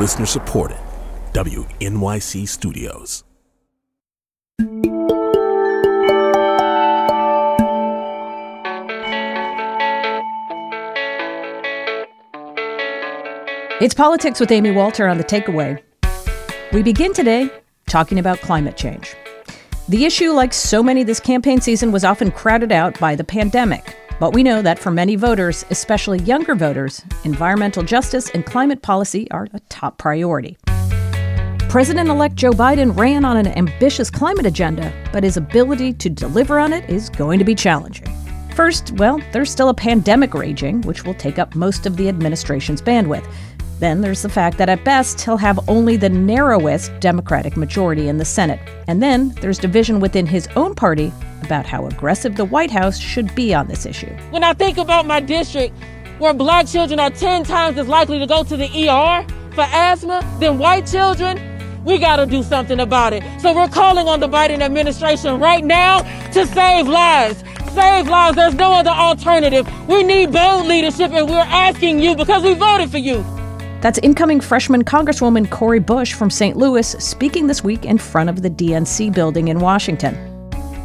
Listener 0.00 0.24
supported. 0.24 0.78
WNYC 1.34 2.48
Studios. 2.48 3.22
It's 13.82 13.92
Politics 13.92 14.40
with 14.40 14.50
Amy 14.50 14.70
Walter 14.70 15.06
on 15.06 15.18
the 15.18 15.24
takeaway. 15.24 15.78
We 16.72 16.82
begin 16.82 17.12
today 17.12 17.50
talking 17.86 18.18
about 18.18 18.40
climate 18.40 18.78
change. 18.78 19.14
The 19.90 20.06
issue, 20.06 20.30
like 20.30 20.54
so 20.54 20.82
many 20.82 21.02
this 21.04 21.20
campaign 21.20 21.60
season, 21.60 21.92
was 21.92 22.04
often 22.04 22.30
crowded 22.30 22.72
out 22.72 22.98
by 22.98 23.14
the 23.16 23.24
pandemic. 23.24 23.98
But 24.20 24.34
we 24.34 24.42
know 24.42 24.60
that 24.60 24.78
for 24.78 24.90
many 24.90 25.16
voters, 25.16 25.64
especially 25.70 26.18
younger 26.18 26.54
voters, 26.54 27.02
environmental 27.24 27.82
justice 27.82 28.28
and 28.30 28.44
climate 28.44 28.82
policy 28.82 29.30
are 29.30 29.48
a 29.54 29.60
top 29.70 29.96
priority. 29.96 30.58
President 31.70 32.10
elect 32.10 32.34
Joe 32.34 32.50
Biden 32.50 32.94
ran 32.98 33.24
on 33.24 33.38
an 33.38 33.46
ambitious 33.46 34.10
climate 34.10 34.44
agenda, 34.44 34.92
but 35.10 35.24
his 35.24 35.38
ability 35.38 35.94
to 35.94 36.10
deliver 36.10 36.58
on 36.58 36.74
it 36.74 36.88
is 36.90 37.08
going 37.08 37.38
to 37.38 37.46
be 37.46 37.54
challenging. 37.54 38.08
First, 38.54 38.92
well, 38.98 39.22
there's 39.32 39.50
still 39.50 39.70
a 39.70 39.74
pandemic 39.74 40.34
raging, 40.34 40.82
which 40.82 41.04
will 41.04 41.14
take 41.14 41.38
up 41.38 41.54
most 41.54 41.86
of 41.86 41.96
the 41.96 42.08
administration's 42.08 42.82
bandwidth. 42.82 43.26
Then 43.80 44.02
there's 44.02 44.20
the 44.20 44.28
fact 44.28 44.58
that 44.58 44.68
at 44.68 44.84
best 44.84 45.22
he'll 45.22 45.38
have 45.38 45.58
only 45.66 45.96
the 45.96 46.10
narrowest 46.10 46.92
Democratic 47.00 47.56
majority 47.56 48.08
in 48.08 48.18
the 48.18 48.26
Senate. 48.26 48.60
And 48.86 49.02
then 49.02 49.30
there's 49.40 49.58
division 49.58 50.00
within 50.00 50.26
his 50.26 50.46
own 50.54 50.74
party 50.74 51.10
about 51.42 51.64
how 51.64 51.86
aggressive 51.86 52.36
the 52.36 52.44
White 52.44 52.70
House 52.70 52.98
should 52.98 53.34
be 53.34 53.54
on 53.54 53.68
this 53.68 53.86
issue. 53.86 54.14
When 54.32 54.44
I 54.44 54.52
think 54.52 54.76
about 54.76 55.06
my 55.06 55.18
district, 55.18 55.74
where 56.18 56.34
black 56.34 56.66
children 56.66 57.00
are 57.00 57.08
10 57.08 57.44
times 57.44 57.78
as 57.78 57.88
likely 57.88 58.18
to 58.18 58.26
go 58.26 58.44
to 58.44 58.54
the 58.54 58.66
ER 58.66 59.26
for 59.54 59.62
asthma 59.62 60.20
than 60.40 60.58
white 60.58 60.86
children, 60.86 61.40
we 61.82 61.96
got 61.96 62.16
to 62.16 62.26
do 62.26 62.42
something 62.42 62.80
about 62.80 63.14
it. 63.14 63.22
So 63.40 63.54
we're 63.54 63.68
calling 63.68 64.06
on 64.06 64.20
the 64.20 64.28
Biden 64.28 64.60
administration 64.60 65.40
right 65.40 65.64
now 65.64 66.02
to 66.32 66.46
save 66.48 66.86
lives. 66.86 67.42
Save 67.72 68.08
lives. 68.08 68.36
There's 68.36 68.54
no 68.56 68.74
other 68.74 68.90
alternative. 68.90 69.66
We 69.88 70.02
need 70.02 70.32
bold 70.32 70.66
leadership, 70.66 71.12
and 71.12 71.30
we're 71.30 71.38
asking 71.38 72.00
you 72.00 72.14
because 72.14 72.42
we 72.42 72.52
voted 72.52 72.90
for 72.90 72.98
you. 72.98 73.24
That's 73.80 73.98
incoming 74.02 74.40
freshman 74.40 74.84
Congresswoman 74.84 75.50
Cori 75.50 75.78
Bush 75.78 76.12
from 76.12 76.28
St. 76.28 76.54
Louis 76.54 76.86
speaking 76.86 77.46
this 77.46 77.64
week 77.64 77.86
in 77.86 77.96
front 77.96 78.28
of 78.28 78.42
the 78.42 78.50
DNC 78.50 79.14
building 79.14 79.48
in 79.48 79.58
Washington. 79.58 80.14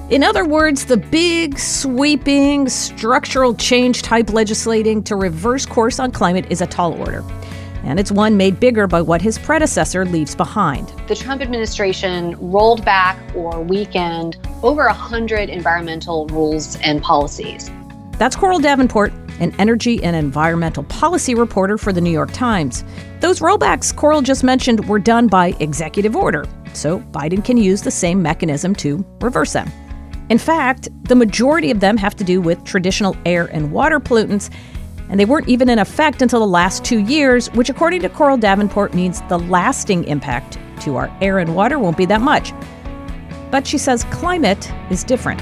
In 0.09 0.23
other 0.23 0.45
words, 0.45 0.85
the 0.85 0.95
big, 0.95 1.59
sweeping, 1.59 2.69
structural 2.69 3.53
change 3.53 4.01
type 4.01 4.29
legislating 4.29 5.03
to 5.03 5.17
reverse 5.17 5.65
course 5.65 5.99
on 5.99 6.11
climate 6.11 6.45
is 6.49 6.61
a 6.61 6.67
tall 6.67 6.93
order. 6.93 7.21
And 7.83 7.99
it's 7.99 8.11
one 8.13 8.37
made 8.37 8.59
bigger 8.59 8.87
by 8.87 9.01
what 9.01 9.21
his 9.21 9.37
predecessor 9.37 10.05
leaves 10.05 10.33
behind. 10.33 10.93
The 11.07 11.15
Trump 11.15 11.41
administration 11.41 12.35
rolled 12.39 12.85
back 12.85 13.19
or 13.35 13.61
weakened 13.61 14.37
over 14.63 14.85
100 14.85 15.49
environmental 15.49 16.27
rules 16.27 16.77
and 16.77 17.01
policies. 17.01 17.69
That's 18.17 18.35
Coral 18.35 18.59
Davenport, 18.59 19.11
an 19.39 19.53
energy 19.59 20.03
and 20.03 20.15
environmental 20.15 20.83
policy 20.83 21.35
reporter 21.35 21.77
for 21.77 21.91
the 21.91 22.01
New 22.01 22.11
York 22.11 22.31
Times. 22.31 22.83
Those 23.19 23.39
rollbacks 23.39 23.95
Coral 23.95 24.21
just 24.21 24.43
mentioned 24.43 24.87
were 24.87 24.99
done 24.99 25.27
by 25.27 25.55
executive 25.59 26.15
order, 26.15 26.45
so 26.73 26.99
Biden 27.11 27.43
can 27.43 27.57
use 27.57 27.81
the 27.81 27.91
same 27.91 28.21
mechanism 28.21 28.75
to 28.75 29.05
reverse 29.21 29.53
them. 29.53 29.71
In 30.29 30.37
fact, 30.37 30.89
the 31.03 31.15
majority 31.15 31.71
of 31.71 31.79
them 31.79 31.97
have 31.97 32.15
to 32.15 32.23
do 32.23 32.41
with 32.41 32.63
traditional 32.63 33.15
air 33.25 33.45
and 33.45 33.71
water 33.71 33.99
pollutants, 33.99 34.49
and 35.09 35.19
they 35.19 35.25
weren't 35.25 35.47
even 35.47 35.69
in 35.69 35.79
effect 35.79 36.21
until 36.21 36.39
the 36.39 36.47
last 36.47 36.83
two 36.83 36.99
years, 36.99 37.51
which, 37.53 37.69
according 37.69 38.01
to 38.01 38.09
Coral 38.09 38.37
Davenport, 38.37 38.93
means 38.93 39.21
the 39.29 39.37
lasting 39.37 40.03
impact 40.05 40.57
to 40.81 40.95
our 40.95 41.15
air 41.21 41.39
and 41.39 41.55
water 41.55 41.77
won't 41.77 41.97
be 41.97 42.05
that 42.05 42.21
much. 42.21 42.53
But 43.51 43.67
she 43.67 43.77
says 43.77 44.03
climate 44.05 44.71
is 44.89 45.03
different 45.03 45.41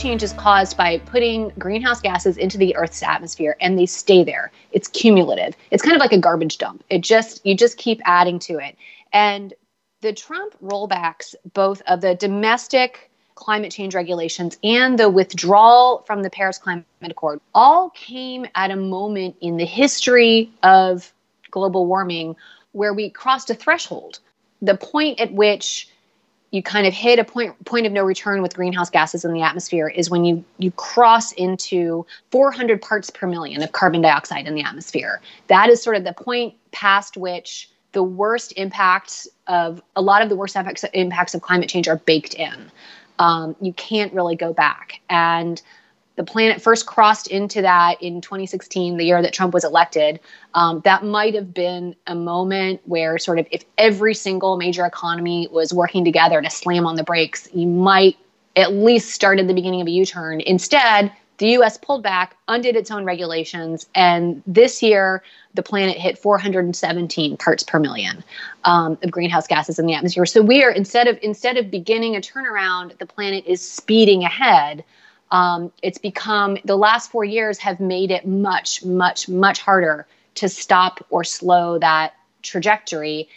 change 0.00 0.22
is 0.22 0.32
caused 0.32 0.76
by 0.76 0.98
putting 0.98 1.50
greenhouse 1.58 2.00
gases 2.00 2.36
into 2.36 2.56
the 2.56 2.74
earth's 2.76 3.02
atmosphere 3.02 3.56
and 3.60 3.78
they 3.78 3.86
stay 3.86 4.24
there. 4.24 4.50
It's 4.72 4.88
cumulative. 4.88 5.54
It's 5.70 5.82
kind 5.82 5.94
of 5.94 6.00
like 6.00 6.12
a 6.12 6.18
garbage 6.18 6.58
dump. 6.58 6.82
It 6.90 7.02
just 7.02 7.44
you 7.44 7.54
just 7.54 7.76
keep 7.76 8.00
adding 8.04 8.38
to 8.40 8.58
it. 8.58 8.76
And 9.12 9.52
the 10.00 10.12
trump 10.12 10.54
rollbacks 10.62 11.34
both 11.52 11.82
of 11.86 12.00
the 12.00 12.14
domestic 12.14 13.10
climate 13.34 13.72
change 13.72 13.94
regulations 13.94 14.58
and 14.64 14.98
the 14.98 15.08
withdrawal 15.08 16.02
from 16.06 16.22
the 16.22 16.30
paris 16.30 16.58
climate 16.58 16.84
accord 17.02 17.40
all 17.54 17.90
came 17.90 18.46
at 18.54 18.70
a 18.70 18.76
moment 18.76 19.34
in 19.40 19.56
the 19.56 19.64
history 19.64 20.50
of 20.62 21.12
global 21.50 21.86
warming 21.86 22.36
where 22.72 22.94
we 22.94 23.10
crossed 23.10 23.50
a 23.50 23.54
threshold. 23.54 24.20
The 24.62 24.76
point 24.76 25.20
at 25.20 25.32
which 25.32 25.88
you 26.50 26.62
kind 26.62 26.86
of 26.86 26.92
hit 26.92 27.18
a 27.18 27.24
point 27.24 27.64
point 27.64 27.86
of 27.86 27.92
no 27.92 28.02
return 28.02 28.42
with 28.42 28.54
greenhouse 28.54 28.90
gases 28.90 29.24
in 29.24 29.32
the 29.32 29.42
atmosphere 29.42 29.88
is 29.88 30.10
when 30.10 30.24
you 30.24 30.44
you 30.58 30.70
cross 30.72 31.32
into 31.32 32.04
400 32.30 32.82
parts 32.82 33.10
per 33.10 33.26
million 33.26 33.62
of 33.62 33.72
carbon 33.72 34.00
dioxide 34.00 34.46
in 34.46 34.54
the 34.54 34.62
atmosphere. 34.62 35.20
That 35.46 35.68
is 35.70 35.82
sort 35.82 35.96
of 35.96 36.04
the 36.04 36.12
point 36.12 36.54
past 36.72 37.16
which 37.16 37.70
the 37.92 38.02
worst 38.02 38.52
impacts 38.56 39.28
of 39.46 39.82
a 39.96 40.02
lot 40.02 40.22
of 40.22 40.28
the 40.28 40.36
worst 40.36 40.56
impacts, 40.56 40.84
impacts 40.94 41.34
of 41.34 41.42
climate 41.42 41.68
change 41.68 41.88
are 41.88 41.96
baked 41.96 42.34
in. 42.34 42.70
Um, 43.18 43.56
you 43.60 43.72
can't 43.72 44.12
really 44.12 44.36
go 44.36 44.52
back. 44.52 45.00
And 45.10 45.60
the 46.20 46.30
planet 46.30 46.60
first 46.60 46.84
crossed 46.84 47.28
into 47.28 47.62
that 47.62 47.96
in 48.02 48.20
2016, 48.20 48.98
the 48.98 49.06
year 49.06 49.22
that 49.22 49.32
Trump 49.32 49.54
was 49.54 49.64
elected. 49.64 50.20
Um, 50.52 50.82
that 50.84 51.02
might 51.02 51.34
have 51.34 51.54
been 51.54 51.96
a 52.06 52.14
moment 52.14 52.82
where, 52.84 53.16
sort 53.16 53.38
of, 53.38 53.46
if 53.50 53.64
every 53.78 54.12
single 54.12 54.58
major 54.58 54.84
economy 54.84 55.48
was 55.50 55.72
working 55.72 56.04
together 56.04 56.42
to 56.42 56.50
slam 56.50 56.86
on 56.86 56.96
the 56.96 57.02
brakes, 57.02 57.48
you 57.54 57.66
might 57.66 58.18
at 58.54 58.74
least 58.74 59.12
start 59.12 59.38
at 59.38 59.46
the 59.46 59.54
beginning 59.54 59.80
of 59.80 59.86
a 59.86 59.90
U 59.92 60.04
turn. 60.04 60.42
Instead, 60.42 61.10
the 61.38 61.56
US 61.56 61.78
pulled 61.78 62.02
back, 62.02 62.36
undid 62.48 62.76
its 62.76 62.90
own 62.90 63.06
regulations, 63.06 63.86
and 63.94 64.42
this 64.46 64.82
year 64.82 65.22
the 65.54 65.62
planet 65.62 65.96
hit 65.96 66.18
417 66.18 67.38
parts 67.38 67.62
per 67.62 67.78
million 67.78 68.22
um, 68.64 68.98
of 69.02 69.10
greenhouse 69.10 69.46
gases 69.46 69.78
in 69.78 69.86
the 69.86 69.94
atmosphere. 69.94 70.26
So 70.26 70.42
we 70.42 70.62
are 70.62 70.70
instead 70.70 71.08
of 71.08 71.18
instead 71.22 71.56
of 71.56 71.70
beginning 71.70 72.14
a 72.14 72.20
turnaround, 72.20 72.98
the 72.98 73.06
planet 73.06 73.42
is 73.46 73.66
speeding 73.66 74.22
ahead 74.22 74.84
um, 75.30 75.72
it's 75.82 75.98
become 75.98 76.58
the 76.64 76.76
last 76.76 77.10
four 77.10 77.24
years 77.24 77.58
have 77.58 77.80
made 77.80 78.10
it 78.10 78.26
much, 78.26 78.84
much, 78.84 79.28
much 79.28 79.60
harder 79.60 80.06
to 80.36 80.48
stop 80.48 81.04
or 81.10 81.22
slow 81.24 81.78
that 81.78 82.14
trajectory. 82.42 83.28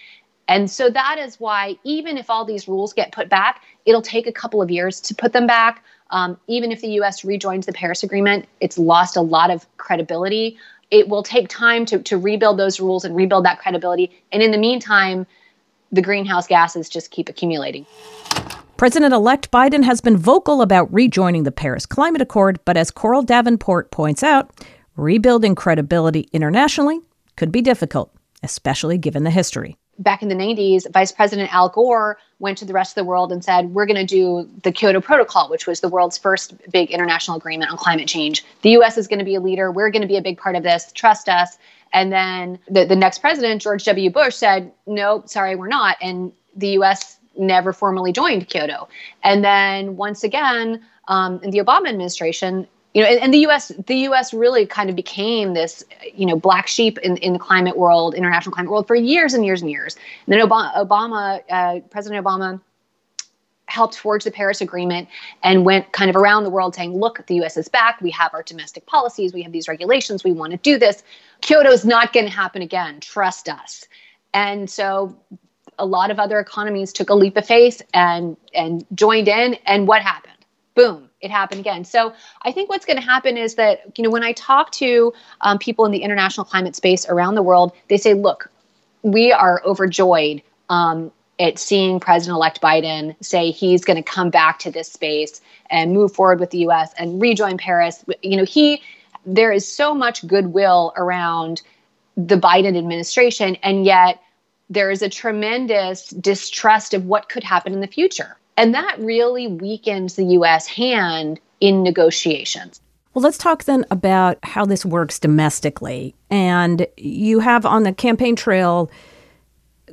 And 0.48 0.70
so 0.70 0.90
that 0.90 1.20
is 1.20 1.40
why, 1.40 1.78
even 1.84 2.18
if 2.18 2.30
all 2.30 2.46
these 2.46 2.68
rules 2.68 2.94
get 2.94 3.12
put 3.12 3.30
back, 3.30 3.64
it'll 3.86 4.02
take 4.02 4.28
a 4.28 4.32
couple 4.32 4.62
of 4.62 4.72
years 4.72 5.00
to 5.02 5.16
put 5.16 5.34
them 5.34 5.48
back. 5.48 5.84
Um, 6.10 6.38
even 6.48 6.72
if 6.72 6.82
the 6.82 6.90
US 7.00 7.24
rejoins 7.24 7.66
the 7.66 7.74
Paris 7.74 8.04
Agreement, 8.04 8.46
it's 8.60 8.78
lost 8.78 9.16
a 9.16 9.22
lot 9.22 9.52
of 9.52 9.66
credibility. 9.78 10.58
It 10.92 11.10
will 11.10 11.24
take 11.24 11.48
time 11.48 11.86
to, 11.88 12.00
to 12.00 12.18
rebuild 12.18 12.60
those 12.60 12.80
rules 12.80 13.06
and 13.06 13.16
rebuild 13.16 13.46
that 13.46 13.60
credibility. 13.60 14.12
And 14.32 14.44
in 14.44 14.52
the 14.52 14.58
meantime, 14.58 15.26
the 15.92 16.02
greenhouse 16.02 16.48
gases 16.48 16.90
just 16.90 17.12
keep 17.12 17.30
accumulating. 17.30 17.86
President 18.84 19.14
elect 19.14 19.50
Biden 19.50 19.82
has 19.86 20.02
been 20.02 20.18
vocal 20.18 20.62
about 20.62 20.92
rejoining 20.94 21.44
the 21.44 21.54
Paris 21.54 21.86
Climate 21.86 22.22
Accord, 22.22 22.60
but 22.66 22.76
as 22.76 22.92
Coral 22.92 23.22
Davenport 23.22 23.92
points 23.92 24.24
out, 24.24 24.52
rebuilding 24.98 25.56
credibility 25.56 26.28
internationally 26.34 27.00
could 27.38 27.50
be 27.50 27.62
difficult, 27.62 28.14
especially 28.44 28.98
given 28.98 29.24
the 29.24 29.32
history. 29.32 29.78
Back 30.00 30.22
in 30.22 30.28
the 30.28 30.36
90s, 30.36 30.92
Vice 30.92 31.14
President 31.14 31.54
Al 31.54 31.70
Gore 31.70 32.18
went 32.40 32.58
to 32.58 32.66
the 32.66 32.74
rest 32.74 32.92
of 32.92 32.96
the 32.96 33.06
world 33.06 33.32
and 33.32 33.42
said, 33.42 33.74
We're 33.74 33.86
going 33.86 34.06
to 34.06 34.06
do 34.06 34.50
the 34.64 34.72
Kyoto 34.74 35.00
Protocol, 35.00 35.50
which 35.50 35.66
was 35.66 35.80
the 35.80 35.88
world's 35.88 36.18
first 36.18 36.54
big 36.70 36.92
international 36.92 37.38
agreement 37.38 37.72
on 37.72 37.78
climate 37.78 38.10
change. 38.10 38.44
The 38.64 38.72
US 38.72 38.98
is 38.98 39.08
going 39.08 39.20
to 39.20 39.24
be 39.24 39.36
a 39.36 39.40
leader. 39.40 39.72
We're 39.72 39.92
going 39.92 40.02
to 40.02 40.10
be 40.10 40.18
a 40.18 40.22
big 40.22 40.38
part 40.38 40.58
of 40.58 40.64
this. 40.64 40.92
Trust 40.92 41.30
us. 41.30 41.58
And 41.94 42.12
then 42.12 42.60
the, 42.70 42.84
the 42.84 42.98
next 42.98 43.20
president, 43.20 43.62
George 43.62 43.86
W. 43.86 44.10
Bush, 44.10 44.36
said, 44.36 44.74
Nope, 44.86 45.30
sorry, 45.30 45.56
we're 45.56 45.70
not. 45.70 45.96
And 46.02 46.34
the 46.54 46.72
US 46.80 47.18
never 47.38 47.74
formally 47.74 48.12
joined 48.12 48.48
Kyoto. 48.48 48.88
And 49.24 49.44
then 49.44 49.98
once 49.98 50.24
again, 50.24 50.84
um, 51.08 51.40
in 51.44 51.52
the 51.52 51.60
Obama 51.60 51.90
administration, 51.90 52.68
you 52.94 53.02
know, 53.02 53.10
and, 53.10 53.20
and, 53.20 53.34
the 53.34 53.40
U.S. 53.40 53.72
the 53.88 53.96
U.S. 53.96 54.34
really 54.34 54.66
kind 54.66 54.90
of 54.90 54.96
became 54.96 55.56
this, 55.56 55.84
you 56.14 56.26
know, 56.26 56.36
black 56.36 56.68
sheep 56.68 57.00
in, 57.00 57.18
in 57.18 57.34
the 57.34 57.40
climate 57.40 57.76
world, 57.76 58.14
international 58.14 58.54
climate 58.54 58.72
world, 58.72 58.88
for 58.88 58.96
years 58.96 59.34
and 59.34 59.44
years 59.44 59.62
and 59.62 59.72
years. 59.72 59.96
And 60.26 60.34
then 60.34 60.48
Obama, 60.48 60.76
Obama 60.76 61.42
uh, 61.50 61.80
President 61.90 62.24
Obama, 62.24 62.62
helped 63.66 63.98
forge 63.98 64.24
the 64.24 64.32
Paris 64.32 64.62
Agreement 64.62 65.10
and 65.42 65.66
went 65.66 65.92
kind 65.92 66.10
of 66.10 66.16
around 66.16 66.44
the 66.44 66.52
world 66.52 66.76
saying, 66.76 66.96
"Look, 66.96 67.26
the 67.26 67.36
U.S. 67.36 67.58
is 67.58 67.68
back. 67.68 68.00
We 68.00 68.12
have 68.12 68.32
our 68.34 68.44
domestic 68.44 68.86
policies. 68.86 69.34
We 69.34 69.42
have 69.42 69.52
these 69.52 69.68
regulations. 69.68 70.24
We 70.24 70.32
want 70.32 70.52
to 70.52 70.58
do 70.58 70.78
this. 70.78 71.02
Kyoto's 71.42 71.84
not 71.84 72.14
going 72.14 72.28
to 72.28 72.32
happen 72.32 72.62
again. 72.62 73.00
Trust 73.00 73.50
us." 73.50 73.86
And 74.36 74.70
so 74.70 75.16
a 75.80 75.86
lot 75.86 76.12
of 76.12 76.20
other 76.20 76.40
economies 76.40 76.94
took 76.94 77.10
a 77.10 77.16
leap 77.16 77.38
of 77.38 77.46
faith 77.46 77.82
and 77.94 78.38
and 78.54 78.86
joined 78.94 79.28
in 79.28 79.56
and 79.66 79.88
what 79.88 80.02
happened 80.02 80.34
boom, 80.76 81.10
it 81.22 81.32
happened 81.32 81.60
again. 81.60 81.86
So 81.86 82.14
I 82.42 82.52
think 82.52 82.70
what's 82.70 82.86
going 82.86 82.98
to 82.98 83.04
happen 83.06 83.38
is 83.38 83.56
that, 83.56 83.98
you 83.98 84.04
know, 84.04 84.10
when 84.10 84.24
I 84.24 84.34
talk 84.34 84.72
to 84.74 85.14
um, 85.42 85.58
people 85.60 85.86
in 85.86 85.92
the 85.92 86.00
international 86.00 86.46
climate 86.46 86.76
space 86.76 87.08
around 87.08 87.36
the 87.36 87.44
world, 87.44 87.74
they 87.90 87.98
say, 87.98 88.14
look, 88.14 88.50
we 89.04 89.32
are 89.32 89.62
overjoyed 89.66 90.42
um, 90.70 91.12
at 91.40 91.60
seeing 91.60 92.00
President 92.00 92.36
elect 92.36 92.62
Biden 92.62 93.16
say 93.24 93.52
he's 93.52 93.84
going 93.84 93.98
to 93.98 94.04
come 94.04 94.30
back 94.30 94.60
to 94.60 94.72
this 94.72 94.92
space 94.92 95.42
and 95.70 95.94
move 95.94 96.14
forward 96.14 96.40
with 96.40 96.52
the 96.52 96.60
US 96.70 96.94
and 96.98 97.22
rejoin 97.22 97.58
Paris. 97.58 98.04
You 98.22 98.38
know, 98.38 98.46
he, 98.46 98.82
there 99.26 99.52
is 99.52 99.68
so 99.68 99.94
much 99.94 100.26
goodwill 100.26 100.94
around 100.96 101.62
the 102.16 102.36
Biden 102.36 102.78
administration, 102.78 103.56
and 103.64 103.86
yet 103.86 104.22
there 104.70 104.92
is 104.92 105.02
a 105.02 105.10
tremendous 105.10 106.10
distrust 106.10 106.94
of 106.94 107.06
what 107.06 107.30
could 107.30 107.44
happen 107.44 107.74
in 107.74 107.82
the 107.82 107.88
future. 107.88 108.38
And 108.58 108.74
that 108.74 108.98
really 109.00 109.48
weakens 109.48 110.16
the 110.16 110.26
US 110.26 110.68
hand 110.68 111.40
in 111.60 111.84
negotiations. 111.84 112.82
Well, 113.14 113.24
let's 113.24 113.38
talk 113.38 113.66
then 113.66 113.86
about 113.92 114.38
how 114.44 114.66
this 114.66 114.86
works 114.86 115.20
domestically. 115.20 116.16
And 116.30 116.88
you 116.98 117.40
have 117.40 117.66
on 117.66 117.84
the 117.84 117.94
campaign 117.94 118.36
trail 118.36 118.90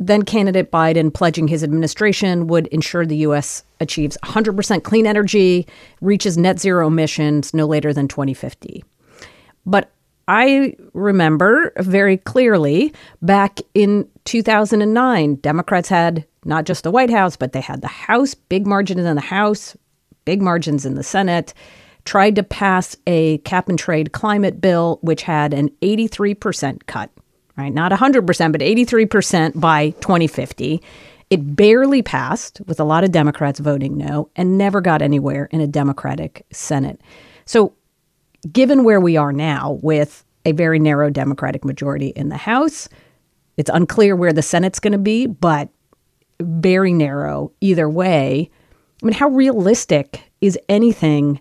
then 0.00 0.22
candidate 0.22 0.70
Biden 0.70 1.12
pledging 1.12 1.46
his 1.46 1.62
administration 1.62 2.46
would 2.46 2.66
ensure 2.69 3.05
the 3.05 3.19
U.S. 3.19 3.62
achieves 3.81 4.16
100% 4.25 4.82
clean 4.82 5.06
energy, 5.06 5.66
reaches 6.00 6.38
net 6.38 6.58
zero 6.58 6.87
emissions 6.87 7.52
no 7.52 7.66
later 7.66 7.93
than 7.93 8.08
2050. 8.08 8.82
But 9.66 9.90
I 10.30 10.76
remember 10.92 11.72
very 11.78 12.16
clearly 12.16 12.94
back 13.20 13.58
in 13.74 14.08
2009, 14.26 15.34
Democrats 15.34 15.88
had 15.88 16.24
not 16.44 16.66
just 16.66 16.84
the 16.84 16.92
White 16.92 17.10
House, 17.10 17.34
but 17.34 17.50
they 17.50 17.60
had 17.60 17.82
the 17.82 17.88
House, 17.88 18.34
big 18.34 18.64
margins 18.64 19.04
in 19.04 19.16
the 19.16 19.20
House, 19.20 19.76
big 20.24 20.40
margins 20.40 20.86
in 20.86 20.94
the 20.94 21.02
Senate, 21.02 21.52
tried 22.04 22.36
to 22.36 22.44
pass 22.44 22.96
a 23.08 23.38
cap 23.38 23.68
and 23.68 23.76
trade 23.76 24.12
climate 24.12 24.60
bill, 24.60 25.00
which 25.02 25.22
had 25.22 25.52
an 25.52 25.68
83% 25.82 26.86
cut, 26.86 27.10
right? 27.56 27.74
Not 27.74 27.90
100%, 27.90 28.52
but 28.52 28.60
83% 28.60 29.60
by 29.60 29.90
2050. 29.90 30.80
It 31.30 31.56
barely 31.56 32.02
passed, 32.02 32.60
with 32.68 32.78
a 32.78 32.84
lot 32.84 33.02
of 33.02 33.10
Democrats 33.10 33.58
voting 33.58 33.96
no, 33.96 34.30
and 34.36 34.56
never 34.56 34.80
got 34.80 35.02
anywhere 35.02 35.48
in 35.50 35.60
a 35.60 35.66
Democratic 35.66 36.46
Senate. 36.52 37.00
So, 37.46 37.72
given 38.52 38.84
where 38.84 39.00
we 39.00 39.16
are 39.16 39.32
now 39.32 39.78
with 39.82 40.25
a 40.44 40.52
very 40.52 40.78
narrow 40.78 41.10
Democratic 41.10 41.64
majority 41.64 42.08
in 42.08 42.28
the 42.28 42.37
House, 42.37 42.88
it's 43.56 43.70
unclear 43.72 44.16
where 44.16 44.32
the 44.32 44.42
Senate's 44.42 44.81
going 44.81 44.92
to 44.92 44.98
be, 44.98 45.26
but 45.26 45.69
very 46.40 46.92
narrow 46.92 47.52
either 47.60 47.88
way. 47.88 48.50
I 49.02 49.06
mean, 49.06 49.14
how 49.14 49.28
realistic 49.28 50.22
is 50.40 50.58
anything 50.69 51.40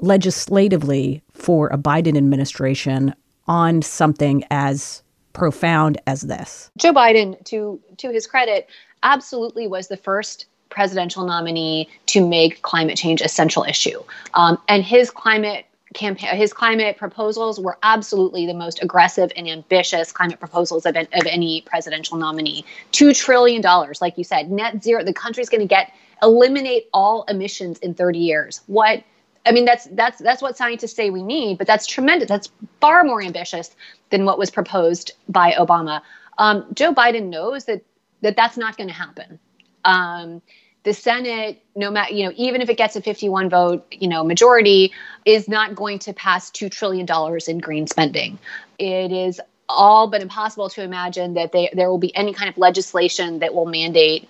legislatively 0.00 1.22
for 1.32 1.68
a 1.68 1.78
Biden 1.78 2.16
administration 2.16 3.14
on 3.46 3.82
something 3.82 4.44
as 4.50 5.02
profound 5.32 6.00
as 6.06 6.22
this? 6.22 6.70
Joe 6.78 6.92
Biden, 6.92 7.42
to 7.44 7.80
to 7.98 8.10
his 8.10 8.26
credit, 8.26 8.68
absolutely 9.02 9.66
was 9.66 9.88
the 9.88 9.96
first 9.96 10.46
presidential 10.70 11.24
nominee 11.24 11.88
to 12.06 12.26
make 12.26 12.62
climate 12.62 12.96
change 12.96 13.20
a 13.20 13.28
central 13.28 13.64
issue, 13.64 14.02
um, 14.34 14.58
and 14.68 14.84
his 14.84 15.10
climate 15.10 15.66
campaign, 15.94 16.36
his 16.36 16.52
climate 16.52 16.96
proposals 16.96 17.58
were 17.58 17.78
absolutely 17.82 18.46
the 18.46 18.54
most 18.54 18.82
aggressive 18.82 19.32
and 19.36 19.48
ambitious 19.48 20.12
climate 20.12 20.38
proposals 20.38 20.86
of, 20.86 20.96
of 20.96 21.26
any 21.26 21.62
presidential 21.62 22.16
nominee. 22.16 22.64
Two 22.92 23.14
trillion 23.14 23.60
dollars, 23.60 24.00
like 24.00 24.18
you 24.18 24.24
said, 24.24 24.50
net 24.50 24.82
zero. 24.82 25.02
The 25.02 25.12
country's 25.12 25.48
going 25.48 25.60
to 25.60 25.66
get 25.66 25.92
eliminate 26.22 26.88
all 26.92 27.24
emissions 27.28 27.78
in 27.78 27.94
30 27.94 28.18
years. 28.18 28.60
What? 28.66 29.02
I 29.46 29.52
mean, 29.52 29.64
that's 29.64 29.86
that's 29.92 30.18
that's 30.18 30.42
what 30.42 30.56
scientists 30.56 30.94
say 30.94 31.10
we 31.10 31.22
need, 31.22 31.58
but 31.58 31.66
that's 31.66 31.86
tremendous. 31.86 32.28
That's 32.28 32.50
far 32.80 33.04
more 33.04 33.22
ambitious 33.22 33.74
than 34.10 34.24
what 34.24 34.38
was 34.38 34.50
proposed 34.50 35.12
by 35.28 35.52
Obama. 35.52 36.02
Um, 36.36 36.66
Joe 36.74 36.92
Biden 36.92 37.28
knows 37.28 37.64
that 37.64 37.82
that 38.20 38.36
that's 38.36 38.56
not 38.56 38.76
going 38.76 38.88
to 38.88 38.94
happen. 38.94 39.38
Um, 39.84 40.42
the 40.84 40.94
Senate, 40.94 41.62
no 41.74 41.90
matter, 41.90 42.12
you 42.12 42.24
know, 42.24 42.32
even 42.36 42.60
if 42.62 42.68
it 42.68 42.76
gets 42.76 42.96
a 42.96 43.02
51 43.02 43.50
vote, 43.50 43.86
you 43.90 44.08
know, 44.08 44.24
majority, 44.24 44.92
is 45.24 45.48
not 45.48 45.74
going 45.74 45.98
to 46.00 46.12
pass 46.12 46.50
$2 46.50 46.70
trillion 46.70 47.06
in 47.46 47.58
green 47.58 47.86
spending. 47.86 48.38
It 48.78 49.12
is 49.12 49.40
all 49.68 50.06
but 50.08 50.22
impossible 50.22 50.68
to 50.70 50.82
imagine 50.82 51.34
that 51.34 51.52
they, 51.52 51.70
there 51.74 51.90
will 51.90 51.98
be 51.98 52.14
any 52.16 52.32
kind 52.32 52.48
of 52.48 52.56
legislation 52.56 53.40
that 53.40 53.54
will 53.54 53.66
mandate 53.66 54.28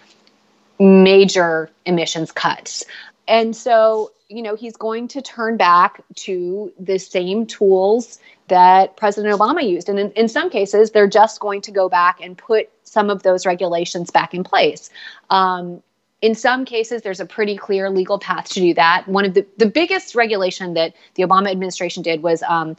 major 0.81 1.71
emissions 1.87 2.33
cuts. 2.33 2.85
And 3.27 3.55
so, 3.55 4.13
you 4.29 4.43
know, 4.43 4.57
he's 4.57 4.77
going 4.77 5.09
to 5.09 5.23
turn 5.23 5.57
back 5.57 6.03
to 6.17 6.73
the 6.79 6.99
same 6.99 7.47
tools 7.47 8.19
that 8.49 8.97
President 8.97 9.39
Obama 9.39 9.69
used. 9.69 9.89
And 9.89 9.99
in, 9.99 10.11
in 10.13 10.29
some 10.29 10.51
cases, 10.51 10.91
they're 10.91 11.07
just 11.09 11.41
going 11.41 11.61
to 11.63 11.71
go 11.71 11.89
back 11.89 12.21
and 12.23 12.37
put 12.37 12.71
some 12.85 13.11
of 13.11 13.23
those 13.23 13.45
regulations 13.45 14.11
back 14.11 14.33
in 14.33 14.45
place. 14.45 14.89
Um, 15.29 15.83
in 16.21 16.35
some 16.35 16.65
cases, 16.65 17.03
there's 17.03 17.21
a 17.21 17.27
pretty 17.27 17.57
clear 17.57 17.91
legal 17.91 18.19
path 18.19 18.49
to 18.51 18.61
do 18.61 18.75
that. 18.75 19.07
One 19.07 19.25
of 19.25 19.35
the, 19.35 19.47
the 19.57 19.67
biggest 19.67 20.15
regulation 20.15 20.75
that 20.75 20.95
the 21.15 21.23
Obama 21.23 21.51
administration 21.51 22.03
did 22.03 22.23
was 22.23 22.43
um, 22.43 22.77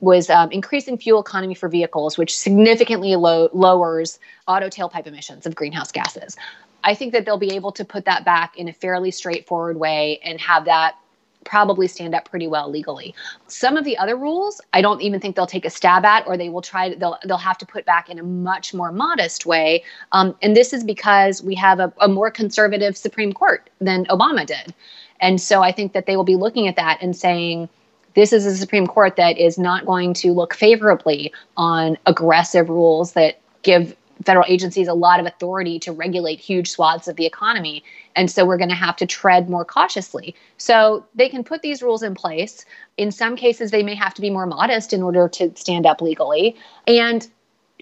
was 0.00 0.28
um, 0.28 0.50
increasing 0.50 0.98
fuel 0.98 1.20
economy 1.20 1.54
for 1.54 1.68
vehicles, 1.68 2.18
which 2.18 2.36
significantly 2.36 3.14
lo- 3.14 3.48
lowers 3.52 4.18
auto 4.48 4.68
tailpipe 4.68 5.06
emissions 5.06 5.46
of 5.46 5.54
greenhouse 5.54 5.92
gases. 5.92 6.36
I 6.84 6.94
think 6.94 7.12
that 7.12 7.24
they'll 7.24 7.38
be 7.38 7.54
able 7.54 7.70
to 7.72 7.84
put 7.84 8.04
that 8.06 8.24
back 8.24 8.58
in 8.58 8.68
a 8.68 8.72
fairly 8.72 9.12
straightforward 9.12 9.76
way 9.76 10.18
and 10.24 10.40
have 10.40 10.64
that 10.64 10.96
probably 11.44 11.88
stand 11.88 12.14
up 12.14 12.28
pretty 12.28 12.46
well 12.46 12.70
legally. 12.70 13.14
Some 13.46 13.76
of 13.76 13.84
the 13.84 13.96
other 13.98 14.16
rules, 14.16 14.60
I 14.72 14.80
don't 14.80 15.00
even 15.02 15.20
think 15.20 15.36
they'll 15.36 15.46
take 15.46 15.64
a 15.64 15.70
stab 15.70 16.04
at, 16.04 16.26
or 16.26 16.36
they 16.36 16.48
will 16.48 16.62
try. 16.62 16.94
They'll 16.94 17.18
they'll 17.24 17.36
have 17.36 17.58
to 17.58 17.66
put 17.66 17.84
back 17.84 18.08
in 18.08 18.18
a 18.18 18.22
much 18.22 18.74
more 18.74 18.92
modest 18.92 19.46
way. 19.46 19.84
Um, 20.12 20.34
and 20.42 20.56
this 20.56 20.72
is 20.72 20.84
because 20.84 21.42
we 21.42 21.54
have 21.56 21.80
a, 21.80 21.92
a 22.00 22.08
more 22.08 22.30
conservative 22.30 22.96
Supreme 22.96 23.32
Court 23.32 23.68
than 23.80 24.04
Obama 24.06 24.46
did, 24.46 24.74
and 25.20 25.40
so 25.40 25.62
I 25.62 25.72
think 25.72 25.92
that 25.92 26.06
they 26.06 26.16
will 26.16 26.24
be 26.24 26.36
looking 26.36 26.68
at 26.68 26.76
that 26.76 26.98
and 27.02 27.16
saying. 27.16 27.68
This 28.14 28.34
is 28.34 28.44
a 28.44 28.54
Supreme 28.54 28.86
Court 28.86 29.16
that 29.16 29.38
is 29.38 29.56
not 29.56 29.86
going 29.86 30.12
to 30.12 30.32
look 30.32 30.52
favorably 30.52 31.32
on 31.56 31.96
aggressive 32.04 32.68
rules 32.68 33.14
that 33.14 33.40
give 33.62 33.96
federal 34.24 34.44
agencies 34.48 34.88
a 34.88 34.94
lot 34.94 35.20
of 35.20 35.26
authority 35.26 35.78
to 35.80 35.92
regulate 35.92 36.40
huge 36.40 36.70
swaths 36.70 37.08
of 37.08 37.16
the 37.16 37.26
economy. 37.26 37.82
And 38.14 38.30
so 38.30 38.44
we're 38.44 38.58
going 38.58 38.68
to 38.68 38.74
have 38.74 38.96
to 38.96 39.06
tread 39.06 39.48
more 39.48 39.64
cautiously. 39.64 40.34
So 40.58 41.04
they 41.14 41.28
can 41.28 41.44
put 41.44 41.62
these 41.62 41.82
rules 41.82 42.02
in 42.02 42.14
place. 42.14 42.64
In 42.96 43.10
some 43.10 43.36
cases, 43.36 43.70
they 43.70 43.82
may 43.82 43.94
have 43.94 44.14
to 44.14 44.20
be 44.20 44.30
more 44.30 44.46
modest 44.46 44.92
in 44.92 45.02
order 45.02 45.28
to 45.30 45.52
stand 45.56 45.86
up 45.86 46.00
legally. 46.00 46.56
And 46.86 47.28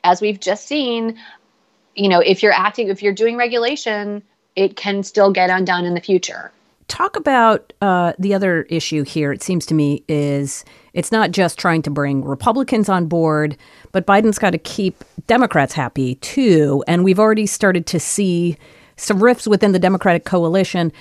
as 0.04 0.20
we've 0.20 0.40
just 0.40 0.66
seen, 0.66 1.18
you 1.94 2.08
know, 2.08 2.20
if 2.20 2.42
you're 2.42 2.52
acting, 2.52 2.88
if 2.88 3.02
you're 3.02 3.12
doing 3.12 3.36
regulation, 3.36 4.22
it 4.56 4.76
can 4.76 5.02
still 5.02 5.32
get 5.32 5.50
undone 5.50 5.84
in 5.84 5.94
the 5.94 6.00
future. 6.00 6.52
Talk 6.88 7.14
about 7.14 7.72
uh, 7.80 8.14
the 8.18 8.34
other 8.34 8.62
issue 8.62 9.04
here, 9.04 9.32
it 9.32 9.42
seems 9.42 9.64
to 9.66 9.74
me, 9.74 10.02
is 10.08 10.64
it's 10.92 11.12
not 11.12 11.30
just 11.30 11.56
trying 11.56 11.82
to 11.82 11.90
bring 11.90 12.24
Republicans 12.24 12.88
on 12.88 13.06
board, 13.06 13.56
but 13.92 14.06
Biden's 14.06 14.40
got 14.40 14.50
to 14.50 14.58
keep 14.58 15.04
Democrats 15.28 15.72
happy 15.72 16.16
too. 16.16 16.82
And 16.88 17.04
we've 17.04 17.20
already 17.20 17.46
started 17.46 17.86
to 17.86 18.00
see 18.00 18.56
some 19.00 19.22
rifts 19.22 19.46
within 19.46 19.72
the 19.72 19.78
Democratic 19.78 20.24
coalition 20.24 20.92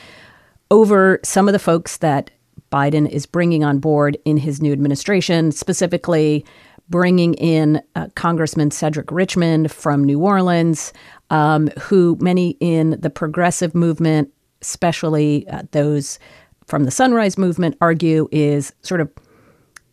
over 0.72 1.20
some 1.24 1.48
of 1.48 1.53
the 1.53 1.60
folks 1.60 1.98
that 1.98 2.32
Biden 2.72 3.10
is 3.10 3.25
bringing 3.25 3.63
on 3.63 3.79
board 3.79 4.18
in 4.25 4.38
his 4.38 4.62
new 4.62 4.72
administration, 4.72 5.51
specifically 5.51 6.46
bringing 6.89 7.34
in 7.36 7.82
uh, 7.96 8.08
Congressman 8.15 8.72
Cedric 8.72 9.12
Richmond 9.12 9.72
from 9.72 10.03
New 10.03 10.20
Orleans, 10.20 10.94
um, 11.29 11.68
who 11.79 12.18
many 12.20 12.51
in 12.60 12.91
the 13.00 13.10
progressive 13.10 13.74
movement, 13.75 14.32
especially 14.62 15.48
uh, 15.48 15.63
those 15.72 16.20
from 16.65 16.84
the 16.84 16.91
Sunrise 16.91 17.38
Movement, 17.38 17.75
argue 17.82 18.27
is 18.32 18.74
sort 18.82 19.01
of 19.01 19.10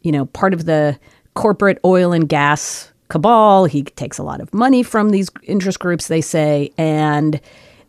you 0.07 0.13
know, 0.13 0.27
part 0.27 0.55
of 0.55 0.67
the 0.67 0.97
corporate 1.35 1.81
oil 1.85 2.13
and 2.13 2.29
gas 2.29 2.93
cabal. 3.09 3.65
He 3.65 3.83
takes 3.83 4.19
a 4.19 4.23
lot 4.23 4.41
of 4.41 4.55
money 4.55 4.85
from 4.85 5.11
these 5.11 5.29
interest 5.43 5.81
groups, 5.81 6.07
they 6.07 6.21
say. 6.21 6.71
And 6.79 7.41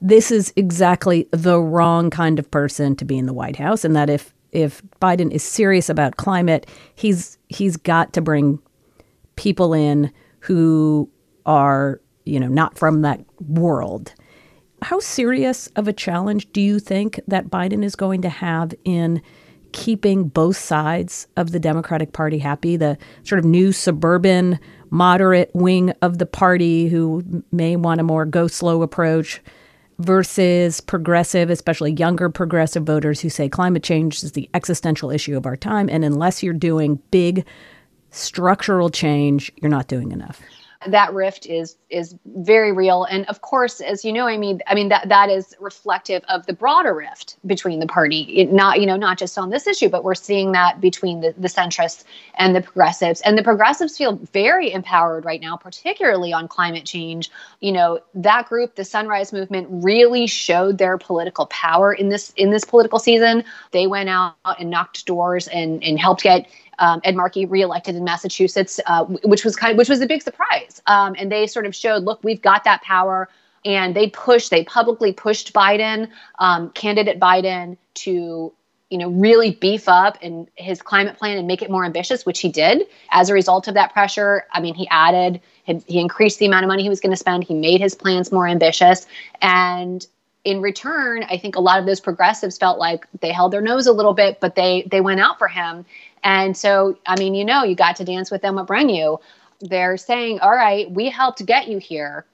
this 0.01 0.31
is 0.31 0.53
exactly 0.55 1.27
the 1.31 1.59
wrong 1.59 2.09
kind 2.09 2.39
of 2.39 2.49
person 2.51 2.95
to 2.97 3.05
be 3.05 3.17
in 3.17 3.25
the 3.25 3.33
White 3.33 3.55
House. 3.55 3.83
And 3.83 3.95
that 3.95 4.09
if 4.09 4.33
if 4.51 4.81
Biden 5.01 5.31
is 5.31 5.43
serious 5.43 5.89
about 5.89 6.17
climate, 6.17 6.67
he's 6.95 7.37
he's 7.49 7.77
got 7.77 8.13
to 8.13 8.21
bring 8.21 8.59
people 9.35 9.73
in 9.73 10.11
who 10.39 11.09
are, 11.45 12.01
you 12.25 12.39
know, 12.39 12.47
not 12.47 12.77
from 12.77 13.01
that 13.01 13.23
world. 13.47 14.13
How 14.81 14.99
serious 14.99 15.67
of 15.75 15.87
a 15.87 15.93
challenge 15.93 16.51
do 16.51 16.61
you 16.61 16.79
think 16.79 17.19
that 17.27 17.49
Biden 17.49 17.83
is 17.83 17.95
going 17.95 18.21
to 18.21 18.29
have 18.29 18.73
in 18.83 19.21
keeping 19.71 20.27
both 20.27 20.57
sides 20.57 21.27
of 21.35 21.51
the 21.51 21.59
Democratic 21.59 22.13
Party 22.13 22.37
happy, 22.37 22.77
the 22.77 22.97
sort 23.23 23.39
of 23.39 23.45
new 23.45 23.71
suburban 23.71 24.59
moderate 24.89 25.51
wing 25.53 25.91
of 26.01 26.17
the 26.17 26.25
party 26.25 26.87
who 26.87 27.43
may 27.51 27.75
want 27.75 27.99
a 27.99 28.03
more 28.03 28.25
go 28.25 28.47
slow 28.47 28.81
approach, 28.81 29.41
versus 29.99 30.79
progressive, 30.81 31.49
especially 31.49 31.91
younger 31.93 32.29
progressive 32.29 32.83
voters 32.83 33.21
who 33.21 33.29
say 33.29 33.49
climate 33.49 33.83
change 33.83 34.23
is 34.23 34.33
the 34.33 34.49
existential 34.53 35.09
issue 35.09 35.35
of 35.35 35.45
our 35.45 35.55
time. 35.55 35.89
And 35.89 36.05
unless 36.05 36.43
you're 36.43 36.53
doing 36.53 37.01
big 37.11 37.45
structural 38.11 38.89
change, 38.89 39.51
you're 39.57 39.71
not 39.71 39.87
doing 39.87 40.11
enough 40.11 40.41
that 40.91 41.13
rift 41.13 41.45
is 41.45 41.77
is 41.89 42.15
very 42.25 42.71
real. 42.71 43.03
And 43.05 43.25
of 43.27 43.41
course 43.41 43.81
as 43.81 44.03
you 44.05 44.13
know 44.13 44.27
i 44.27 44.37
mean 44.37 44.61
i 44.67 44.75
mean 44.75 44.89
that 44.89 45.09
that 45.09 45.29
is 45.29 45.55
reflective 45.59 46.23
of 46.29 46.45
the 46.45 46.53
broader 46.53 46.93
rift 46.93 47.37
between 47.45 47.79
the 47.79 47.87
party. 47.87 48.21
It 48.37 48.51
not 48.51 48.79
you 48.79 48.85
know 48.85 48.97
not 48.97 49.17
just 49.17 49.37
on 49.37 49.49
this 49.49 49.67
issue 49.67 49.89
but 49.89 50.03
we're 50.03 50.15
seeing 50.15 50.51
that 50.53 50.81
between 50.81 51.21
the, 51.21 51.33
the 51.37 51.47
centrists 51.47 52.03
and 52.35 52.55
the 52.55 52.61
progressives. 52.61 53.21
And 53.21 53.37
the 53.37 53.43
progressives 53.43 53.97
feel 53.97 54.15
very 54.33 54.71
empowered 54.71 55.25
right 55.25 55.41
now 55.41 55.57
particularly 55.57 56.33
on 56.33 56.47
climate 56.47 56.85
change. 56.85 57.31
You 57.59 57.71
know 57.71 57.99
that 58.15 58.49
group 58.49 58.75
the 58.75 58.85
sunrise 58.85 59.33
movement 59.33 59.67
really 59.69 60.27
showed 60.27 60.77
their 60.77 60.97
political 60.97 61.45
power 61.47 61.93
in 61.93 62.09
this 62.09 62.33
in 62.35 62.51
this 62.51 62.63
political 62.63 62.99
season. 62.99 63.43
They 63.71 63.87
went 63.87 64.09
out 64.09 64.35
and 64.59 64.69
knocked 64.69 65.05
doors 65.05 65.47
and 65.47 65.83
and 65.83 65.99
helped 65.99 66.23
get 66.23 66.47
um, 66.79 67.01
Ed 67.03 67.15
Markey 67.15 67.45
reelected 67.45 67.95
in 67.95 68.03
Massachusetts, 68.03 68.79
uh, 68.85 69.05
which 69.05 69.43
was 69.43 69.55
kind 69.55 69.71
of 69.71 69.77
which 69.77 69.89
was 69.89 70.01
a 70.01 70.05
big 70.05 70.21
surprise. 70.21 70.81
Um, 70.87 71.15
and 71.17 71.31
they 71.31 71.47
sort 71.47 71.65
of 71.65 71.75
showed, 71.75 72.03
look, 72.03 72.23
we've 72.23 72.41
got 72.41 72.63
that 72.63 72.81
power. 72.81 73.29
And 73.65 73.95
they 73.95 74.09
pushed, 74.09 74.49
they 74.49 74.63
publicly 74.63 75.11
pushed 75.11 75.51
Biden, 75.51 76.09
um, 76.39 76.69
candidate 76.71 77.19
Biden, 77.19 77.77
to 77.95 78.53
you 78.89 78.97
know 78.97 79.09
really 79.09 79.51
beef 79.51 79.89
up 79.89 80.17
and 80.21 80.47
his 80.55 80.81
climate 80.81 81.17
plan 81.17 81.37
and 81.37 81.47
make 81.47 81.61
it 81.61 81.69
more 81.69 81.83
ambitious, 81.83 82.25
which 82.25 82.39
he 82.39 82.49
did. 82.49 82.87
As 83.11 83.29
a 83.29 83.33
result 83.33 83.67
of 83.67 83.73
that 83.73 83.91
pressure, 83.91 84.45
I 84.53 84.61
mean, 84.61 84.75
he 84.75 84.87
added, 84.89 85.41
he 85.65 85.99
increased 85.99 86.39
the 86.39 86.45
amount 86.45 86.63
of 86.63 86.69
money 86.69 86.83
he 86.83 86.89
was 86.89 87.01
going 87.01 87.11
to 87.11 87.17
spend. 87.17 87.43
He 87.43 87.55
made 87.55 87.81
his 87.81 87.95
plans 87.95 88.31
more 88.31 88.47
ambitious, 88.47 89.05
and 89.41 90.05
in 90.47 90.61
return, 90.61 91.25
I 91.29 91.37
think 91.37 91.57
a 91.57 91.59
lot 91.59 91.77
of 91.77 91.85
those 91.85 91.99
progressives 91.99 92.57
felt 92.57 92.79
like 92.79 93.05
they 93.19 93.33
held 93.33 93.51
their 93.51 93.59
nose 93.59 93.85
a 93.85 93.91
little 93.91 94.13
bit, 94.13 94.39
but 94.39 94.55
they 94.55 94.87
they 94.89 95.01
went 95.01 95.19
out 95.19 95.37
for 95.37 95.49
him. 95.49 95.85
And 96.23 96.55
so, 96.55 96.97
I 97.05 97.17
mean, 97.17 97.35
you 97.35 97.45
know, 97.45 97.63
you 97.63 97.75
got 97.75 97.95
to 97.97 98.05
dance 98.05 98.31
with 98.31 98.41
them 98.41 98.55
what 98.55 98.67
bring 98.67 98.89
you. 98.89 99.19
They're 99.59 99.97
saying, 99.97 100.39
"All 100.39 100.51
right, 100.51 100.89
we 100.91 101.09
helped 101.09 101.45
get 101.45 101.67
you 101.67 101.77
here, 101.77 102.25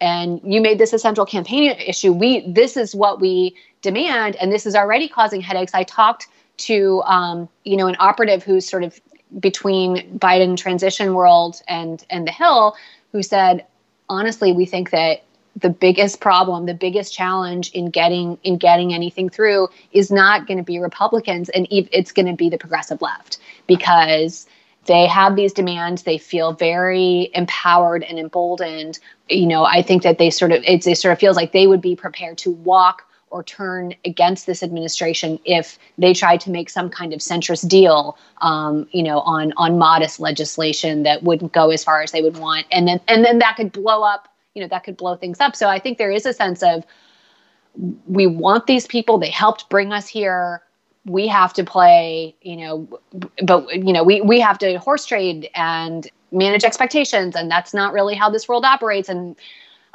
and 0.00 0.40
you 0.44 0.60
made 0.60 0.78
this 0.78 0.92
a 0.92 0.98
central 0.98 1.26
campaign 1.26 1.70
issue. 1.72 2.12
We 2.12 2.50
this 2.50 2.76
is 2.76 2.94
what 2.94 3.20
we 3.20 3.56
demand, 3.82 4.36
and 4.36 4.52
this 4.52 4.66
is 4.66 4.74
already 4.74 5.08
causing 5.08 5.40
headaches." 5.40 5.74
I 5.74 5.82
talked 5.84 6.28
to 6.58 7.02
um, 7.04 7.48
you 7.64 7.76
know 7.76 7.86
an 7.86 7.96
operative 7.98 8.42
who's 8.42 8.68
sort 8.68 8.84
of 8.84 9.00
between 9.38 10.18
Biden 10.18 10.56
transition 10.56 11.14
world 11.14 11.60
and 11.68 12.04
and 12.10 12.26
the 12.26 12.32
Hill, 12.32 12.76
who 13.12 13.22
said, 13.22 13.66
honestly, 14.08 14.52
we 14.52 14.66
think 14.66 14.90
that 14.90 15.22
the 15.60 15.70
biggest 15.70 16.20
problem 16.20 16.66
the 16.66 16.74
biggest 16.74 17.12
challenge 17.12 17.70
in 17.72 17.90
getting 17.90 18.38
in 18.42 18.56
getting 18.56 18.92
anything 18.94 19.28
through 19.28 19.68
is 19.92 20.10
not 20.10 20.46
going 20.46 20.58
to 20.58 20.64
be 20.64 20.78
republicans 20.78 21.48
and 21.50 21.66
it's 21.70 22.12
going 22.12 22.26
to 22.26 22.34
be 22.34 22.48
the 22.48 22.58
progressive 22.58 23.00
left 23.02 23.38
because 23.66 24.46
they 24.86 25.06
have 25.06 25.36
these 25.36 25.52
demands 25.52 26.02
they 26.02 26.18
feel 26.18 26.52
very 26.52 27.30
empowered 27.34 28.02
and 28.04 28.18
emboldened. 28.18 28.98
You 29.28 29.46
know 29.46 29.64
i 29.64 29.82
think 29.82 30.02
that 30.02 30.18
they 30.18 30.30
sort 30.30 30.52
of 30.52 30.62
it's 30.64 30.86
it 30.86 30.98
sort 30.98 31.12
of 31.12 31.18
feels 31.18 31.36
like 31.36 31.52
they 31.52 31.66
would 31.66 31.82
be 31.82 31.96
prepared 31.96 32.38
to 32.38 32.50
walk 32.50 33.04
or 33.30 33.42
turn 33.42 33.94
against 34.04 34.46
this 34.46 34.62
administration 34.62 35.38
if 35.44 35.78
they 35.98 36.14
tried 36.14 36.40
to 36.40 36.50
make 36.50 36.70
some 36.70 36.88
kind 36.88 37.12
of 37.12 37.20
centrist 37.20 37.68
deal, 37.68 38.16
um, 38.40 38.88
you 38.90 39.02
know, 39.02 39.20
on 39.20 39.52
on 39.58 39.78
modest 39.78 40.18
legislation 40.18 41.02
that 41.02 41.22
wouldn't 41.22 41.52
go 41.52 41.70
as 41.70 41.84
far 41.84 42.02
as 42.02 42.12
they 42.12 42.22
would 42.22 42.38
want, 42.38 42.66
and 42.72 42.88
then 42.88 43.00
and 43.06 43.24
then 43.24 43.38
that 43.38 43.56
could 43.56 43.70
blow 43.70 44.02
up 44.02 44.28
you 44.54 44.62
know 44.62 44.68
that 44.68 44.84
could 44.84 44.96
blow 44.96 45.16
things 45.16 45.40
up 45.40 45.54
so 45.54 45.68
i 45.68 45.78
think 45.78 45.98
there 45.98 46.10
is 46.10 46.26
a 46.26 46.32
sense 46.32 46.62
of 46.62 46.84
we 48.06 48.26
want 48.26 48.66
these 48.66 48.86
people 48.86 49.18
they 49.18 49.30
helped 49.30 49.68
bring 49.68 49.92
us 49.92 50.08
here 50.08 50.62
we 51.04 51.26
have 51.26 51.52
to 51.52 51.64
play 51.64 52.34
you 52.42 52.56
know 52.56 52.88
but 53.44 53.72
you 53.74 53.92
know 53.92 54.02
we 54.02 54.20
we 54.20 54.40
have 54.40 54.58
to 54.58 54.78
horse 54.78 55.06
trade 55.06 55.48
and 55.54 56.10
manage 56.32 56.64
expectations 56.64 57.34
and 57.36 57.50
that's 57.50 57.72
not 57.72 57.92
really 57.92 58.14
how 58.14 58.28
this 58.28 58.48
world 58.48 58.64
operates 58.64 59.08
and 59.08 59.36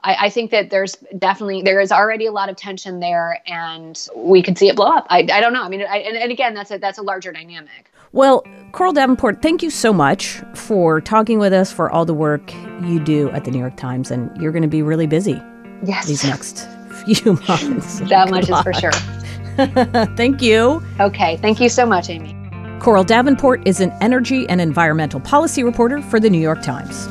I, 0.03 0.25
I, 0.25 0.29
think 0.29 0.51
that 0.51 0.69
there's 0.69 0.97
definitely 1.17 1.61
there 1.61 1.79
is 1.79 1.91
already 1.91 2.25
a 2.25 2.31
lot 2.31 2.49
of 2.49 2.55
tension 2.55 2.99
there, 2.99 3.41
and 3.47 4.07
we 4.15 4.43
could 4.43 4.57
see 4.57 4.67
it 4.67 4.75
blow 4.75 4.87
up. 4.87 5.07
I, 5.09 5.19
I 5.19 5.39
don't 5.39 5.53
know. 5.53 5.63
I 5.63 5.69
mean, 5.69 5.81
I, 5.81 5.99
and, 5.99 6.17
and 6.17 6.31
again, 6.31 6.53
that's 6.53 6.71
a 6.71 6.77
that's 6.77 6.97
a 6.97 7.01
larger 7.01 7.31
dynamic. 7.31 7.91
Well, 8.13 8.45
Coral 8.73 8.93
Davenport, 8.93 9.41
thank 9.41 9.63
you 9.63 9.71
so 9.71 9.91
much 9.91 10.39
for 10.53 11.01
talking 11.01 11.39
with 11.39 11.51
us, 11.51 11.71
for 11.71 11.89
all 11.89 12.05
the 12.05 12.13
work 12.13 12.53
you 12.83 12.99
do 12.99 13.31
at 13.31 13.43
the 13.43 13.49
New 13.49 13.57
York 13.57 13.75
Times, 13.75 14.11
and 14.11 14.29
you're 14.39 14.51
going 14.51 14.61
to 14.61 14.67
be 14.67 14.83
really 14.83 15.07
busy 15.07 15.41
yes. 15.83 16.05
these 16.05 16.23
next 16.23 16.67
few 17.05 17.33
months. 17.47 18.01
that 18.01 18.29
much 18.29 18.49
is 18.49 18.61
for 18.61 18.71
sure. 18.73 18.91
thank 20.15 20.43
you. 20.43 20.79
Okay, 20.99 21.37
thank 21.37 21.59
you 21.59 21.69
so 21.69 21.87
much, 21.87 22.07
Amy. 22.07 22.37
Coral 22.79 23.03
Davenport 23.03 23.67
is 23.67 23.79
an 23.79 23.91
energy 23.99 24.47
and 24.47 24.61
environmental 24.61 25.19
policy 25.19 25.63
reporter 25.63 25.99
for 26.03 26.19
the 26.19 26.29
New 26.29 26.41
York 26.41 26.61
Times. 26.61 27.07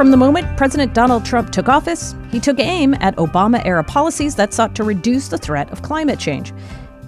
From 0.00 0.10
the 0.10 0.16
moment 0.16 0.56
President 0.56 0.94
Donald 0.94 1.26
Trump 1.26 1.50
took 1.50 1.68
office, 1.68 2.14
he 2.30 2.40
took 2.40 2.58
aim 2.58 2.94
at 3.00 3.14
Obama 3.16 3.60
era 3.66 3.84
policies 3.84 4.34
that 4.36 4.54
sought 4.54 4.74
to 4.76 4.82
reduce 4.82 5.28
the 5.28 5.36
threat 5.36 5.70
of 5.70 5.82
climate 5.82 6.18
change. 6.18 6.54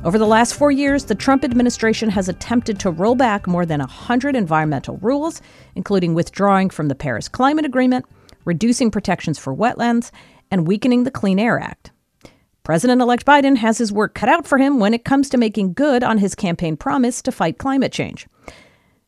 Over 0.05 0.19
the 0.19 0.27
last 0.27 0.55
four 0.55 0.71
years, 0.71 1.07
the 1.07 1.15
Trump 1.15 1.43
administration 1.43 2.11
has 2.11 2.29
attempted 2.29 2.79
to 2.81 2.91
roll 2.91 3.15
back 3.15 3.47
more 3.47 3.65
than 3.65 3.81
100 3.81 4.37
environmental 4.37 4.99
rules, 4.99 5.41
including 5.75 6.13
withdrawing 6.13 6.69
from 6.69 6.89
the 6.89 6.95
Paris 6.95 7.31
Climate 7.31 7.65
Agreement, 7.65 8.05
reducing 8.45 8.91
protections 8.91 9.39
for 9.39 9.57
wetlands, 9.57 10.11
and 10.51 10.69
weakening 10.69 11.05
the 11.05 11.11
Clean 11.11 11.39
Air 11.39 11.59
Act. 11.59 11.93
President 12.63 13.01
elect 13.01 13.25
Biden 13.25 13.57
has 13.57 13.79
his 13.79 13.91
work 13.91 14.15
cut 14.15 14.29
out 14.29 14.47
for 14.47 14.59
him 14.59 14.79
when 14.79 14.93
it 14.93 15.07
comes 15.07 15.31
to 15.31 15.39
making 15.39 15.73
good 15.73 16.05
on 16.05 16.19
his 16.19 16.35
campaign 16.35 16.77
promise 16.77 17.23
to 17.23 17.33
fight 17.33 17.57
climate 17.57 17.91
change. 17.91 18.27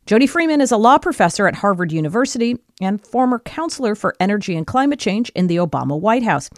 Jody 0.06 0.26
Freeman 0.26 0.60
is 0.60 0.70
a 0.70 0.76
law 0.76 0.98
professor 0.98 1.46
at 1.46 1.54
Harvard 1.54 1.90
University 1.90 2.58
and 2.78 3.02
former 3.06 3.38
counselor 3.38 3.94
for 3.94 4.14
energy 4.20 4.54
and 4.54 4.66
climate 4.66 4.98
change 4.98 5.30
in 5.30 5.46
the 5.46 5.56
Obama 5.56 5.98
White 5.98 6.22
House. 6.22 6.50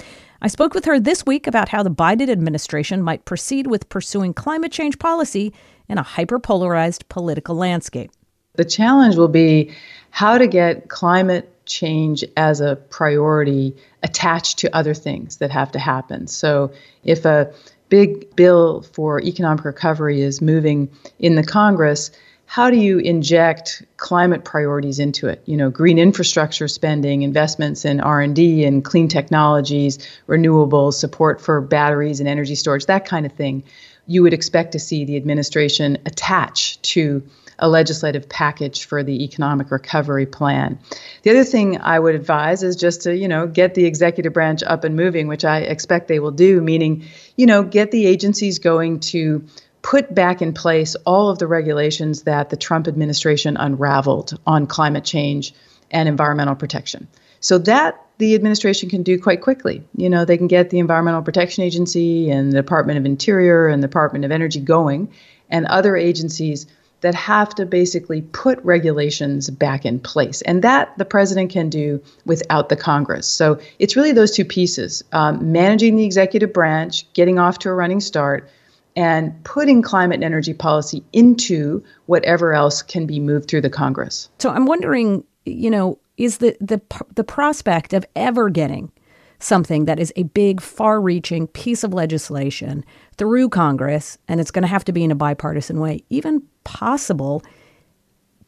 I 0.42 0.48
spoke 0.48 0.74
with 0.74 0.84
her 0.84 0.98
this 0.98 1.24
week 1.24 1.46
about 1.46 1.68
how 1.68 1.84
the 1.84 1.90
Biden 1.90 2.28
administration 2.28 3.02
might 3.02 3.24
proceed 3.24 3.68
with 3.68 3.88
pursuing 3.88 4.34
climate 4.34 4.72
change 4.72 4.98
policy 4.98 5.54
in 5.88 5.96
a 5.96 6.02
hyperpolarized 6.02 7.08
political 7.08 7.54
landscape. 7.54 8.10
The 8.54 8.64
challenge 8.64 9.14
will 9.14 9.28
be 9.28 9.72
how 10.10 10.38
to 10.38 10.48
get 10.48 10.88
climate 10.88 11.48
change 11.66 12.24
as 12.36 12.60
a 12.60 12.74
priority 12.74 13.76
attached 14.02 14.58
to 14.58 14.76
other 14.76 14.92
things 14.92 15.36
that 15.36 15.52
have 15.52 15.70
to 15.70 15.78
happen. 15.78 16.26
So 16.26 16.72
if 17.04 17.24
a 17.24 17.52
big 17.90 18.34
bill 18.34 18.82
for 18.82 19.22
economic 19.22 19.64
recovery 19.64 20.22
is 20.22 20.42
moving 20.42 20.90
in 21.20 21.36
the 21.36 21.44
Congress, 21.44 22.10
how 22.46 22.70
do 22.70 22.76
you 22.76 22.98
inject 22.98 23.84
climate 23.96 24.44
priorities 24.44 24.98
into 24.98 25.28
it 25.28 25.42
you 25.46 25.56
know 25.56 25.70
green 25.70 25.98
infrastructure 25.98 26.68
spending 26.68 27.22
investments 27.22 27.84
in 27.84 28.00
r&d 28.00 28.64
and 28.64 28.84
clean 28.84 29.08
technologies 29.08 29.98
renewables 30.28 30.94
support 30.94 31.40
for 31.40 31.60
batteries 31.60 32.20
and 32.20 32.28
energy 32.28 32.54
storage 32.54 32.86
that 32.86 33.04
kind 33.04 33.26
of 33.26 33.32
thing 33.32 33.62
you 34.06 34.22
would 34.22 34.32
expect 34.32 34.72
to 34.72 34.78
see 34.78 35.04
the 35.04 35.16
administration 35.16 35.98
attach 36.06 36.80
to 36.82 37.22
a 37.58 37.68
legislative 37.68 38.28
package 38.28 38.84
for 38.84 39.02
the 39.02 39.24
economic 39.24 39.70
recovery 39.70 40.26
plan. 40.26 40.78
The 41.22 41.30
other 41.30 41.44
thing 41.44 41.80
I 41.80 41.98
would 41.98 42.14
advise 42.14 42.62
is 42.62 42.76
just 42.76 43.02
to, 43.02 43.16
you 43.16 43.28
know, 43.28 43.46
get 43.46 43.74
the 43.74 43.86
executive 43.86 44.32
branch 44.32 44.62
up 44.62 44.84
and 44.84 44.94
moving, 44.94 45.26
which 45.26 45.44
I 45.44 45.60
expect 45.60 46.08
they 46.08 46.20
will 46.20 46.32
do, 46.32 46.60
meaning, 46.60 47.04
you 47.36 47.46
know, 47.46 47.62
get 47.62 47.90
the 47.90 48.06
agencies 48.06 48.58
going 48.58 49.00
to 49.00 49.46
put 49.86 50.12
back 50.12 50.42
in 50.42 50.52
place 50.52 50.96
all 51.06 51.30
of 51.30 51.38
the 51.38 51.46
regulations 51.46 52.22
that 52.22 52.50
the 52.50 52.56
Trump 52.56 52.88
administration 52.88 53.56
unraveled 53.56 54.36
on 54.44 54.66
climate 54.66 55.04
change 55.04 55.54
and 55.92 56.08
environmental 56.08 56.56
protection. 56.56 57.06
So 57.38 57.58
that 57.58 58.04
the 58.18 58.34
administration 58.34 58.88
can 58.88 59.04
do 59.04 59.16
quite 59.16 59.42
quickly. 59.42 59.84
You 59.94 60.10
know, 60.10 60.24
they 60.24 60.38
can 60.38 60.48
get 60.48 60.70
the 60.70 60.80
Environmental 60.80 61.22
Protection 61.22 61.62
Agency 61.62 62.28
and 62.32 62.50
the 62.50 62.56
Department 62.56 62.98
of 62.98 63.06
Interior 63.06 63.68
and 63.68 63.80
the 63.80 63.86
Department 63.86 64.24
of 64.24 64.32
Energy 64.32 64.58
going, 64.58 65.08
and 65.50 65.66
other 65.66 65.96
agencies 65.96 66.66
that 67.02 67.14
have 67.14 67.54
to 67.54 67.64
basically 67.64 68.22
put 68.22 68.58
regulations 68.64 69.50
back 69.50 69.86
in 69.86 70.00
place. 70.00 70.42
And 70.42 70.62
that 70.62 70.98
the 70.98 71.04
president 71.04 71.52
can 71.52 71.70
do 71.70 72.02
without 72.24 72.70
the 72.70 72.76
Congress. 72.76 73.28
So 73.28 73.60
it's 73.78 73.94
really 73.94 74.10
those 74.10 74.32
two 74.32 74.44
pieces 74.44 75.04
um, 75.12 75.52
managing 75.52 75.94
the 75.94 76.04
executive 76.04 76.52
branch, 76.52 77.06
getting 77.12 77.38
off 77.38 77.60
to 77.60 77.68
a 77.68 77.74
running 77.74 78.00
start, 78.00 78.50
and 78.96 79.44
putting 79.44 79.82
climate 79.82 80.16
and 80.16 80.24
energy 80.24 80.54
policy 80.54 81.04
into 81.12 81.84
whatever 82.06 82.54
else 82.54 82.82
can 82.82 83.06
be 83.06 83.20
moved 83.20 83.48
through 83.48 83.60
the 83.60 83.70
Congress. 83.70 84.28
So 84.38 84.50
I'm 84.50 84.66
wondering, 84.66 85.22
you 85.44 85.70
know, 85.70 85.98
is 86.16 86.38
the 86.38 86.56
the 86.60 86.80
the 87.14 87.24
prospect 87.24 87.92
of 87.92 88.04
ever 88.16 88.48
getting 88.48 88.90
something 89.38 89.84
that 89.84 90.00
is 90.00 90.12
a 90.16 90.22
big, 90.22 90.62
far-reaching 90.62 91.46
piece 91.48 91.84
of 91.84 91.92
legislation 91.92 92.82
through 93.18 93.50
Congress, 93.50 94.16
and 94.28 94.40
it's 94.40 94.50
going 94.50 94.62
to 94.62 94.68
have 94.68 94.84
to 94.86 94.92
be 94.92 95.04
in 95.04 95.10
a 95.10 95.14
bipartisan 95.14 95.78
way, 95.78 96.02
even 96.08 96.42
possible 96.64 97.42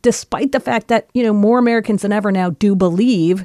despite 0.01 0.53
the 0.53 0.61
fact 0.61 0.89
that, 0.89 1.11
you 1.13 1.23
know, 1.23 1.33
more 1.33 1.59
Americans 1.59 2.03
than 2.03 2.13
ever 2.13 2.33
now 2.33 2.51
do 2.51 2.75
believe 2.75 3.45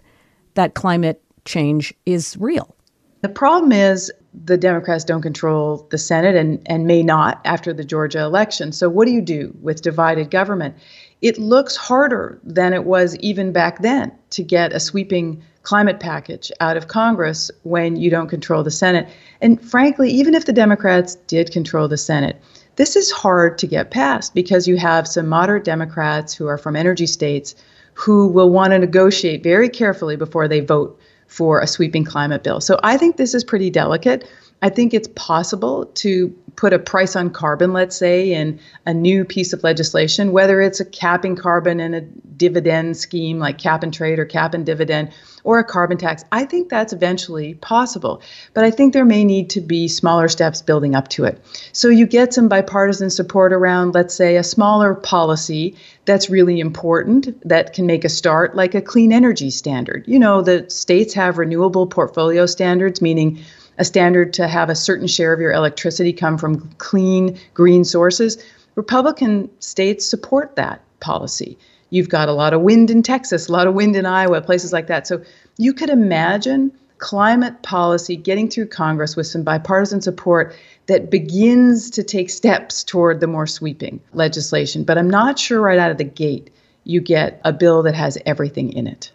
that 0.53 0.75
climate 0.75 1.21
change 1.45 1.93
is 2.05 2.37
real. 2.37 2.75
The 3.21 3.29
problem 3.29 3.71
is 3.71 4.11
the 4.45 4.57
Democrats 4.57 5.03
don't 5.03 5.21
control 5.21 5.87
the 5.91 5.97
Senate 5.97 6.35
and, 6.35 6.61
and 6.65 6.87
may 6.87 7.03
not 7.03 7.39
after 7.45 7.73
the 7.73 7.83
Georgia 7.83 8.21
election. 8.21 8.71
So, 8.71 8.89
what 8.89 9.05
do 9.05 9.11
you 9.11 9.21
do 9.21 9.55
with 9.61 9.81
divided 9.81 10.31
government? 10.31 10.75
It 11.21 11.37
looks 11.37 11.75
harder 11.75 12.39
than 12.43 12.73
it 12.73 12.83
was 12.83 13.15
even 13.17 13.51
back 13.51 13.81
then 13.81 14.11
to 14.31 14.43
get 14.43 14.73
a 14.73 14.79
sweeping 14.79 15.41
climate 15.61 15.99
package 15.99 16.51
out 16.59 16.75
of 16.75 16.89
Congress 16.89 17.49
when 17.63 17.95
you 17.95 18.09
don't 18.09 18.27
control 18.27 18.63
the 18.63 18.71
Senate. 18.71 19.07
And 19.41 19.61
frankly, 19.61 20.09
even 20.11 20.35
if 20.35 20.45
the 20.45 20.53
Democrats 20.53 21.15
did 21.27 21.51
control 21.51 21.87
the 21.87 21.97
Senate, 21.97 22.41
this 22.75 22.95
is 22.95 23.11
hard 23.11 23.57
to 23.59 23.67
get 23.67 23.91
passed 23.91 24.33
because 24.33 24.67
you 24.67 24.77
have 24.77 25.07
some 25.07 25.27
moderate 25.27 25.63
Democrats 25.63 26.33
who 26.33 26.47
are 26.47 26.57
from 26.57 26.75
energy 26.75 27.05
states 27.05 27.55
who 27.93 28.27
will 28.27 28.49
want 28.49 28.71
to 28.71 28.79
negotiate 28.79 29.43
very 29.43 29.69
carefully 29.69 30.15
before 30.15 30.47
they 30.47 30.59
vote 30.59 30.99
for 31.33 31.59
a 31.61 31.65
sweeping 31.65 32.03
climate 32.03 32.43
bill. 32.43 32.61
So 32.61 32.79
I 32.83 32.95
think 32.95 33.17
this 33.17 33.33
is 33.33 33.43
pretty 33.43 33.71
delicate. 33.71 34.29
I 34.63 34.69
think 34.69 34.93
it's 34.93 35.09
possible 35.09 35.87
to 35.95 36.29
put 36.55 36.71
a 36.71 36.79
price 36.79 37.17
on 37.17 37.31
carbon, 37.31 37.73
let's 37.73 37.97
say, 37.97 38.31
in 38.31 38.61
a 38.85 38.93
new 38.93 39.25
piece 39.25 39.51
of 39.51 39.61
legislation, 39.61 40.31
whether 40.31 40.61
it's 40.61 40.79
a 40.79 40.85
capping 40.85 41.35
carbon 41.35 41.81
in 41.81 41.93
a 41.93 41.99
dividend 41.99 42.95
scheme 42.95 43.39
like 43.39 43.57
cap 43.57 43.83
and 43.83 43.93
trade 43.93 44.19
or 44.19 44.25
cap 44.25 44.53
and 44.53 44.65
dividend 44.65 45.11
or 45.43 45.59
a 45.59 45.65
carbon 45.65 45.97
tax. 45.97 46.23
I 46.31 46.45
think 46.45 46.69
that's 46.69 46.93
eventually 46.93 47.55
possible. 47.55 48.21
But 48.53 48.63
I 48.63 48.71
think 48.71 48.93
there 48.93 49.03
may 49.03 49.25
need 49.25 49.49
to 49.49 49.59
be 49.59 49.89
smaller 49.89 50.29
steps 50.29 50.61
building 50.61 50.95
up 50.95 51.09
to 51.09 51.25
it. 51.25 51.43
So 51.73 51.89
you 51.89 52.07
get 52.07 52.33
some 52.33 52.47
bipartisan 52.47 53.09
support 53.09 53.51
around, 53.51 53.93
let's 53.93 54.15
say, 54.15 54.37
a 54.37 54.43
smaller 54.43 54.93
policy 54.95 55.75
that's 56.05 56.29
really 56.29 56.61
important 56.61 57.37
that 57.47 57.73
can 57.73 57.85
make 57.85 58.05
a 58.05 58.09
start, 58.09 58.55
like 58.55 58.75
a 58.75 58.81
clean 58.81 59.11
energy 59.11 59.49
standard. 59.49 60.05
You 60.07 60.19
know, 60.19 60.41
the 60.41 60.69
states 60.69 61.13
have 61.15 61.37
renewable 61.37 61.85
portfolio 61.85 62.45
standards, 62.45 63.01
meaning 63.01 63.43
a 63.77 63.85
standard 63.85 64.33
to 64.33 64.47
have 64.47 64.69
a 64.69 64.75
certain 64.75 65.07
share 65.07 65.33
of 65.33 65.39
your 65.39 65.51
electricity 65.51 66.13
come 66.13 66.37
from 66.37 66.69
clean, 66.77 67.37
green 67.53 67.83
sources. 67.83 68.43
Republican 68.75 69.49
states 69.59 70.05
support 70.05 70.55
that 70.55 70.81
policy. 70.99 71.57
You've 71.89 72.09
got 72.09 72.29
a 72.29 72.33
lot 72.33 72.53
of 72.53 72.61
wind 72.61 72.89
in 72.89 73.03
Texas, 73.03 73.47
a 73.47 73.51
lot 73.51 73.67
of 73.67 73.75
wind 73.75 73.95
in 73.95 74.05
Iowa, 74.05 74.41
places 74.41 74.73
like 74.73 74.87
that. 74.87 75.05
So 75.05 75.21
you 75.57 75.73
could 75.73 75.89
imagine 75.89 76.71
climate 76.97 77.61
policy 77.63 78.15
getting 78.15 78.49
through 78.49 78.67
Congress 78.67 79.15
with 79.15 79.27
some 79.27 79.43
bipartisan 79.43 80.01
support 80.01 80.55
that 80.87 81.11
begins 81.11 81.89
to 81.91 82.03
take 82.03 82.29
steps 82.29 82.83
toward 82.83 83.19
the 83.19 83.27
more 83.27 83.45
sweeping 83.45 83.99
legislation. 84.13 84.83
But 84.83 84.97
I'm 84.97 85.09
not 85.09 85.37
sure 85.37 85.61
right 85.61 85.77
out 85.77 85.91
of 85.91 85.97
the 85.97 86.03
gate 86.03 86.49
you 86.85 87.01
get 87.01 87.41
a 87.43 87.53
bill 87.53 87.83
that 87.83 87.95
has 87.95 88.17
everything 88.25 88.71
in 88.73 88.87
it. 88.87 89.11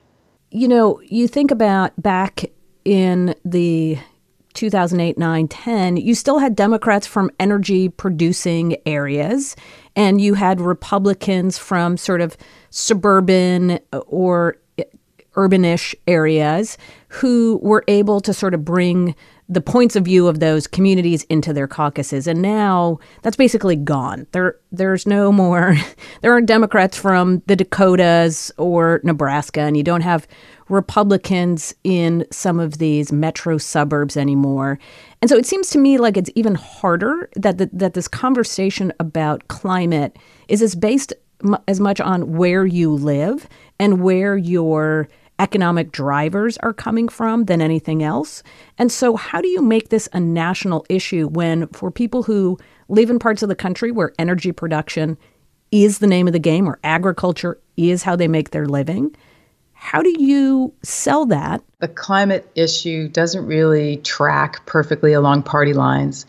You 0.50 0.68
know, 0.68 1.00
you 1.04 1.28
think 1.28 1.50
about 1.50 2.00
back 2.00 2.50
in 2.84 3.34
the 3.44 3.98
2008, 4.58 5.16
9, 5.16 5.48
10, 5.48 5.96
you 5.98 6.16
still 6.16 6.40
had 6.40 6.56
Democrats 6.56 7.06
from 7.06 7.30
energy 7.38 7.88
producing 7.88 8.76
areas, 8.86 9.54
and 9.94 10.20
you 10.20 10.34
had 10.34 10.60
Republicans 10.60 11.56
from 11.56 11.96
sort 11.96 12.20
of 12.20 12.36
suburban 12.70 13.78
or 14.08 14.56
urbanish 15.38 15.94
areas 16.06 16.76
who 17.08 17.58
were 17.62 17.84
able 17.86 18.20
to 18.20 18.34
sort 18.34 18.54
of 18.54 18.64
bring 18.64 19.14
the 19.48 19.60
points 19.62 19.96
of 19.96 20.04
view 20.04 20.28
of 20.28 20.40
those 20.40 20.66
communities 20.66 21.22
into 21.24 21.54
their 21.54 21.66
caucuses. 21.66 22.26
And 22.26 22.42
now 22.42 22.98
that's 23.22 23.36
basically 23.36 23.76
gone. 23.76 24.26
There 24.32 24.56
there's 24.72 25.06
no 25.06 25.32
more 25.32 25.74
there 26.20 26.32
aren't 26.32 26.46
Democrats 26.46 26.98
from 26.98 27.42
the 27.46 27.56
Dakotas 27.56 28.52
or 28.58 29.00
Nebraska 29.04 29.60
and 29.60 29.76
you 29.76 29.82
don't 29.82 30.02
have 30.02 30.28
Republicans 30.68 31.74
in 31.82 32.26
some 32.30 32.60
of 32.60 32.76
these 32.76 33.10
metro 33.10 33.56
suburbs 33.56 34.18
anymore. 34.18 34.78
And 35.22 35.30
so 35.30 35.36
it 35.36 35.46
seems 35.46 35.70
to 35.70 35.78
me 35.78 35.96
like 35.96 36.18
it's 36.18 36.30
even 36.34 36.54
harder 36.54 37.30
that 37.36 37.56
the, 37.56 37.70
that 37.72 37.94
this 37.94 38.08
conversation 38.08 38.92
about 39.00 39.48
climate 39.48 40.18
is 40.48 40.60
as 40.60 40.74
based 40.74 41.14
m- 41.42 41.56
as 41.66 41.80
much 41.80 42.02
on 42.02 42.36
where 42.36 42.66
you 42.66 42.92
live 42.92 43.48
and 43.80 44.02
where 44.02 44.36
your 44.36 45.08
economic 45.38 45.92
drivers 45.92 46.56
are 46.58 46.72
coming 46.72 47.08
from 47.08 47.44
than 47.44 47.60
anything 47.60 48.02
else. 48.02 48.42
And 48.76 48.90
so 48.90 49.16
how 49.16 49.40
do 49.40 49.48
you 49.48 49.62
make 49.62 49.88
this 49.88 50.08
a 50.12 50.20
national 50.20 50.84
issue 50.88 51.28
when 51.28 51.68
for 51.68 51.90
people 51.90 52.22
who 52.24 52.58
live 52.88 53.10
in 53.10 53.18
parts 53.18 53.42
of 53.42 53.48
the 53.48 53.54
country 53.54 53.90
where 53.90 54.12
energy 54.18 54.52
production 54.52 55.16
is 55.70 55.98
the 55.98 56.06
name 56.06 56.26
of 56.26 56.32
the 56.32 56.38
game 56.38 56.68
or 56.68 56.78
agriculture 56.82 57.60
is 57.76 58.02
how 58.02 58.16
they 58.16 58.28
make 58.28 58.50
their 58.50 58.66
living? 58.66 59.14
How 59.74 60.02
do 60.02 60.12
you 60.18 60.74
sell 60.82 61.26
that? 61.26 61.62
The 61.78 61.88
climate 61.88 62.50
issue 62.56 63.08
doesn't 63.08 63.46
really 63.46 63.98
track 63.98 64.66
perfectly 64.66 65.12
along 65.12 65.44
party 65.44 65.72
lines. 65.72 66.26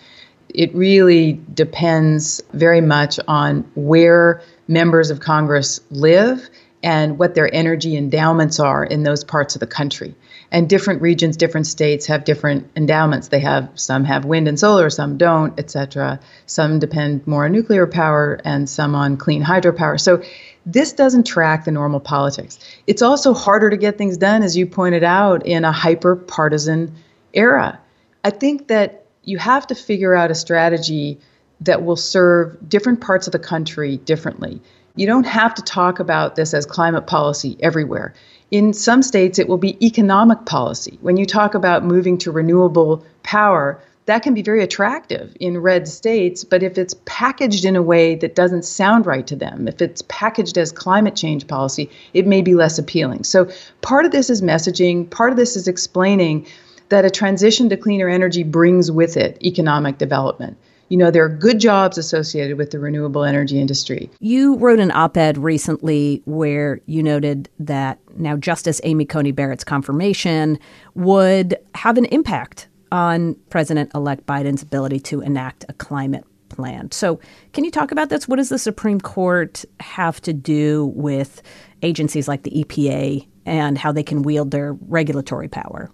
It 0.50 0.74
really 0.76 1.40
depends 1.54 2.42
very 2.54 2.82
much 2.82 3.20
on 3.28 3.70
where 3.76 4.42
members 4.68 5.10
of 5.10 5.20
Congress 5.20 5.80
live 5.90 6.48
and 6.82 7.20
what 7.20 7.36
their 7.36 7.54
energy 7.54 7.98
endowments 7.98 8.60
are 8.60 8.84
in 8.84 9.04
those 9.04 9.24
parts 9.24 9.56
of 9.56 9.60
the 9.60 9.68
country. 9.68 10.16
And 10.52 10.70
different 10.70 11.02
regions, 11.02 11.38
different 11.38 11.68
states 11.68 12.06
have 12.08 12.24
different 12.24 12.70
endowments. 12.76 13.28
They 13.28 13.42
have 13.42 13.70
some 13.76 14.06
have 14.06 14.26
wind 14.26 14.48
and 14.48 14.60
solar, 14.60 14.90
some 14.90 15.18
don't, 15.18 15.60
etc. 15.60 16.20
Some 16.46 16.80
depend 16.80 17.28
more 17.28 17.46
on 17.46 17.52
nuclear 17.52 17.86
power 17.86 18.40
and 18.46 18.70
some 18.70 18.96
on 18.96 19.18
clean 19.18 19.44
hydropower. 19.44 20.00
So 20.00 20.24
this 20.66 20.94
doesn't 20.94 21.26
track 21.26 21.66
the 21.66 21.72
normal 21.72 22.00
politics. 22.00 22.60
It's 22.88 23.02
also 23.02 23.34
harder 23.34 23.70
to 23.70 23.78
get 23.78 23.98
things 23.98 24.18
done, 24.18 24.42
as 24.42 24.56
you 24.56 24.66
pointed 24.66 25.04
out, 25.04 25.46
in 25.46 25.66
a 25.66 25.72
hyper 25.72 26.16
partisan 26.16 26.96
era. 27.34 27.80
I 28.24 28.30
think 28.30 28.68
that 28.70 29.06
you 29.24 29.38
have 29.38 29.68
to 29.68 29.76
figure 29.76 30.16
out 30.16 30.32
a 30.32 30.36
strategy 30.36 31.20
that 31.62 31.84
will 31.84 31.96
serve 31.96 32.58
different 32.68 33.02
parts 33.02 33.28
of 33.28 33.34
the 33.34 33.40
country 33.40 33.98
differently. 33.98 34.62
You 35.00 35.08
don't 35.08 35.28
have 35.28 35.56
to 35.56 35.62
talk 35.62 36.02
about 36.02 36.36
this 36.36 36.54
as 36.54 36.66
climate 36.66 37.08
policy 37.08 37.56
everywhere. 37.62 38.14
In 38.52 38.74
some 38.74 39.02
states, 39.02 39.40
it 39.40 39.48
will 39.48 39.58
be 39.58 39.78
economic 39.82 40.44
policy. 40.44 41.00
When 41.00 41.16
you 41.16 41.26
talk 41.26 41.54
about 41.54 41.86
moving 41.86 42.18
to 42.18 42.34
renewable 42.34 43.06
power, 43.24 43.82
that 44.08 44.24
can 44.24 44.34
be 44.34 44.42
very 44.42 44.62
attractive 44.62 45.38
in 45.40 45.60
red 45.60 45.88
states, 45.88 46.44
but 46.44 46.64
if 46.64 46.78
it's 46.78 46.96
packaged 47.06 47.64
in 47.64 47.78
a 47.78 47.82
way 47.82 48.16
that 48.16 48.36
doesn't 48.36 48.66
sound 48.66 49.06
right 49.06 49.26
to 49.28 49.38
them, 49.38 49.70
if 49.70 49.82
it's 49.82 50.04
packaged 50.10 50.58
as 50.58 50.74
climate 50.74 51.16
change 51.16 51.48
policy, 51.48 51.90
it 52.14 52.28
may 52.28 52.42
be 52.42 52.54
less 52.54 52.78
appealing. 52.78 53.24
So 53.24 53.50
part 53.80 54.04
of 54.04 54.12
this 54.12 54.30
is 54.30 54.42
messaging, 54.42 55.10
part 55.10 55.32
of 55.32 55.38
this 55.38 55.56
is 55.56 55.70
explaining 55.70 56.46
that 56.90 57.06
a 57.06 57.10
transition 57.10 57.70
to 57.70 57.78
cleaner 57.78 58.10
energy 58.10 58.44
brings 58.44 58.92
with 58.92 59.16
it 59.16 59.42
economic 59.42 59.98
development. 59.98 60.58
You 60.90 60.98
know, 60.98 61.12
there 61.12 61.24
are 61.24 61.30
good 61.30 61.60
jobs 61.60 61.98
associated 61.98 62.58
with 62.58 62.72
the 62.72 62.80
renewable 62.80 63.24
energy 63.24 63.60
industry. 63.60 64.10
You 64.20 64.56
wrote 64.58 64.80
an 64.80 64.92
op 64.92 65.18
ed 65.18 65.38
recently 65.38 66.22
where 66.26 66.82
you 66.88 67.04
noted 67.04 67.48
that 67.60 68.00
now 68.18 68.36
Justice 68.36 68.82
Amy 68.84 69.06
Coney 69.06 69.32
Barrett's 69.32 69.64
confirmation 69.64 70.60
would 70.96 71.56
have 71.76 71.98
an 71.98 72.06
impact 72.06 72.68
on 72.92 73.36
President 73.50 73.92
elect 73.94 74.26
Biden's 74.26 74.64
ability 74.64 75.00
to 75.02 75.22
enact 75.22 75.64
a 75.70 75.74
climate 75.74 76.26
plan. 76.50 76.92
So, 76.92 77.20
can 77.54 77.64
you 77.64 77.72
talk 77.72 77.92
about 77.92 78.10
this? 78.10 78.28
What 78.28 78.38
does 78.38 78.50
the 78.50 78.58
Supreme 78.58 79.00
Court 79.00 79.64
have 79.80 80.20
to 80.22 80.34
do 80.34 80.92
with 80.96 81.44
agencies 81.84 82.28
like 82.28 82.44
the 82.44 82.52
EPA 82.52 83.28
and 83.46 83.78
how 83.78 83.92
they 83.92 84.04
can 84.04 84.24
wield 84.24 84.50
their 84.52 84.74
regulatory 84.74 85.48
power? 85.48 85.92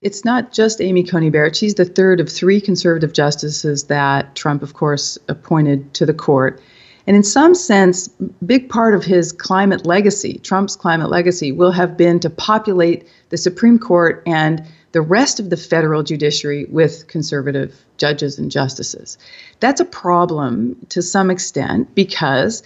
It's 0.00 0.24
not 0.24 0.52
just 0.52 0.80
Amy 0.80 1.02
Coney 1.02 1.28
Barrett. 1.28 1.56
She's 1.56 1.74
the 1.74 1.84
third 1.84 2.20
of 2.20 2.28
three 2.28 2.60
conservative 2.60 3.12
justices 3.12 3.84
that 3.84 4.36
Trump, 4.36 4.62
of 4.62 4.74
course, 4.74 5.18
appointed 5.28 5.92
to 5.94 6.06
the 6.06 6.14
court. 6.14 6.60
And 7.08 7.16
in 7.16 7.24
some 7.24 7.52
sense, 7.54 8.06
big 8.46 8.68
part 8.68 8.94
of 8.94 9.02
his 9.02 9.32
climate 9.32 9.86
legacy, 9.86 10.38
Trump's 10.38 10.76
climate 10.76 11.10
legacy, 11.10 11.50
will 11.50 11.72
have 11.72 11.96
been 11.96 12.20
to 12.20 12.30
populate 12.30 13.08
the 13.30 13.36
Supreme 13.36 13.78
Court 13.78 14.22
and 14.24 14.64
the 14.92 15.00
rest 15.00 15.40
of 15.40 15.50
the 15.50 15.56
federal 15.56 16.04
judiciary 16.04 16.66
with 16.66 17.08
conservative 17.08 17.84
judges 17.96 18.38
and 18.38 18.52
justices. 18.52 19.18
That's 19.58 19.80
a 19.80 19.84
problem 19.84 20.76
to 20.90 21.02
some 21.02 21.28
extent 21.28 21.92
because 21.96 22.62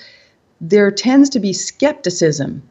there 0.61 0.90
tends 0.90 1.31
to 1.31 1.40
be 1.40 1.55
skepticism 1.55 2.62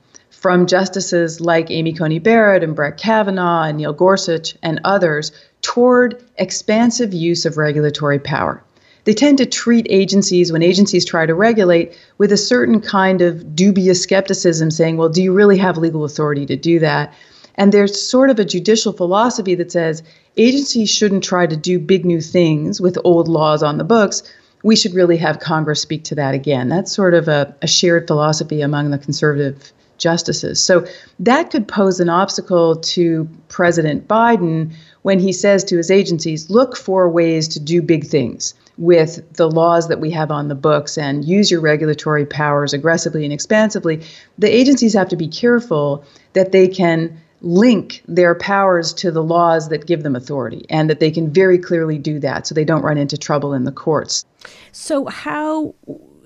from 0.42 0.66
justices 0.66 1.40
like 1.40 1.70
Amy 1.70 1.94
Coney 1.94 2.18
Barrett 2.18 2.64
and 2.64 2.76
Brett 2.76 2.98
Kavanaugh 2.98 3.62
and 3.62 3.78
Neil 3.78 3.94
Gorsuch 3.94 4.58
and 4.64 4.82
others 4.84 5.32
toward 5.62 6.20
expansive 6.40 7.14
use 7.14 7.46
of 7.46 7.58
regulatory 7.58 8.18
power. 8.18 8.64
They 9.04 9.14
tend 9.14 9.38
to 9.38 9.46
treat 9.46 9.86
agencies, 9.88 10.52
when 10.52 10.64
agencies 10.64 11.06
try 11.06 11.28
to 11.28 11.36
regulate, 11.36 11.96
with 12.18 12.32
a 12.32 12.38
certain 12.38 12.82
kind 12.82 13.22
of 13.22 13.56
dubious 13.56 14.02
skepticism, 14.02 14.72
saying, 14.72 14.98
well, 14.98 15.10
do 15.10 15.22
you 15.22 15.32
really 15.32 15.60
have 15.60 15.78
legal 15.78 16.06
authority 16.06 16.48
to 16.48 16.56
do 16.56 16.80
that? 16.80 17.14
And 17.54 17.72
there's 17.72 18.02
sort 18.02 18.32
of 18.32 18.40
a 18.40 18.46
judicial 18.46 18.94
philosophy 18.94 19.54
that 19.54 19.72
says 19.72 20.02
agencies 20.38 20.90
shouldn't 20.90 21.24
try 21.24 21.46
to 21.46 21.56
do 21.56 21.78
big 21.78 22.04
new 22.04 22.20
things 22.20 22.82
with 22.82 22.98
old 23.04 23.28
laws 23.28 23.62
on 23.62 23.78
the 23.78 23.84
books. 23.84 24.24
we 24.64 24.76
should 24.76 24.94
really 24.94 25.18
have 25.18 25.40
Congress 25.40 25.82
speak 25.82 26.04
to 26.06 26.16
that 26.16 26.34
again. 26.34 26.70
That's 26.70 26.92
sort 26.92 27.14
of 27.14 27.28
a, 27.28 27.56
a 27.62 27.68
shared 27.68 28.08
philosophy 28.08 28.62
among 28.62 28.90
the 28.92 29.00
conservative 29.00 29.72
justices. 30.02 30.62
So 30.62 30.86
that 31.20 31.52
could 31.52 31.68
pose 31.68 32.00
an 32.00 32.10
obstacle 32.10 32.76
to 32.76 33.30
President 33.48 34.08
Biden 34.08 34.74
when 35.04 35.20
he 35.20 35.32
says 35.32 35.64
to 35.66 35.78
his 35.78 35.90
agencies, 35.90 36.50
look 36.50 36.76
for 36.76 37.10
ways 37.10 37.48
to 37.50 37.60
do 37.60 37.82
big 37.82 38.06
things 38.06 38.54
with 38.78 39.22
the 39.34 39.50
laws 39.50 39.88
that 39.88 40.00
we 40.00 40.12
have 40.12 40.32
on 40.32 40.48
the 40.48 40.56
books 40.56 40.98
and 40.98 41.24
use 41.26 41.52
your 41.52 41.62
regulatory 41.62 42.26
powers 42.26 42.74
aggressively 42.74 43.24
and 43.24 43.34
expansively. 43.34 44.02
The 44.38 44.54
agencies 44.54 44.94
have 44.94 45.10
to 45.10 45.16
be 45.16 45.28
careful 45.28 46.04
that 46.34 46.52
they 46.52 46.68
can 46.68 47.20
link 47.42 48.04
their 48.08 48.36
powers 48.36 48.94
to 48.94 49.12
the 49.12 49.24
laws 49.24 49.70
that 49.70 49.88
give 49.88 50.04
them 50.04 50.16
authority 50.16 50.66
and 50.70 50.90
that 50.90 51.00
they 51.00 51.12
can 51.12 51.32
very 51.32 51.58
clearly 51.58 51.98
do 51.98 52.20
that 52.20 52.46
so 52.46 52.54
they 52.54 52.66
don't 52.66 52.84
run 52.84 52.98
into 52.98 53.18
trouble 53.18 53.54
in 53.54 53.64
the 53.64 53.72
courts. 53.72 54.26
So, 54.72 55.06
how 55.08 55.74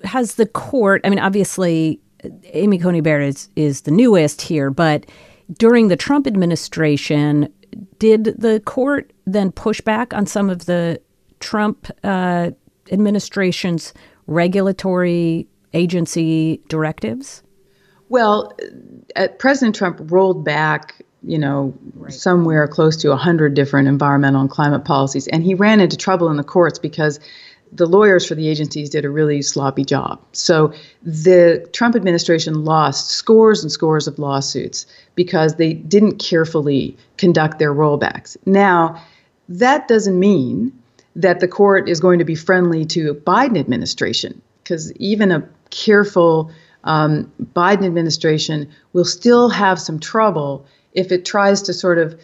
has 0.04 0.34
the 0.34 0.46
court? 0.46 1.00
I 1.04 1.10
mean, 1.10 1.18
obviously, 1.18 2.00
Amy 2.52 2.78
Coney 2.78 3.00
Barrett 3.00 3.28
is, 3.28 3.48
is 3.56 3.80
the 3.82 3.90
newest 3.90 4.42
here, 4.42 4.70
but 4.70 5.06
during 5.58 5.88
the 5.88 5.96
Trump 5.96 6.26
administration, 6.26 7.52
did 7.98 8.24
the 8.38 8.60
court 8.64 9.12
then 9.26 9.52
push 9.52 9.80
back 9.80 10.12
on 10.14 10.26
some 10.26 10.50
of 10.50 10.66
the 10.66 11.00
Trump 11.40 11.86
uh, 12.04 12.50
administration's 12.90 13.92
regulatory 14.26 15.46
agency 15.72 16.60
directives? 16.68 17.42
Well, 18.08 18.52
uh, 19.16 19.28
President 19.38 19.74
Trump 19.74 19.98
rolled 20.04 20.44
back, 20.44 21.02
you 21.22 21.38
know, 21.38 21.74
right. 21.94 22.12
somewhere 22.12 22.66
close 22.68 22.96
to 22.98 23.08
100 23.08 23.54
different 23.54 23.88
environmental 23.88 24.40
and 24.40 24.50
climate 24.50 24.84
policies, 24.84 25.26
and 25.28 25.42
he 25.42 25.54
ran 25.54 25.80
into 25.80 25.96
trouble 25.96 26.30
in 26.30 26.36
the 26.36 26.44
courts 26.44 26.78
because 26.78 27.18
the 27.72 27.86
lawyers 27.86 28.26
for 28.26 28.34
the 28.34 28.48
agencies 28.48 28.90
did 28.90 29.04
a 29.04 29.10
really 29.10 29.42
sloppy 29.42 29.84
job. 29.84 30.20
So 30.32 30.72
the 31.02 31.68
Trump 31.72 31.96
administration 31.96 32.64
lost 32.64 33.10
scores 33.10 33.62
and 33.62 33.70
scores 33.70 34.06
of 34.06 34.18
lawsuits 34.18 34.86
because 35.14 35.56
they 35.56 35.74
didn't 35.74 36.18
carefully 36.18 36.96
conduct 37.16 37.58
their 37.58 37.74
rollbacks. 37.74 38.36
Now, 38.46 39.02
that 39.48 39.88
doesn't 39.88 40.18
mean 40.18 40.72
that 41.14 41.40
the 41.40 41.48
court 41.48 41.88
is 41.88 42.00
going 42.00 42.18
to 42.18 42.24
be 42.24 42.34
friendly 42.34 42.84
to 42.86 43.14
Biden 43.14 43.58
administration 43.58 44.40
because 44.62 44.92
even 44.94 45.32
a 45.32 45.48
careful 45.70 46.50
um, 46.84 47.30
Biden 47.54 47.84
administration 47.84 48.68
will 48.92 49.04
still 49.04 49.48
have 49.48 49.80
some 49.80 49.98
trouble 49.98 50.66
if 50.92 51.12
it 51.12 51.24
tries 51.24 51.62
to 51.62 51.72
sort 51.72 51.98
of 51.98 52.18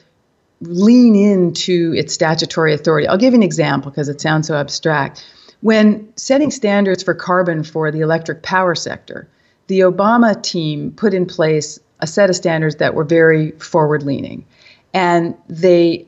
lean 0.63 1.15
into 1.15 1.93
its 1.97 2.15
statutory 2.15 2.73
authority. 2.73 3.07
I'll 3.07 3.19
give 3.19 3.33
you 3.33 3.39
an 3.39 3.43
example 3.43 3.91
because 3.91 4.09
it 4.09 4.21
sounds 4.21 4.47
so 4.47 4.57
abstract. 4.57 5.25
When 5.61 6.13
setting 6.17 6.51
standards 6.51 7.03
for 7.03 7.15
carbon 7.15 7.63
for 7.65 7.91
the 7.91 8.01
electric 8.01 8.43
power 8.43 8.75
sector, 8.75 9.29
the 9.69 9.81
Obama 9.81 10.41
team 10.43 10.93
put 10.93 11.15
in 11.15 11.27
place 11.27 11.79
a 12.01 12.07
set 12.07 12.31
of 12.31 12.37
standards 12.37 12.77
that 12.77 12.95
were 12.95 13.05
very 13.05 13.53
forward 13.53 14.03
leaning. 14.03 14.45
And 14.93 15.37
they 15.49 16.07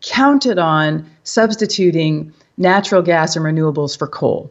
counted 0.00 0.58
on 0.58 1.08
substituting 1.24 2.32
natural 2.56 3.02
gas 3.02 3.36
and 3.36 3.44
renewables 3.44 3.98
for 3.98 4.06
coal. 4.06 4.50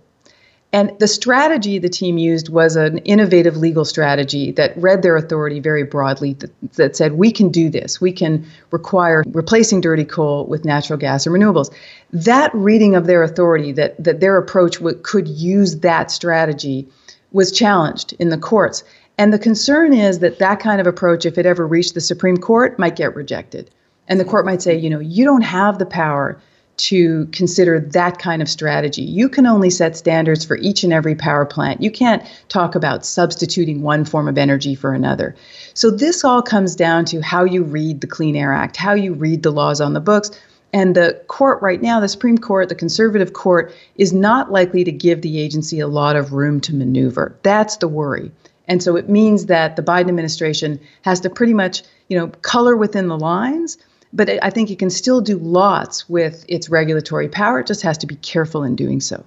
And 0.75 0.91
the 0.99 1.07
strategy 1.07 1.79
the 1.79 1.88
team 1.88 2.17
used 2.17 2.49
was 2.49 2.75
an 2.75 2.97
innovative 2.97 3.55
legal 3.55 3.85
strategy 3.85 4.51
that 4.51 4.75
read 4.75 5.03
their 5.03 5.15
authority 5.15 5.61
very 5.61 5.83
broadly 5.83 6.33
that, 6.33 6.73
that, 6.73 6.97
said, 6.97 7.13
we 7.13 7.31
can 7.31 7.47
do 7.47 7.69
this. 7.69 8.01
We 8.01 8.11
can 8.11 8.45
require 8.71 9.23
replacing 9.27 9.79
dirty 9.79 10.03
coal 10.03 10.45
with 10.47 10.65
natural 10.65 10.99
gas 10.99 11.25
and 11.25 11.33
renewables. 11.33 11.73
That 12.11 12.53
reading 12.53 12.93
of 12.93 13.07
their 13.07 13.23
authority, 13.23 13.71
that, 13.71 14.03
that 14.03 14.19
their 14.19 14.35
approach 14.38 14.79
w- 14.79 14.99
could 15.01 15.29
use 15.29 15.79
that 15.79 16.11
strategy, 16.11 16.89
was 17.31 17.53
challenged 17.53 18.11
in 18.19 18.27
the 18.27 18.38
courts. 18.38 18.83
And 19.17 19.31
the 19.31 19.39
concern 19.39 19.93
is 19.93 20.19
that 20.19 20.39
that 20.39 20.59
kind 20.59 20.81
of 20.81 20.88
approach, 20.88 21.25
if 21.25 21.38
it 21.38 21.45
ever 21.45 21.65
reached 21.65 21.93
the 21.93 22.01
Supreme 22.01 22.35
Court, 22.35 22.77
might 22.77 22.97
get 22.97 23.15
rejected. 23.15 23.71
And 24.09 24.19
the 24.19 24.25
court 24.25 24.45
might 24.45 24.61
say, 24.61 24.77
you 24.77 24.89
know, 24.89 24.99
you 24.99 25.23
don't 25.23 25.43
have 25.43 25.79
the 25.79 25.85
power 25.85 26.38
to 26.77 27.27
consider 27.27 27.79
that 27.79 28.19
kind 28.19 28.41
of 28.41 28.49
strategy. 28.49 29.01
You 29.01 29.29
can 29.29 29.45
only 29.45 29.69
set 29.69 29.95
standards 29.95 30.43
for 30.43 30.57
each 30.57 30.83
and 30.83 30.91
every 30.91 31.15
power 31.15 31.45
plant. 31.45 31.81
You 31.81 31.91
can't 31.91 32.23
talk 32.49 32.75
about 32.75 33.05
substituting 33.05 33.81
one 33.81 34.05
form 34.05 34.27
of 34.27 34.38
energy 34.38 34.75
for 34.75 34.93
another. 34.93 35.35
So, 35.73 35.89
this 35.89 36.23
all 36.23 36.41
comes 36.41 36.75
down 36.75 37.05
to 37.05 37.21
how 37.21 37.43
you 37.43 37.63
read 37.63 38.01
the 38.01 38.07
Clean 38.07 38.35
Air 38.35 38.51
Act, 38.51 38.77
how 38.77 38.93
you 38.93 39.13
read 39.13 39.43
the 39.43 39.51
laws 39.51 39.79
on 39.79 39.93
the 39.93 40.01
books. 40.01 40.31
And 40.73 40.93
the 40.93 41.21
court 41.27 41.61
right 41.61 41.81
now, 41.81 42.01
the 42.01 42.09
Supreme 42.09 42.38
Court, 42.38 42.67
the 42.67 42.75
conservative 42.75 43.31
court, 43.31 43.73
is 43.95 44.11
not 44.11 44.51
likely 44.51 44.83
to 44.83 44.91
give 44.91 45.21
the 45.21 45.39
agency 45.39 45.79
a 45.79 45.88
lot 45.88 46.17
of 46.17 46.33
room 46.33 46.59
to 46.61 46.75
maneuver. 46.75 47.38
That's 47.43 47.77
the 47.77 47.88
worry. 47.88 48.31
And 48.67 48.83
so 48.83 48.97
it 48.97 49.07
means 49.07 49.45
that 49.45 49.77
the 49.77 49.83
Biden 49.83 50.09
administration 50.09 50.81
has 51.03 51.21
to 51.21 51.29
pretty 51.29 51.53
much, 51.53 51.83
you 52.09 52.17
know, 52.17 52.27
color 52.41 52.75
within 52.75 53.07
the 53.07 53.17
lines 53.17 53.77
but 54.15 54.30
I 54.41 54.49
think 54.49 54.71
it 54.71 54.80
can 54.80 54.89
still 54.89 55.19
do 55.19 55.38
lots 55.38 56.08
with 56.08 56.45
its 56.47 56.69
regulatory 56.69 57.28
power. 57.28 57.60
It 57.60 57.67
just 57.67 57.82
has 57.82 57.97
to 57.99 58.08
be 58.08 58.15
careful 58.17 58.63
in 58.63 58.75
doing 58.75 59.01
so. 59.01 59.23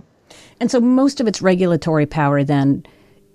And 0.61 0.71
so 0.71 0.81
most 0.81 1.21
of 1.21 1.29
its 1.29 1.43
regulatory 1.43 2.07
power 2.07 2.43
then 2.43 2.85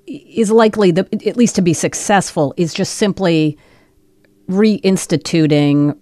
is 0.07 0.51
likely, 0.51 0.91
the, 0.91 1.07
at 1.27 1.37
least 1.37 1.55
to 1.55 1.61
be 1.61 1.73
successful, 1.73 2.53
is 2.57 2.73
just 2.73 2.95
simply 2.95 3.57
reinstituting 4.49 5.97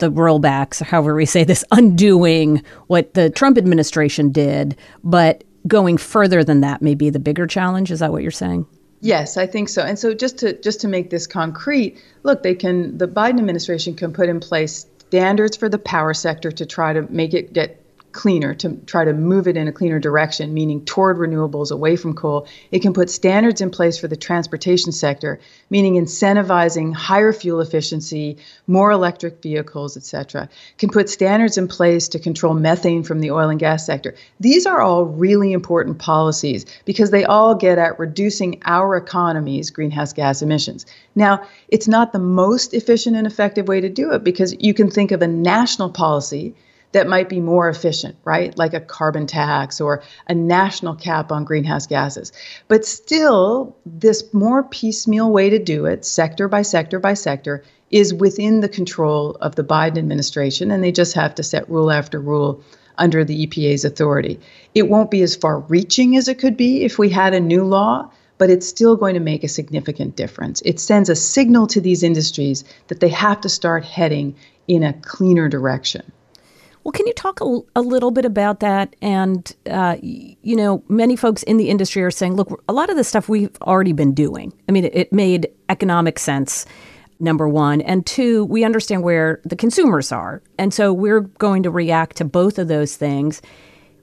the 0.00 0.10
rollbacks, 0.10 0.82
or 0.82 0.86
however 0.86 1.14
we 1.14 1.24
say 1.24 1.44
this, 1.44 1.64
undoing 1.70 2.62
what 2.88 3.14
the 3.14 3.30
Trump 3.30 3.56
administration 3.56 4.32
did, 4.32 4.76
but 5.04 5.44
going 5.66 5.96
further 5.96 6.44
than 6.44 6.60
that 6.60 6.82
may 6.82 6.94
be 6.94 7.10
the 7.10 7.20
bigger 7.20 7.46
challenge. 7.46 7.90
Is 7.90 8.00
that 8.00 8.12
what 8.12 8.22
you're 8.22 8.30
saying? 8.30 8.66
Yes, 9.04 9.36
I 9.36 9.46
think 9.46 9.68
so. 9.68 9.82
And 9.82 9.98
so 9.98 10.14
just 10.14 10.38
to 10.38 10.58
just 10.58 10.80
to 10.80 10.88
make 10.88 11.10
this 11.10 11.26
concrete, 11.26 12.02
look, 12.22 12.42
they 12.42 12.54
can 12.54 12.96
the 12.96 13.06
Biden 13.06 13.38
administration 13.38 13.94
can 13.94 14.14
put 14.14 14.30
in 14.30 14.40
place 14.40 14.86
standards 15.08 15.58
for 15.58 15.68
the 15.68 15.76
power 15.78 16.14
sector 16.14 16.50
to 16.50 16.64
try 16.64 16.94
to 16.94 17.02
make 17.12 17.34
it 17.34 17.52
get 17.52 17.83
cleaner, 18.14 18.54
to 18.54 18.76
try 18.86 19.04
to 19.04 19.12
move 19.12 19.46
it 19.46 19.56
in 19.56 19.68
a 19.68 19.72
cleaner 19.72 19.98
direction, 19.98 20.54
meaning 20.54 20.82
toward 20.86 21.18
renewables, 21.18 21.70
away 21.70 21.96
from 21.96 22.14
coal. 22.14 22.46
It 22.70 22.80
can 22.80 22.94
put 22.94 23.10
standards 23.10 23.60
in 23.60 23.70
place 23.70 23.98
for 23.98 24.08
the 24.08 24.16
transportation 24.16 24.92
sector, 24.92 25.38
meaning 25.68 25.94
incentivizing 25.94 26.94
higher 26.94 27.32
fuel 27.32 27.60
efficiency, 27.60 28.38
more 28.66 28.90
electric 28.90 29.42
vehicles, 29.42 29.96
et 29.96 30.04
cetera. 30.04 30.48
Can 30.78 30.88
put 30.88 31.10
standards 31.10 31.58
in 31.58 31.68
place 31.68 32.08
to 32.08 32.18
control 32.18 32.54
methane 32.54 33.02
from 33.02 33.20
the 33.20 33.32
oil 33.32 33.50
and 33.50 33.60
gas 33.60 33.84
sector. 33.84 34.14
These 34.40 34.64
are 34.64 34.80
all 34.80 35.04
really 35.04 35.52
important 35.52 35.98
policies 35.98 36.64
because 36.84 37.10
they 37.10 37.24
all 37.24 37.54
get 37.54 37.78
at 37.78 37.98
reducing 37.98 38.62
our 38.64 38.96
economy's 38.96 39.70
greenhouse 39.70 40.12
gas 40.12 40.40
emissions. 40.40 40.86
Now, 41.14 41.46
it's 41.68 41.88
not 41.88 42.12
the 42.12 42.18
most 42.20 42.72
efficient 42.72 43.16
and 43.16 43.26
effective 43.26 43.68
way 43.68 43.80
to 43.80 43.88
do 43.88 44.12
it 44.12 44.22
because 44.22 44.54
you 44.60 44.72
can 44.72 44.90
think 44.90 45.10
of 45.10 45.20
a 45.20 45.26
national 45.26 45.90
policy 45.90 46.54
that 46.94 47.08
might 47.08 47.28
be 47.28 47.40
more 47.40 47.68
efficient, 47.68 48.16
right? 48.24 48.56
Like 48.56 48.72
a 48.72 48.80
carbon 48.80 49.26
tax 49.26 49.80
or 49.80 50.02
a 50.28 50.34
national 50.34 50.94
cap 50.94 51.32
on 51.32 51.44
greenhouse 51.44 51.88
gases. 51.88 52.32
But 52.68 52.84
still, 52.84 53.76
this 53.84 54.32
more 54.32 54.62
piecemeal 54.62 55.30
way 55.30 55.50
to 55.50 55.58
do 55.58 55.86
it, 55.86 56.04
sector 56.04 56.46
by 56.46 56.62
sector 56.62 57.00
by 57.00 57.14
sector, 57.14 57.64
is 57.90 58.14
within 58.14 58.60
the 58.60 58.68
control 58.68 59.36
of 59.40 59.56
the 59.56 59.64
Biden 59.64 59.98
administration, 59.98 60.70
and 60.70 60.84
they 60.84 60.92
just 60.92 61.14
have 61.14 61.34
to 61.34 61.42
set 61.42 61.68
rule 61.68 61.90
after 61.90 62.20
rule 62.20 62.62
under 62.96 63.24
the 63.24 63.44
EPA's 63.44 63.84
authority. 63.84 64.38
It 64.72 64.88
won't 64.88 65.10
be 65.10 65.22
as 65.22 65.34
far 65.34 65.58
reaching 65.58 66.16
as 66.16 66.28
it 66.28 66.38
could 66.38 66.56
be 66.56 66.84
if 66.84 66.96
we 66.96 67.10
had 67.10 67.34
a 67.34 67.40
new 67.40 67.64
law, 67.64 68.08
but 68.38 68.50
it's 68.50 68.68
still 68.68 68.94
going 68.94 69.14
to 69.14 69.20
make 69.20 69.42
a 69.42 69.48
significant 69.48 70.14
difference. 70.14 70.62
It 70.64 70.78
sends 70.78 71.08
a 71.08 71.16
signal 71.16 71.66
to 71.68 71.80
these 71.80 72.04
industries 72.04 72.62
that 72.86 73.00
they 73.00 73.08
have 73.08 73.40
to 73.40 73.48
start 73.48 73.84
heading 73.84 74.36
in 74.68 74.84
a 74.84 74.92
cleaner 74.92 75.48
direction. 75.48 76.12
Well, 76.84 76.92
can 76.92 77.06
you 77.06 77.14
talk 77.14 77.40
a, 77.40 77.60
a 77.74 77.80
little 77.80 78.10
bit 78.10 78.26
about 78.26 78.60
that? 78.60 78.94
And, 79.00 79.50
uh, 79.70 79.96
you 80.02 80.54
know, 80.54 80.84
many 80.88 81.16
folks 81.16 81.42
in 81.42 81.56
the 81.56 81.70
industry 81.70 82.02
are 82.02 82.10
saying, 82.10 82.34
look, 82.36 82.62
a 82.68 82.74
lot 82.74 82.90
of 82.90 82.96
the 82.96 83.04
stuff 83.04 83.26
we've 83.26 83.56
already 83.62 83.94
been 83.94 84.12
doing. 84.12 84.52
I 84.68 84.72
mean, 84.72 84.84
it, 84.84 84.94
it 84.94 85.12
made 85.12 85.48
economic 85.70 86.18
sense, 86.18 86.66
number 87.18 87.48
one. 87.48 87.80
And 87.80 88.04
two, 88.04 88.44
we 88.44 88.64
understand 88.64 89.02
where 89.02 89.40
the 89.44 89.56
consumers 89.56 90.12
are. 90.12 90.42
And 90.58 90.74
so 90.74 90.92
we're 90.92 91.22
going 91.22 91.62
to 91.62 91.70
react 91.70 92.16
to 92.16 92.24
both 92.26 92.58
of 92.58 92.68
those 92.68 92.96
things. 92.96 93.40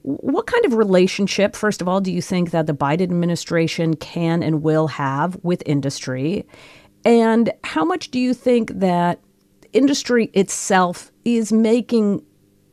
What 0.02 0.48
kind 0.48 0.66
of 0.66 0.74
relationship, 0.74 1.56
first 1.56 1.84
of 1.84 1.88
all, 1.88 2.02
do 2.02 2.12
you 2.12 2.24
think 2.24 2.50
that 2.50 2.66
the 2.66 2.74
Biden 2.74 3.04
administration 3.04 3.96
can 3.96 4.42
and 4.42 4.64
will 4.64 4.88
have 4.88 5.38
with 5.44 5.62
industry? 5.68 6.48
And 7.06 7.52
how 7.64 7.86
much 7.86 8.10
do 8.10 8.20
you 8.20 8.34
think 8.34 8.72
that 8.80 9.20
industry 9.72 10.32
itself 10.34 11.12
is 11.24 11.54
making 11.54 12.24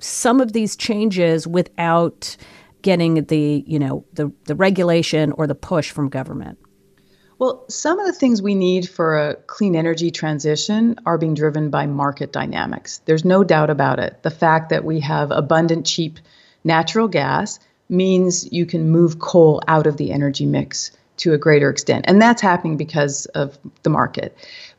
some 0.00 0.40
of 0.40 0.52
these 0.52 0.76
changes 0.76 1.46
without 1.46 2.36
getting 2.82 3.24
the 3.24 3.64
you 3.66 3.78
know 3.78 4.04
the 4.12 4.32
the 4.44 4.54
regulation 4.54 5.32
or 5.32 5.46
the 5.46 5.54
push 5.54 5.90
from 5.90 6.08
government? 6.08 6.58
Well, 7.38 7.64
some 7.68 8.00
of 8.00 8.06
the 8.06 8.12
things 8.12 8.42
we 8.42 8.56
need 8.56 8.88
for 8.88 9.16
a 9.16 9.36
clean 9.36 9.76
energy 9.76 10.10
transition 10.10 10.96
are 11.06 11.18
being 11.18 11.34
driven 11.34 11.70
by 11.70 11.86
market 11.86 12.32
dynamics. 12.32 13.00
There's 13.04 13.24
no 13.24 13.44
doubt 13.44 13.70
about 13.70 14.00
it. 14.00 14.22
The 14.24 14.30
fact 14.30 14.70
that 14.70 14.84
we 14.84 14.98
have 15.00 15.30
abundant, 15.30 15.86
cheap 15.86 16.18
natural 16.64 17.06
gas 17.06 17.60
means 17.88 18.50
you 18.52 18.66
can 18.66 18.90
move 18.90 19.20
coal 19.20 19.62
out 19.68 19.86
of 19.86 19.98
the 19.98 20.10
energy 20.10 20.46
mix 20.46 20.90
to 21.18 21.32
a 21.32 21.38
greater 21.38 21.70
extent. 21.70 22.04
And 22.08 22.20
that's 22.20 22.42
happening 22.42 22.76
because 22.76 23.26
of 23.26 23.56
the 23.84 23.90
market. 23.90 24.36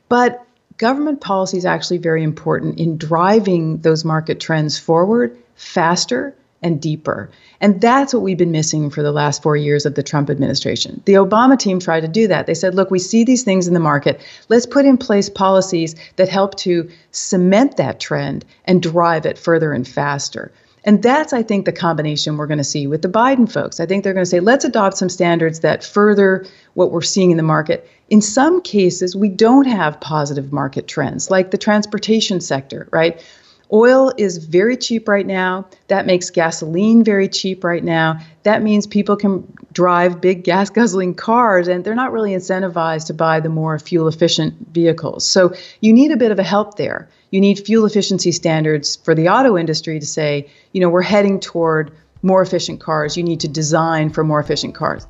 But 0.09 0.45
government 0.79 1.21
policy 1.21 1.57
is 1.57 1.65
actually 1.65 1.99
very 1.99 2.23
important 2.23 2.79
in 2.79 2.97
driving 2.97 3.77
those 3.79 4.03
market 4.03 4.39
trends 4.39 4.79
forward 4.79 5.37
faster 5.55 6.33
and 6.61 6.81
deeper. 6.81 7.29
And 7.61 7.79
that's 7.79 8.13
what 8.13 8.23
we've 8.23 8.37
been 8.37 8.51
missing 8.51 8.89
for 8.89 9.03
the 9.03 9.11
last 9.11 9.43
four 9.43 9.55
years 9.55 9.85
of 9.85 9.95
the 9.95 10.03
Trump 10.03 10.29
administration. 10.29 11.01
The 11.05 11.13
Obama 11.13 11.59
team 11.59 11.79
tried 11.79 12.01
to 12.01 12.07
do 12.07 12.27
that. 12.27 12.47
They 12.47 12.53
said, 12.53 12.75
look, 12.75 12.91
we 12.91 12.99
see 12.99 13.23
these 13.23 13.43
things 13.43 13.67
in 13.67 13.73
the 13.73 13.79
market. 13.79 14.21
Let's 14.47 14.65
put 14.65 14.85
in 14.85 14.97
place 14.97 15.29
policies 15.29 15.95
that 16.15 16.29
help 16.29 16.55
to 16.57 16.89
cement 17.11 17.77
that 17.77 17.99
trend 17.99 18.45
and 18.65 18.81
drive 18.81 19.25
it 19.25 19.37
further 19.37 19.73
and 19.73 19.87
faster. 19.87 20.51
And 20.83 21.03
that's, 21.03 21.33
I 21.33 21.43
think, 21.43 21.65
the 21.65 21.71
combination 21.71 22.37
we're 22.37 22.47
going 22.47 22.59
to 22.59 22.63
see 22.63 22.87
with 22.87 23.01
the 23.01 23.09
Biden 23.09 23.51
folks. 23.51 23.79
I 23.79 23.85
think 23.85 24.03
they're 24.03 24.13
going 24.13 24.25
to 24.25 24.29
say, 24.29 24.39
let's 24.39 24.65
adopt 24.65 24.97
some 24.97 25.09
standards 25.09 25.59
that 25.61 25.83
further 25.83 26.45
what 26.73 26.91
we're 26.91 27.01
seeing 27.01 27.31
in 27.31 27.37
the 27.37 27.43
market. 27.43 27.89
In 28.09 28.21
some 28.21 28.61
cases, 28.61 29.15
we 29.15 29.29
don't 29.29 29.67
have 29.67 29.99
positive 29.99 30.51
market 30.53 30.87
trends, 30.87 31.29
like 31.29 31.51
the 31.51 31.57
transportation 31.57 32.39
sector, 32.41 32.87
right? 32.91 33.23
Oil 33.71 34.11
is 34.17 34.37
very 34.37 34.77
cheap 34.77 35.07
right 35.07 35.25
now. 35.25 35.67
That 35.89 36.07
makes 36.07 36.31
gasoline 36.31 37.03
very 37.03 37.27
cheap 37.27 37.63
right 37.63 37.83
now. 37.83 38.19
That 38.43 38.63
means 38.63 38.87
people 38.87 39.15
can 39.15 39.51
drive 39.71 40.21
big 40.21 40.43
gas 40.49 40.69
guzzling 40.69 41.13
cars 41.13 41.67
and 41.67 41.83
they're 41.83 41.95
not 41.95 42.11
really 42.11 42.31
incentivized 42.31 43.07
to 43.07 43.13
buy 43.13 43.39
the 43.39 43.49
more 43.49 43.77
fuel 43.77 44.07
efficient 44.07 44.55
vehicles. 44.71 45.23
So 45.25 45.53
you 45.81 45.93
need 45.93 46.11
a 46.11 46.17
bit 46.17 46.31
of 46.31 46.39
a 46.39 46.43
help 46.43 46.77
there. 46.77 47.09
You 47.31 47.41
need 47.41 47.59
fuel 47.59 47.85
efficiency 47.85 48.31
standards 48.31 48.95
for 48.95 49.13
the 49.13 49.29
auto 49.29 49.57
industry 49.57 49.99
to 49.99 50.05
say, 50.05 50.49
you 50.73 50.81
know, 50.81 50.89
we're 50.89 51.01
heading 51.01 51.39
toward 51.39 51.91
more 52.21 52.41
efficient 52.41 52.79
cars. 52.79 53.15
You 53.15 53.23
need 53.23 53.39
to 53.41 53.47
design 53.47 54.09
for 54.09 54.23
more 54.23 54.39
efficient 54.39 54.75
cars. 54.75 55.05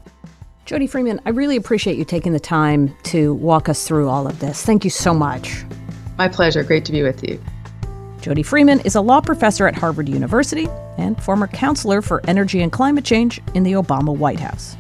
Jody 0.66 0.86
Freeman, 0.86 1.20
I 1.26 1.30
really 1.30 1.56
appreciate 1.56 1.98
you 1.98 2.06
taking 2.06 2.34
the 2.34 2.40
time 2.40 2.94
to 3.06 3.34
walk 3.36 3.70
us 3.70 3.88
through 3.88 4.08
all 4.10 4.28
of 4.28 4.40
this. 4.40 4.64
Thank 4.64 4.84
you 4.84 4.92
so 4.92 5.14
much. 5.14 5.64
My 6.18 6.28
pleasure. 6.28 6.64
Great 6.64 6.86
to 6.86 6.92
be 6.92 7.02
with 7.02 7.28
you. 7.28 7.42
Jody 8.22 8.44
Freeman 8.44 8.82
is 8.82 8.96
a 8.96 9.02
law 9.02 9.22
professor 9.22 9.66
at 9.66 9.76
Harvard 9.76 10.10
University 10.10 10.68
and 10.98 11.22
former 11.24 11.48
counselor 11.48 12.02
for 12.02 12.22
energy 12.28 12.62
and 12.62 12.72
climate 12.72 13.06
change 13.06 13.42
in 13.54 13.64
the 13.64 13.72
Obama 13.72 14.16
White 14.16 14.42
House. 14.42 14.76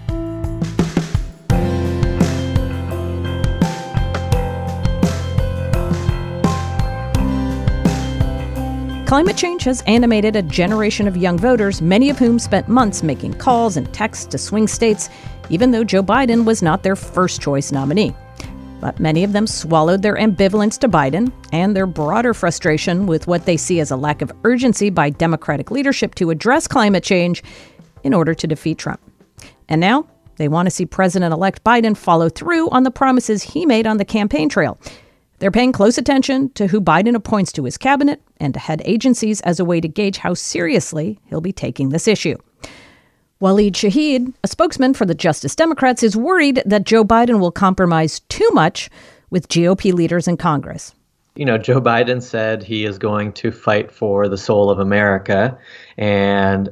Climate 9.09 9.37
change 9.37 9.63
has 9.63 9.81
animated 9.87 10.35
a 10.35 10.43
generation 10.43 11.07
of 11.07 11.17
young 11.17 11.35
voters, 11.35 11.81
many 11.81 12.11
of 12.11 12.19
whom 12.19 12.37
spent 12.37 12.67
months 12.67 13.01
making 13.01 13.33
calls 13.33 13.75
and 13.75 13.91
texts 13.91 14.27
to 14.27 14.37
swing 14.37 14.67
states, 14.67 15.09
even 15.49 15.71
though 15.71 15.83
Joe 15.83 16.03
Biden 16.03 16.45
was 16.45 16.61
not 16.61 16.83
their 16.83 16.95
first 16.95 17.41
choice 17.41 17.71
nominee. 17.71 18.13
But 18.79 18.99
many 18.99 19.23
of 19.23 19.33
them 19.33 19.47
swallowed 19.47 20.03
their 20.03 20.13
ambivalence 20.15 20.77
to 20.81 20.87
Biden 20.87 21.33
and 21.51 21.75
their 21.75 21.87
broader 21.87 22.35
frustration 22.35 23.07
with 23.07 23.25
what 23.25 23.47
they 23.47 23.57
see 23.57 23.79
as 23.79 23.89
a 23.89 23.95
lack 23.95 24.21
of 24.21 24.31
urgency 24.43 24.91
by 24.91 25.09
Democratic 25.09 25.71
leadership 25.71 26.13
to 26.13 26.29
address 26.29 26.67
climate 26.67 27.03
change 27.03 27.41
in 28.03 28.13
order 28.13 28.35
to 28.35 28.45
defeat 28.45 28.77
Trump. 28.77 29.01
And 29.69 29.81
now 29.81 30.05
they 30.35 30.47
want 30.47 30.67
to 30.67 30.71
see 30.71 30.85
President 30.85 31.33
elect 31.33 31.63
Biden 31.63 31.97
follow 31.97 32.29
through 32.29 32.69
on 32.69 32.83
the 32.83 32.91
promises 32.91 33.41
he 33.41 33.65
made 33.65 33.87
on 33.87 33.97
the 33.97 34.05
campaign 34.05 34.49
trail. 34.49 34.79
They're 35.39 35.51
paying 35.51 35.71
close 35.71 35.97
attention 35.97 36.49
to 36.51 36.67
who 36.67 36.81
Biden 36.81 37.15
appoints 37.15 37.53
to 37.53 37.63
his 37.63 37.77
cabinet 37.77 38.21
and 38.37 38.53
to 38.53 38.59
head 38.59 38.81
agencies 38.83 39.39
as 39.41 39.59
a 39.59 39.65
way 39.65 39.79
to 39.79 39.87
gauge 39.87 40.17
how 40.17 40.33
seriously 40.33 41.19
he'll 41.25 41.41
be 41.41 41.53
taking 41.53 41.89
this 41.89 42.07
issue. 42.07 42.37
Waleed 43.41 43.71
Shahid, 43.71 44.33
a 44.43 44.47
spokesman 44.49 44.93
for 44.93 45.05
the 45.05 45.15
Justice 45.15 45.55
Democrats, 45.55 46.03
is 46.03 46.17
worried 46.17 46.61
that 46.65 46.83
Joe 46.83 47.05
Biden 47.05 47.39
will 47.39 47.53
compromise 47.53 48.19
too 48.27 48.49
much 48.51 48.89
with 49.29 49.47
GOP 49.47 49.93
leaders 49.93 50.27
in 50.27 50.35
Congress. 50.35 50.93
You 51.35 51.45
know, 51.45 51.57
Joe 51.57 51.79
Biden 51.79 52.21
said 52.21 52.63
he 52.63 52.83
is 52.83 52.97
going 52.97 53.31
to 53.33 53.49
fight 53.49 53.93
for 53.93 54.27
the 54.27 54.37
soul 54.37 54.69
of 54.69 54.79
America. 54.79 55.57
And 55.97 56.67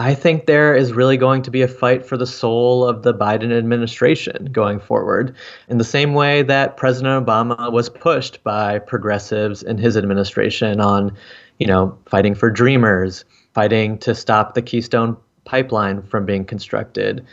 I 0.00 0.14
think 0.14 0.46
there 0.46 0.76
is 0.76 0.92
really 0.92 1.16
going 1.16 1.42
to 1.42 1.50
be 1.50 1.62
a 1.62 1.68
fight 1.68 2.06
for 2.06 2.16
the 2.16 2.26
soul 2.26 2.84
of 2.84 3.02
the 3.02 3.12
Biden 3.12 3.50
administration 3.50 4.48
going 4.52 4.78
forward, 4.78 5.34
in 5.68 5.78
the 5.78 5.84
same 5.84 6.14
way 6.14 6.42
that 6.42 6.76
President 6.76 7.26
Obama 7.26 7.72
was 7.72 7.88
pushed 7.88 8.42
by 8.44 8.78
progressives 8.78 9.64
in 9.64 9.76
his 9.76 9.96
administration 9.96 10.80
on, 10.80 11.16
you 11.58 11.66
know, 11.66 11.98
fighting 12.06 12.36
for 12.36 12.48
dreamers, 12.48 13.24
fighting 13.54 13.98
to 13.98 14.14
stop 14.14 14.54
the 14.54 14.62
Keystone 14.62 15.16
pipeline 15.44 16.02
from 16.02 16.24
being 16.24 16.44
constructed, 16.44 17.26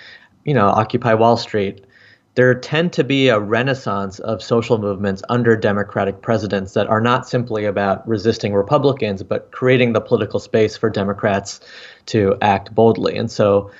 you 0.43 0.53
know, 0.53 0.65
Occupy 0.65 1.13
Wall 1.13 1.37
Street. 1.37 1.85
There 2.33 2.53
tend 2.55 2.91
to 2.93 3.03
be 3.03 3.29
a 3.29 3.39
renaissance 3.39 4.19
of 4.19 4.43
social 4.43 4.77
movements 4.77 5.21
under 5.29 5.55
Democratic 5.55 6.21
presidents 6.21 6.73
that 6.73 6.87
are 6.87 6.99
not 6.99 7.29
simply 7.29 7.63
about 7.63 8.05
resisting 8.07 8.53
Republicans, 8.53 9.23
but 9.23 9.51
creating 9.51 9.93
the 9.93 10.01
political 10.01 10.39
space 10.39 10.75
for 10.75 10.89
Democrats 10.89 11.61
to 12.07 12.37
act 12.41 12.73
boldly. 12.73 13.17
And 13.17 13.29
so, 13.29 13.71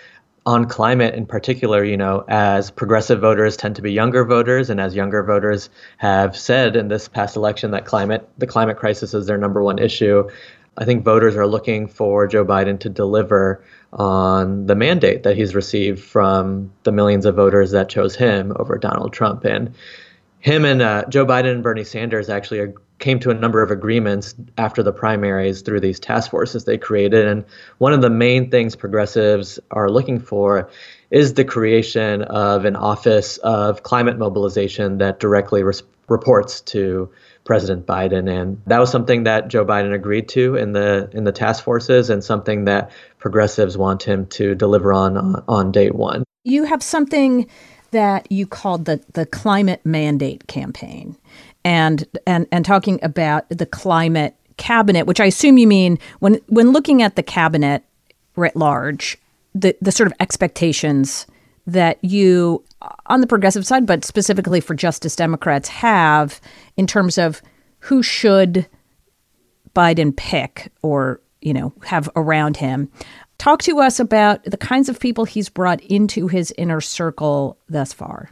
on 0.48 0.68
climate 0.68 1.16
in 1.16 1.26
particular, 1.26 1.84
you 1.84 1.98
know, 1.98 2.24
as 2.28 2.70
progressive 2.70 3.20
voters 3.20 3.58
tend 3.58 3.78
to 3.78 3.82
be 3.82 3.92
younger 3.92 4.24
voters, 4.24 4.70
and 4.70 4.80
as 4.80 4.96
younger 4.96 5.24
voters 5.24 5.72
have 5.98 6.38
said 6.38 6.76
in 6.76 6.88
this 6.88 7.08
past 7.08 7.36
election 7.36 7.72
that 7.72 7.86
climate, 7.86 8.30
the 8.38 8.46
climate 8.46 8.78
crisis 8.78 9.16
is 9.16 9.26
their 9.26 9.40
number 9.40 9.64
one 9.64 9.80
issue, 9.80 10.30
I 10.78 10.86
think 10.86 11.06
voters 11.06 11.36
are 11.36 11.48
looking 11.48 11.88
for 11.88 12.28
Joe 12.28 12.46
Biden 12.46 12.80
to 12.82 12.90
deliver 12.90 13.64
on 13.94 14.66
the 14.66 14.76
mandate 14.76 15.24
that 15.24 15.38
he's 15.38 15.56
received 15.56 16.04
from 16.04 16.72
the 16.84 16.92
millions 16.92 17.26
of 17.26 17.36
voters 17.36 17.72
that 17.72 17.88
chose 17.88 18.16
him 18.16 18.52
over 18.58 18.78
Donald 18.78 19.14
Trump. 19.14 19.46
And 19.46 19.74
him 20.40 20.66
and 20.66 20.82
uh, 20.82 21.06
Joe 21.08 21.26
Biden 21.26 21.54
and 21.54 21.64
Bernie 21.64 21.86
Sanders 21.86 22.30
actually 22.30 22.74
came 23.00 23.20
to 23.20 23.30
a 23.30 23.34
number 23.34 23.62
of 23.62 23.72
agreements 23.72 24.36
after 24.58 24.82
the 24.82 24.94
primaries 24.94 25.62
through 25.62 25.80
these 25.80 26.00
task 26.00 26.32
forces 26.32 26.66
they 26.66 26.78
created. 26.78 27.28
And 27.28 27.44
one 27.78 27.94
of 27.94 28.02
the 28.02 28.10
main 28.10 28.50
things 28.50 28.76
progressives 28.76 29.60
are 29.72 29.90
looking 29.90 30.20
for 30.20 30.70
is 31.12 31.34
the 31.34 31.46
creation 31.46 32.24
of 32.24 32.66
an 32.66 32.76
office 32.76 33.38
of 33.38 33.84
climate 33.84 34.18
mobilization 34.18 34.98
that 35.00 35.20
directly 35.20 35.64
res- 35.64 35.84
reports 36.08 36.62
to 36.62 37.10
President 37.44 37.86
Biden, 37.86 38.30
and 38.30 38.60
that 38.66 38.80
was 38.80 38.92
something 38.92 39.24
that 39.24 39.48
Joe 39.50 39.64
Biden 39.64 39.94
agreed 39.94 40.28
to 40.30 40.56
in 40.56 40.74
the 40.74 41.10
in 41.14 41.26
the 41.26 41.32
task 41.32 41.64
forces, 41.64 42.10
and 42.10 42.24
something 42.24 42.66
that 42.66 42.92
progressives 43.20 43.78
want 43.78 44.02
him 44.02 44.26
to 44.28 44.56
deliver 44.56 44.92
on 44.92 45.16
on, 45.16 45.44
on 45.48 45.72
day 45.72 45.92
one. 45.92 46.24
You 46.44 46.64
have 46.64 46.82
something 46.82 47.48
that 47.92 48.32
you 48.32 48.48
called 48.48 48.86
the 48.86 49.00
the 49.14 49.28
climate 49.28 49.82
mandate 49.86 50.48
campaign, 50.48 51.16
and 51.66 52.06
and 52.26 52.48
and 52.52 52.64
talking 52.64 53.00
about 53.02 53.50
the 53.50 53.66
climate 53.66 54.36
cabinet, 54.56 55.08
which 55.08 55.20
I 55.20 55.26
assume 55.26 55.58
you 55.58 55.68
mean 55.68 56.00
when 56.20 56.40
when 56.48 56.72
looking 56.72 57.02
at 57.02 57.18
the 57.18 57.24
cabinet 57.24 57.84
writ 58.38 58.56
large, 58.56 59.18
the 59.54 59.76
the 59.82 59.92
sort 59.92 60.08
of 60.08 60.14
expectations 60.22 61.26
that 61.68 62.02
you 62.04 62.64
uh, 62.82 62.90
on 63.08 63.20
the 63.20 63.28
progressive 63.28 63.66
side, 63.66 63.86
but 63.86 64.06
specifically 64.06 64.62
for 64.62 64.76
Justice 64.76 65.16
Democrats, 65.16 65.68
have 65.68 66.40
in 66.78 66.88
terms 66.88 67.18
of 67.18 67.42
who 67.80 68.04
should 68.04 68.68
Biden 69.76 70.16
pick 70.16 70.72
or 70.84 71.20
you 71.42 71.54
know 71.54 71.74
have 71.84 72.10
around 72.16 72.58
him. 72.58 72.90
Talk 73.38 73.64
to 73.64 73.80
us 73.80 74.00
about 74.00 74.44
the 74.46 74.56
kinds 74.56 74.88
of 74.88 75.00
people 75.00 75.26
he's 75.26 75.50
brought 75.50 75.82
into 75.82 76.28
his 76.28 76.54
inner 76.58 76.80
circle 76.80 77.58
thus 77.68 77.92
far. 77.92 78.30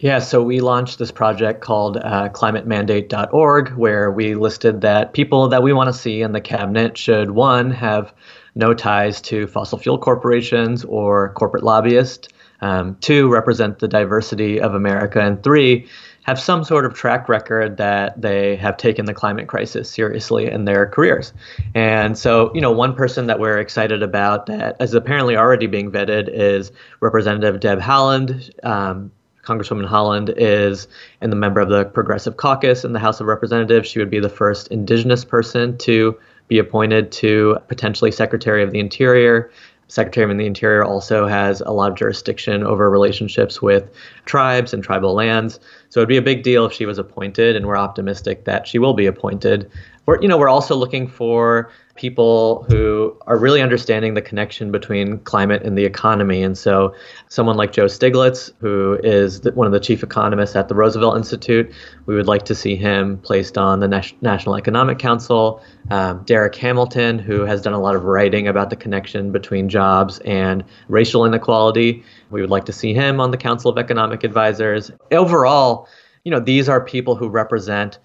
Yeah, 0.00 0.18
so 0.18 0.42
we 0.42 0.60
launched 0.60 0.98
this 0.98 1.12
project 1.12 1.60
called 1.60 1.98
uh, 1.98 2.28
climatemandate.org, 2.30 3.74
where 3.74 4.10
we 4.10 4.34
listed 4.34 4.80
that 4.80 5.12
people 5.12 5.48
that 5.48 5.62
we 5.62 5.72
want 5.72 5.86
to 5.86 5.92
see 5.98 6.20
in 6.20 6.32
the 6.32 6.40
cabinet 6.40 6.98
should 6.98 7.30
one 7.30 7.70
have 7.70 8.12
no 8.56 8.74
ties 8.74 9.20
to 9.22 9.46
fossil 9.46 9.78
fuel 9.78 9.98
corporations 9.98 10.84
or 10.84 11.32
corporate 11.34 11.62
lobbyists. 11.62 12.28
Um, 12.60 12.96
two, 13.00 13.30
represent 13.30 13.78
the 13.78 13.88
diversity 13.88 14.60
of 14.60 14.74
America. 14.74 15.20
And 15.20 15.42
three, 15.42 15.86
have 16.24 16.40
some 16.40 16.64
sort 16.64 16.86
of 16.86 16.94
track 16.94 17.28
record 17.28 17.76
that 17.76 18.20
they 18.20 18.56
have 18.56 18.76
taken 18.76 19.04
the 19.04 19.14
climate 19.14 19.46
crisis 19.46 19.90
seriously 19.90 20.50
in 20.50 20.64
their 20.64 20.86
careers. 20.86 21.32
And 21.74 22.16
so, 22.18 22.50
you 22.54 22.60
know, 22.60 22.72
one 22.72 22.94
person 22.94 23.26
that 23.26 23.38
we're 23.38 23.58
excited 23.58 24.02
about 24.02 24.46
that 24.46 24.76
is 24.80 24.94
apparently 24.94 25.36
already 25.36 25.66
being 25.66 25.92
vetted 25.92 26.28
is 26.28 26.72
Representative 27.00 27.60
Deb 27.60 27.78
Haaland. 27.78 28.50
Um, 28.64 29.12
Congresswoman 29.44 29.88
Haaland 29.88 30.32
is 30.36 30.88
and 31.20 31.30
the 31.30 31.36
member 31.36 31.60
of 31.60 31.68
the 31.68 31.84
Progressive 31.84 32.36
Caucus 32.36 32.84
in 32.84 32.92
the 32.92 32.98
House 32.98 33.20
of 33.20 33.26
Representatives. 33.26 33.88
She 33.88 33.98
would 33.98 34.10
be 34.10 34.20
the 34.20 34.28
first 34.28 34.68
indigenous 34.68 35.24
person 35.24 35.76
to 35.78 36.18
be 36.48 36.58
appointed 36.58 37.12
to 37.12 37.58
potentially 37.68 38.10
Secretary 38.10 38.62
of 38.62 38.70
the 38.70 38.78
Interior. 38.78 39.50
Secretary 39.88 40.30
of 40.30 40.36
the 40.36 40.46
Interior 40.46 40.82
also 40.82 41.26
has 41.26 41.60
a 41.60 41.70
lot 41.70 41.90
of 41.90 41.96
jurisdiction 41.96 42.64
over 42.64 42.90
relationships 42.90 43.60
with 43.60 43.88
tribes 44.24 44.72
and 44.72 44.82
tribal 44.82 45.14
lands. 45.14 45.60
So 45.90 46.00
it'd 46.00 46.08
be 46.08 46.16
a 46.16 46.22
big 46.22 46.42
deal 46.42 46.64
if 46.64 46.72
she 46.72 46.86
was 46.86 46.98
appointed, 46.98 47.54
and 47.54 47.66
we're 47.66 47.76
optimistic 47.76 48.44
that 48.44 48.66
she 48.66 48.78
will 48.78 48.94
be 48.94 49.06
appointed. 49.06 49.70
We're, 50.06 50.20
you 50.20 50.28
know, 50.28 50.38
we're 50.38 50.48
also 50.48 50.74
looking 50.74 51.06
for 51.06 51.70
people 51.96 52.64
who 52.68 53.16
are 53.26 53.38
really 53.38 53.62
understanding 53.62 54.14
the 54.14 54.22
connection 54.22 54.72
between 54.72 55.18
climate 55.20 55.62
and 55.62 55.78
the 55.78 55.84
economy. 55.84 56.42
And 56.42 56.58
so, 56.58 56.94
someone 57.28 57.56
like 57.56 57.72
Joe 57.72 57.86
Stiglitz, 57.86 58.52
who 58.58 58.98
is 59.04 59.42
one 59.54 59.66
of 59.66 59.72
the 59.72 59.80
chief 59.80 60.02
economists 60.02 60.56
at 60.56 60.68
the 60.68 60.74
Roosevelt 60.74 61.16
Institute, 61.16 61.72
we 62.06 62.14
would 62.14 62.26
like 62.26 62.44
to 62.46 62.54
see 62.54 62.74
him 62.74 63.18
placed 63.18 63.56
on 63.56 63.80
the 63.80 63.88
National 64.20 64.56
Economic 64.56 64.98
Council. 64.98 65.62
Um, 65.90 66.24
Darrick 66.24 66.56
Hamilton, 66.56 67.18
who 67.18 67.42
has 67.42 67.62
done 67.62 67.74
a 67.74 67.80
lot 67.80 67.94
of 67.94 68.04
writing 68.04 68.48
about 68.48 68.70
the 68.70 68.76
connection 68.76 69.30
between 69.30 69.68
jobs 69.68 70.18
and 70.20 70.64
racial 70.88 71.24
inequality, 71.24 72.02
we 72.30 72.40
would 72.40 72.50
like 72.50 72.64
to 72.64 72.72
see 72.72 72.94
him 72.94 73.20
on 73.20 73.30
the 73.30 73.36
Council 73.36 73.70
of 73.70 73.78
Economic 73.78 74.24
Advisors. 74.24 74.90
Overall, 75.12 75.88
you 76.24 76.30
know, 76.30 76.40
these 76.40 76.68
are 76.68 76.82
people 76.82 77.14
who 77.14 77.28
represent 77.28 77.98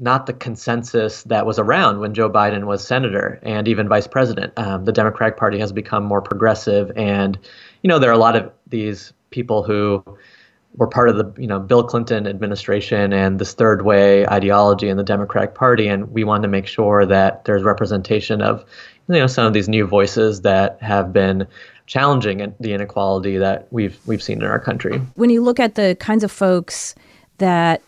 not 0.00 0.26
the 0.26 0.32
consensus 0.32 1.22
that 1.24 1.44
was 1.44 1.58
around 1.58 2.00
when 2.00 2.14
Joe 2.14 2.30
Biden 2.30 2.64
was 2.64 2.84
senator 2.84 3.38
and 3.42 3.68
even 3.68 3.88
vice 3.88 4.06
president. 4.06 4.52
Um, 4.56 4.86
the 4.86 4.92
Democratic 4.92 5.36
Party 5.36 5.58
has 5.58 5.72
become 5.72 6.04
more 6.04 6.22
progressive, 6.22 6.90
and 6.96 7.38
you 7.82 7.88
know 7.88 7.98
there 7.98 8.10
are 8.10 8.14
a 8.14 8.18
lot 8.18 8.34
of 8.34 8.50
these 8.66 9.12
people 9.30 9.62
who 9.62 10.02
were 10.76 10.86
part 10.86 11.08
of 11.08 11.16
the 11.16 11.32
you 11.40 11.46
know 11.46 11.60
Bill 11.60 11.84
Clinton 11.84 12.26
administration 12.26 13.12
and 13.12 13.38
this 13.38 13.52
third 13.52 13.84
way 13.84 14.26
ideology 14.26 14.88
in 14.88 14.96
the 14.96 15.04
Democratic 15.04 15.54
Party, 15.54 15.86
and 15.86 16.10
we 16.10 16.24
want 16.24 16.42
to 16.42 16.48
make 16.48 16.66
sure 16.66 17.04
that 17.04 17.44
there's 17.44 17.62
representation 17.62 18.40
of 18.40 18.64
you 19.08 19.18
know 19.18 19.26
some 19.26 19.46
of 19.46 19.52
these 19.52 19.68
new 19.68 19.86
voices 19.86 20.40
that 20.42 20.80
have 20.80 21.12
been 21.12 21.46
challenging 21.86 22.54
the 22.60 22.72
inequality 22.72 23.36
that 23.36 23.66
we've 23.70 23.98
we've 24.06 24.22
seen 24.22 24.40
in 24.40 24.48
our 24.48 24.60
country. 24.60 24.98
When 25.14 25.28
you 25.28 25.42
look 25.42 25.60
at 25.60 25.74
the 25.74 25.96
kinds 26.00 26.24
of 26.24 26.32
folks 26.32 26.94
that 27.38 27.82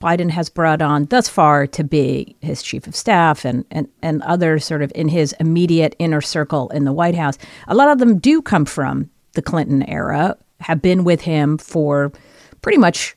Biden 0.00 0.30
has 0.30 0.48
brought 0.48 0.80
on 0.80 1.06
thus 1.06 1.28
far 1.28 1.66
to 1.66 1.84
be 1.84 2.36
his 2.40 2.62
chief 2.62 2.86
of 2.86 2.94
staff 2.94 3.44
and, 3.44 3.64
and, 3.70 3.88
and 4.02 4.22
others 4.22 4.64
sort 4.64 4.82
of 4.82 4.92
in 4.94 5.08
his 5.08 5.34
immediate 5.40 5.96
inner 5.98 6.20
circle 6.20 6.68
in 6.70 6.84
the 6.84 6.92
White 6.92 7.14
House, 7.14 7.38
a 7.66 7.74
lot 7.74 7.88
of 7.88 7.98
them 7.98 8.18
do 8.18 8.40
come 8.40 8.64
from 8.64 9.10
the 9.32 9.42
Clinton 9.42 9.82
era, 9.88 10.36
have 10.60 10.82
been 10.82 11.04
with 11.04 11.20
him 11.20 11.58
for 11.58 12.12
pretty 12.62 12.78
much 12.78 13.16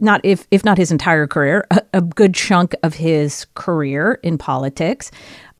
not 0.00 0.20
if 0.24 0.46
if 0.50 0.64
not 0.64 0.76
his 0.76 0.90
entire 0.90 1.26
career, 1.26 1.66
a, 1.70 1.82
a 1.94 2.00
good 2.00 2.34
chunk 2.34 2.74
of 2.82 2.94
his 2.94 3.46
career 3.54 4.18
in 4.22 4.36
politics. 4.36 5.10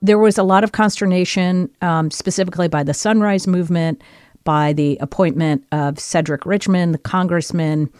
There 0.02 0.18
was 0.18 0.36
a 0.36 0.42
lot 0.42 0.64
of 0.64 0.72
consternation, 0.72 1.70
um, 1.80 2.10
specifically 2.10 2.68
by 2.68 2.82
the 2.82 2.92
Sunrise 2.92 3.46
Movement, 3.46 4.02
by 4.42 4.72
the 4.72 4.98
appointment 5.00 5.64
of 5.72 5.98
Cedric 5.98 6.44
Richmond, 6.44 6.92
the 6.92 6.98
congressman 6.98 7.90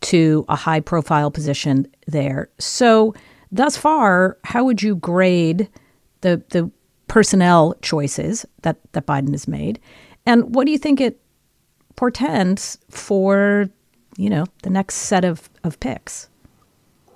to 0.00 0.44
a 0.48 0.56
high 0.56 0.80
profile 0.80 1.30
position 1.30 1.86
there. 2.06 2.48
So, 2.58 3.14
thus 3.50 3.76
far, 3.76 4.38
how 4.44 4.64
would 4.64 4.82
you 4.82 4.96
grade 4.96 5.68
the 6.20 6.42
the 6.50 6.70
personnel 7.08 7.74
choices 7.82 8.46
that, 8.62 8.76
that 8.92 9.06
Biden 9.06 9.32
has 9.32 9.48
made? 9.48 9.80
And 10.26 10.54
what 10.54 10.66
do 10.66 10.72
you 10.72 10.78
think 10.78 11.00
it 11.00 11.20
portends 11.96 12.78
for, 12.90 13.68
you 14.16 14.30
know, 14.30 14.44
the 14.62 14.70
next 14.70 14.94
set 14.96 15.24
of, 15.24 15.50
of 15.64 15.80
picks? 15.80 16.28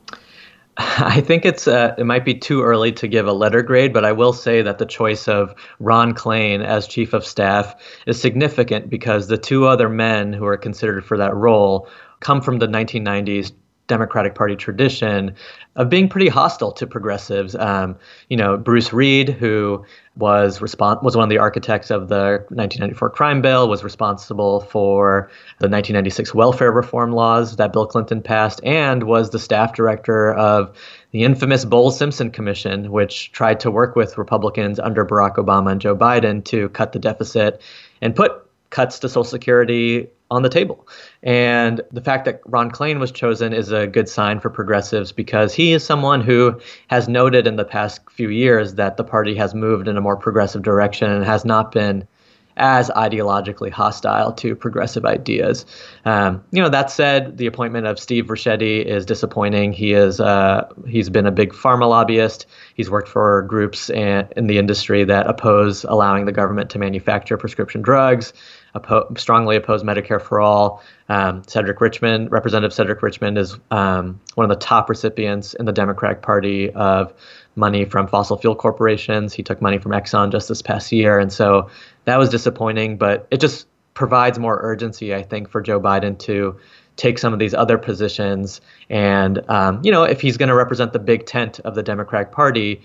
I 0.79 1.21
think 1.21 1.45
it's 1.45 1.69
uh, 1.69 1.95
it 1.99 2.05
might 2.05 2.25
be 2.25 2.35
too 2.35 2.63
early 2.63 2.93
to 2.93 3.07
give 3.07 3.27
a 3.27 3.33
letter 3.33 3.63
grade, 3.63 3.93
but 3.93 4.07
I 4.07 4.13
will 4.13 4.33
say 4.33 4.63
that 4.63 4.79
the 4.79 4.87
choice 4.87 5.29
of 5.29 5.55
Ron 5.79 6.15
Klain 6.15 6.65
as 6.65 6.89
chief 6.89 7.13
of 7.13 7.27
staff 7.27 7.75
is 8.07 8.19
significant 8.19 8.89
because 8.89 9.27
the 9.27 9.37
two 9.37 9.67
other 9.67 9.91
men 9.91 10.33
who 10.33 10.47
are 10.47 10.57
considered 10.57 11.05
for 11.05 11.19
that 11.19 11.37
role 11.37 11.89
come 12.23 12.41
from 12.41 12.59
the 12.59 12.67
1990s 12.67 13.53
Democratic 13.89 14.35
Party 14.35 14.57
tradition 14.57 15.35
of 15.77 15.91
being 15.91 16.09
pretty 16.09 16.29
hostile 16.29 16.73
to 16.73 16.87
progressives. 16.87 17.55
Um, 17.55 17.97
you 18.29 18.37
know, 18.37 18.57
Bruce 18.57 18.93
Reed, 18.93 19.29
who 19.29 19.85
was 20.17 20.61
respons- 20.61 21.03
was 21.03 21.17
one 21.17 21.25
of 21.25 21.31
the 21.31 21.39
architects 21.39 21.91
of 21.91 22.09
the 22.09 22.45
1994 22.49 23.11
crime 23.11 23.43
bill, 23.43 23.69
was 23.69 23.83
responsible 23.83 24.61
for 24.61 25.31
the 25.59 25.69
1996 25.69 26.33
welfare 26.35 26.71
reform 26.71 27.13
laws 27.13 27.57
that 27.57 27.73
Bill 27.73 27.87
Clinton 27.87 28.23
passed, 28.23 28.61
and 28.65 29.03
was 29.03 29.31
the 29.31 29.39
staff 29.39 29.75
director 29.75 30.33
of 30.33 30.75
the 31.11 31.25
infamous 31.25 31.65
Bowles 31.65 31.99
Simpson 31.99 32.31
Commission, 32.31 32.91
which 32.91 33.33
tried 33.33 33.61
to 33.61 33.71
work 33.71 33.97
with 33.97 34.17
Republicans 34.17 34.79
under 34.79 35.05
Barack 35.05 35.37
Obama 35.37 35.73
and 35.73 35.81
Joe 35.81 35.97
Biden 35.97 36.45
to 36.45 36.69
cut 36.71 36.93
the 36.93 36.99
deficit 36.99 37.61
and 38.01 38.15
put 38.15 38.43
cuts 38.73 38.99
to 38.99 39.09
Social 39.09 39.23
Security 39.23 40.09
on 40.33 40.43
the 40.43 40.49
table. 40.49 40.89
And 41.23 41.83
the 41.93 42.01
fact 42.01 42.25
that 42.25 42.41
Ron 42.47 42.71
Klain 42.71 42.99
was 42.99 43.13
chosen 43.13 43.53
is 43.53 43.71
a 43.71 43.87
good 43.87 44.09
sign 44.09 44.41
for 44.41 44.49
progressives 44.49 45.13
because 45.13 45.55
he 45.55 45.73
is 45.73 45.85
someone 45.85 46.23
who 46.23 46.59
has 46.89 47.07
noted 47.07 47.47
in 47.47 47.57
the 47.57 47.67
past 47.67 48.01
few 48.11 48.31
years 48.31 48.75
that 48.75 48.97
the 48.97 49.05
party 49.05 49.37
has 49.37 49.55
moved 49.55 49.89
in 49.89 49.97
a 49.97 50.01
more 50.01 50.17
progressive 50.17 50.63
direction 50.63 51.11
and 51.11 51.25
has 51.25 51.45
not 51.45 51.71
been 51.71 52.09
as 52.57 52.91
ideologically 52.91 53.71
hostile 53.71 54.33
to 54.33 54.55
progressive 54.55 55.05
ideas. 55.07 55.65
Um, 56.05 56.45
you 56.51 56.63
know, 56.63 56.69
that 56.69 56.91
said, 56.91 57.39
the 57.39 57.47
appointment 57.47 57.87
of 57.87 57.99
Steve 57.99 58.27
Ricchetti 58.27 58.85
is 58.85 59.07
disappointing. 59.07 59.73
He 59.73 59.95
is 59.95 60.21
uh, 60.21 60.69
he's 60.87 61.09
been 61.09 61.27
a 61.27 61.31
big 61.31 61.53
pharma 61.53 61.89
lobbyist. 61.89 62.47
He's 62.75 62.91
worked 62.91 63.09
for 63.09 63.43
groups 63.43 63.89
in 63.89 64.29
the 64.37 64.59
industry 64.59 65.05
that 65.05 65.27
oppose 65.27 65.85
allowing 65.85 66.27
the 66.27 66.33
government 66.33 66.69
to 66.71 66.79
manufacture 66.79 67.39
prescription 67.39 67.81
drugs 67.81 68.33
oppo- 68.75 69.19
strongly 69.19 69.57
oppose 69.57 69.83
Medicare 69.83 70.21
for 70.21 70.41
all. 70.41 70.83
Um, 71.09 71.43
Cedric 71.47 71.81
Richmond, 71.81 72.31
Representative 72.31 72.73
Cedric 72.73 73.03
Richmond, 73.03 73.39
is 73.39 73.59
um, 73.71 74.21
one 74.35 74.51
of 74.51 74.51
the 74.51 74.65
top 74.65 74.89
recipients 74.89 75.55
in 75.55 75.67
the 75.67 75.73
Democratic 75.73 76.23
Party 76.23 76.71
of 76.71 77.13
money 77.55 77.85
from 77.85 78.07
fossil 78.07 78.37
fuel 78.37 78.55
corporations. 78.55 79.33
He 79.33 79.43
took 79.43 79.61
money 79.61 79.79
from 79.79 79.93
Exxon 79.93 80.33
just 80.33 80.49
this 80.49 80.63
past 80.63 80.91
year, 80.93 81.19
and 81.19 81.33
so 81.33 81.71
that 82.05 82.19
was 82.19 82.29
disappointing. 82.29 82.97
But 82.97 83.27
it 83.31 83.41
just 83.41 83.67
provides 83.95 84.39
more 84.39 84.59
urgency, 84.63 85.15
I 85.15 85.23
think, 85.23 85.51
for 85.51 85.61
Joe 85.61 85.81
Biden 85.81 86.19
to 86.21 86.59
take 86.97 87.19
some 87.19 87.33
of 87.33 87.39
these 87.39 87.55
other 87.55 87.79
positions. 87.79 88.61
And 88.89 89.43
um, 89.51 89.81
you 89.83 89.93
know, 89.93 90.05
if 90.05 90.21
he's 90.21 90.37
going 90.37 90.49
to 90.49 90.55
represent 90.55 90.93
the 90.93 90.99
big 90.99 91.27
tent 91.27 91.61
of 91.61 91.75
the 91.75 91.83
Democratic 91.83 92.33
Party, 92.33 92.83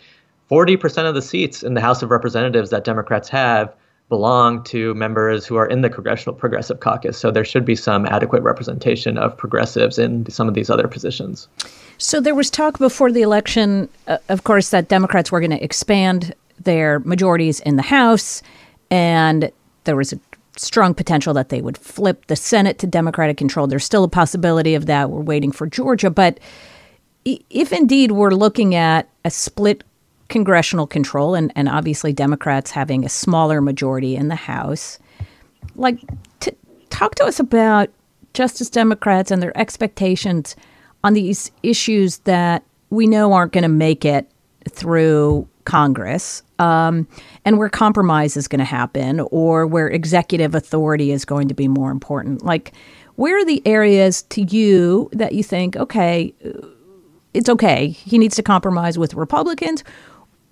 40% 0.49 1.07
of 1.09 1.15
the 1.15 1.21
seats 1.21 1.63
in 1.63 1.73
the 1.73 1.81
House 1.81 2.01
of 2.01 2.11
Representatives 2.11 2.69
that 2.69 2.83
Democrats 2.83 3.29
have 3.29 3.73
belong 4.09 4.63
to 4.63 4.93
members 4.93 5.45
who 5.45 5.55
are 5.57 5.65
in 5.65 5.81
the 5.81 5.89
Congressional 5.89 6.33
Progressive 6.33 6.79
Caucus. 6.79 7.17
So 7.17 7.29
there 7.29 7.43
should 7.43 7.65
be 7.65 7.75
some 7.75 8.05
adequate 8.05 8.41
representation 8.41 9.17
of 9.17 9.35
progressives 9.35 9.99
in 9.99 10.29
some 10.29 10.47
of 10.47 10.53
these 10.53 10.69
other 10.69 10.87
positions. 10.87 11.47
So 11.97 12.21
there 12.21 12.35
was 12.35 12.49
talk 12.49 12.79
before 12.79 13.11
the 13.11 13.21
election, 13.21 13.89
uh, 14.07 14.17
of 14.29 14.43
course, 14.43 14.69
that 14.69 14.87
Democrats 14.87 15.31
were 15.31 15.39
going 15.39 15.51
to 15.51 15.63
expand 15.63 16.33
their 16.59 16.99
majorities 16.99 17.59
in 17.61 17.75
the 17.75 17.83
House, 17.83 18.41
and 18.89 19.51
there 19.83 19.95
was 19.95 20.13
a 20.13 20.19
strong 20.55 20.93
potential 20.93 21.33
that 21.33 21.49
they 21.49 21.61
would 21.61 21.77
flip 21.77 22.25
the 22.27 22.35
Senate 22.35 22.79
to 22.79 22.87
Democratic 22.87 23.37
control. 23.37 23.67
There's 23.67 23.85
still 23.85 24.03
a 24.03 24.09
possibility 24.09 24.73
of 24.73 24.85
that. 24.87 25.09
We're 25.09 25.21
waiting 25.21 25.51
for 25.51 25.67
Georgia. 25.67 26.09
But 26.09 26.39
if 27.25 27.71
indeed 27.71 28.11
we're 28.11 28.31
looking 28.31 28.73
at 28.73 29.07
a 29.25 29.29
split 29.29 29.83
congressional 30.29 30.87
control 30.87 31.35
and, 31.35 31.51
and 31.55 31.69
obviously 31.69 32.13
Democrats 32.13 32.71
having 32.71 33.05
a 33.05 33.09
smaller 33.09 33.61
majority 33.61 34.15
in 34.15 34.27
the 34.27 34.35
House. 34.35 34.99
Like, 35.75 35.99
t- 36.39 36.51
talk 36.89 37.15
to 37.15 37.25
us 37.25 37.39
about 37.39 37.89
Justice 38.33 38.69
Democrats 38.69 39.31
and 39.31 39.41
their 39.41 39.57
expectations 39.57 40.55
on 41.03 41.13
these 41.13 41.51
issues 41.63 42.19
that 42.19 42.63
we 42.89 43.07
know 43.07 43.33
aren't 43.33 43.53
going 43.53 43.63
to 43.63 43.69
make 43.69 44.05
it 44.05 44.29
through 44.69 45.47
Congress 45.65 46.43
um, 46.59 47.07
and 47.45 47.57
where 47.57 47.69
compromise 47.69 48.37
is 48.37 48.47
going 48.47 48.59
to 48.59 48.65
happen 48.65 49.19
or 49.31 49.67
where 49.67 49.87
executive 49.87 50.55
authority 50.55 51.11
is 51.11 51.25
going 51.25 51.47
to 51.47 51.53
be 51.53 51.67
more 51.67 51.91
important. 51.91 52.43
Like, 52.43 52.73
where 53.15 53.37
are 53.37 53.45
the 53.45 53.61
areas 53.65 54.21
to 54.23 54.43
you 54.43 55.09
that 55.11 55.33
you 55.33 55.43
think, 55.43 55.75
okay, 55.75 56.33
it's 57.33 57.49
okay, 57.49 57.89
he 57.89 58.17
needs 58.17 58.35
to 58.35 58.43
compromise 58.43 58.97
with 58.97 59.13
Republicans? 59.13 59.83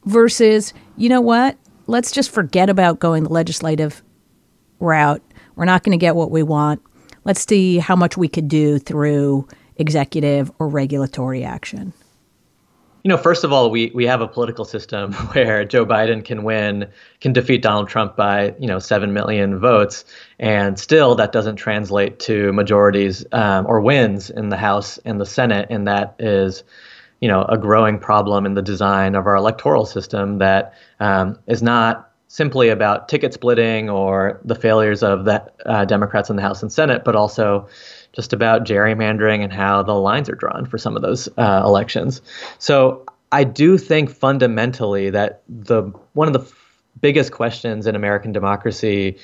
Versus, 0.06 0.74
you 0.98 1.10
know 1.10 1.22
what? 1.22 1.58
Let's 1.88 2.12
just 2.12 2.32
forget 2.32 2.70
about 2.70 3.00
going 3.00 3.24
the 3.24 3.30
legislative 3.32 4.04
route. 4.80 5.22
We're 5.56 5.66
not 5.66 5.84
going 5.84 5.98
to 5.98 6.02
get 6.02 6.16
what 6.16 6.32
we 6.32 6.44
want. 6.44 6.82
Let's 7.24 7.46
see 7.46 7.80
how 7.80 7.96
much 7.96 8.18
we 8.18 8.28
could 8.28 8.48
do 8.48 8.78
through 8.80 9.48
executive 9.78 10.52
or 10.60 10.68
regulatory 10.68 11.44
action. 11.44 11.94
You 13.04 13.10
know, 13.10 13.18
first 13.18 13.44
of 13.44 13.54
all, 13.54 13.70
we, 13.70 13.92
we 13.94 14.08
have 14.08 14.22
a 14.22 14.28
political 14.28 14.66
system 14.66 15.14
where 15.34 15.64
Joe 15.64 15.86
Biden 15.86 16.26
can 16.26 16.44
win, 16.44 16.88
can 17.22 17.34
defeat 17.34 17.62
Donald 17.62 17.88
Trump 17.88 18.16
by, 18.16 18.56
you 18.60 18.66
know, 18.66 18.80
7 18.80 19.14
million 19.14 19.60
votes. 19.60 20.06
And 20.40 20.80
still, 20.80 21.14
that 21.16 21.32
doesn't 21.32 21.58
translate 21.58 22.18
to 22.22 22.52
majorities 22.54 23.24
um, 23.32 23.68
or 23.68 23.80
wins 23.80 24.32
in 24.32 24.50
the 24.50 24.58
House 24.58 24.98
and 25.06 25.22
the 25.22 25.26
Senate. 25.26 25.68
And 25.70 25.88
that 25.88 26.16
is, 26.18 26.64
you 27.22 27.28
know 27.28 27.44
a 27.44 27.58
growing 27.58 28.00
problem 28.00 28.46
in 28.46 28.54
the 28.54 28.62
design 28.62 29.16
of 29.16 29.26
our 29.28 29.36
electoral 29.36 29.86
system 29.86 30.40
that 30.40 30.74
um, 31.00 31.38
is 31.48 31.62
not 31.62 32.12
simply 32.28 32.70
about 32.70 33.08
ticket 33.08 33.34
splitting 33.34 33.90
or 33.90 34.42
the 34.44 34.56
failures 34.56 35.04
of 35.04 35.26
the 35.26 35.44
uh, 35.66 35.86
Democrats 35.86 36.30
in 36.30 36.36
the 36.36 36.42
House 36.42 36.62
and 36.62 36.72
Senate, 36.72 37.04
but 37.06 37.16
also 37.16 37.68
just 38.12 38.34
about 38.34 38.66
gerrymandering 38.66 39.44
and 39.44 39.54
how 39.54 39.84
the 39.84 39.94
lines 39.94 40.30
are 40.30 40.36
drawn 40.36 40.66
for 40.66 40.78
some 40.78 40.96
of 40.96 41.02
those 41.02 41.30
uh, 41.38 41.62
elections. 41.64 42.22
So 42.60 43.06
I 43.32 43.44
do 43.44 43.78
think 43.78 44.10
fundamentally 44.10 45.10
that 45.12 45.44
the 45.48 45.84
one 46.14 46.28
of 46.28 46.34
the 46.34 46.40
f- 46.40 46.82
biggest 47.00 47.32
questions 47.32 47.88
in 47.88 47.96
American 47.96 48.32
democracy 48.32 49.18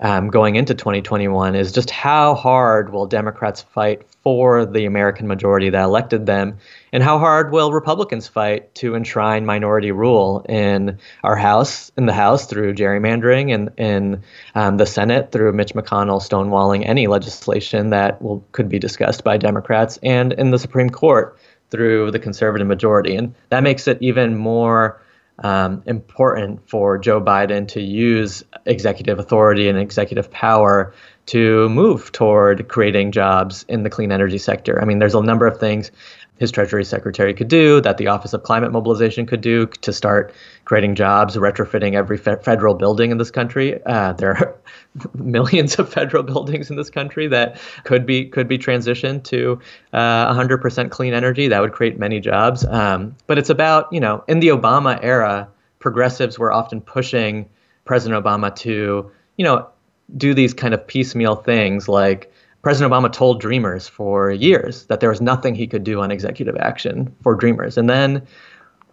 um, 0.00 0.28
going 0.28 0.56
into 0.56 0.74
2021 0.74 1.54
is 1.54 1.72
just 1.72 1.90
how 1.90 2.34
hard 2.34 2.92
will 2.92 3.06
Democrats 3.06 3.62
fight 3.62 4.02
for 4.22 4.64
the 4.64 4.84
American 4.84 5.26
majority 5.26 5.70
that 5.70 5.82
elected 5.82 6.26
them, 6.26 6.58
and 6.92 7.02
how 7.02 7.18
hard 7.18 7.50
will 7.50 7.72
Republicans 7.72 8.28
fight 8.28 8.74
to 8.76 8.94
enshrine 8.94 9.44
minority 9.44 9.90
rule 9.90 10.44
in 10.48 10.98
our 11.24 11.36
House, 11.36 11.90
in 11.96 12.06
the 12.06 12.12
House 12.12 12.46
through 12.46 12.74
gerrymandering, 12.74 13.52
and 13.54 13.70
in 13.76 14.22
um, 14.54 14.76
the 14.76 14.86
Senate 14.86 15.32
through 15.32 15.52
Mitch 15.52 15.74
McConnell 15.74 16.20
stonewalling 16.20 16.86
any 16.86 17.06
legislation 17.06 17.90
that 17.90 18.22
will 18.22 18.44
could 18.52 18.68
be 18.68 18.78
discussed 18.78 19.24
by 19.24 19.36
Democrats, 19.36 19.98
and 20.02 20.32
in 20.32 20.50
the 20.50 20.58
Supreme 20.58 20.90
Court 20.90 21.36
through 21.70 22.10
the 22.10 22.18
conservative 22.18 22.66
majority, 22.66 23.14
and 23.16 23.34
that 23.50 23.62
makes 23.62 23.88
it 23.88 23.98
even 24.00 24.36
more 24.36 25.00
um, 25.40 25.82
important 25.86 26.68
for 26.68 26.98
Joe 26.98 27.20
Biden 27.20 27.68
to 27.68 27.80
use 27.80 28.42
executive 28.66 29.18
authority 29.18 29.68
and 29.68 29.78
executive 29.78 30.30
power 30.30 30.94
to 31.28 31.68
move 31.68 32.10
toward 32.12 32.68
creating 32.68 33.12
jobs 33.12 33.64
in 33.68 33.82
the 33.82 33.90
clean 33.90 34.10
energy 34.12 34.38
sector. 34.38 34.80
I 34.80 34.86
mean, 34.86 34.98
there's 34.98 35.14
a 35.14 35.22
number 35.22 35.46
of 35.46 35.60
things 35.60 35.90
his 36.38 36.52
Treasury 36.52 36.84
Secretary 36.84 37.34
could 37.34 37.48
do, 37.48 37.80
that 37.80 37.98
the 37.98 38.06
Office 38.06 38.32
of 38.32 38.44
Climate 38.44 38.70
Mobilization 38.70 39.26
could 39.26 39.40
do 39.40 39.66
to 39.66 39.92
start 39.92 40.32
creating 40.64 40.94
jobs, 40.94 41.36
retrofitting 41.36 41.94
every 41.94 42.16
fe- 42.16 42.36
federal 42.42 42.74
building 42.74 43.10
in 43.10 43.18
this 43.18 43.30
country. 43.30 43.84
Uh, 43.84 44.12
there 44.12 44.36
are 44.36 44.56
millions 45.14 45.78
of 45.78 45.92
federal 45.92 46.22
buildings 46.22 46.70
in 46.70 46.76
this 46.76 46.90
country 46.90 47.26
that 47.26 47.60
could 47.84 48.06
be 48.06 48.24
could 48.26 48.46
be 48.46 48.56
transitioned 48.56 49.24
to 49.24 49.58
uh, 49.92 50.32
100% 50.32 50.90
clean 50.90 51.12
energy. 51.12 51.48
That 51.48 51.60
would 51.60 51.72
create 51.72 51.98
many 51.98 52.20
jobs. 52.20 52.64
Um, 52.64 53.16
but 53.26 53.36
it's 53.38 53.50
about 53.50 53.92
you 53.92 54.00
know 54.00 54.24
in 54.28 54.38
the 54.40 54.48
Obama 54.48 54.98
era, 55.02 55.48
progressives 55.80 56.38
were 56.38 56.52
often 56.52 56.80
pushing 56.80 57.48
President 57.84 58.24
Obama 58.24 58.54
to 58.56 59.10
you 59.36 59.44
know 59.44 59.68
do 60.16 60.34
these 60.34 60.54
kind 60.54 60.74
of 60.74 60.86
piecemeal 60.86 61.36
things 61.36 61.88
like 61.88 62.32
President 62.62 62.92
Obama 62.92 63.12
told 63.12 63.40
Dreamers 63.40 63.86
for 63.86 64.30
years 64.30 64.86
that 64.86 65.00
there 65.00 65.10
was 65.10 65.20
nothing 65.20 65.54
he 65.54 65.66
could 65.66 65.84
do 65.84 66.00
on 66.00 66.10
executive 66.10 66.56
action 66.56 67.14
for 67.22 67.34
Dreamers, 67.34 67.78
and 67.78 67.88
then 67.88 68.26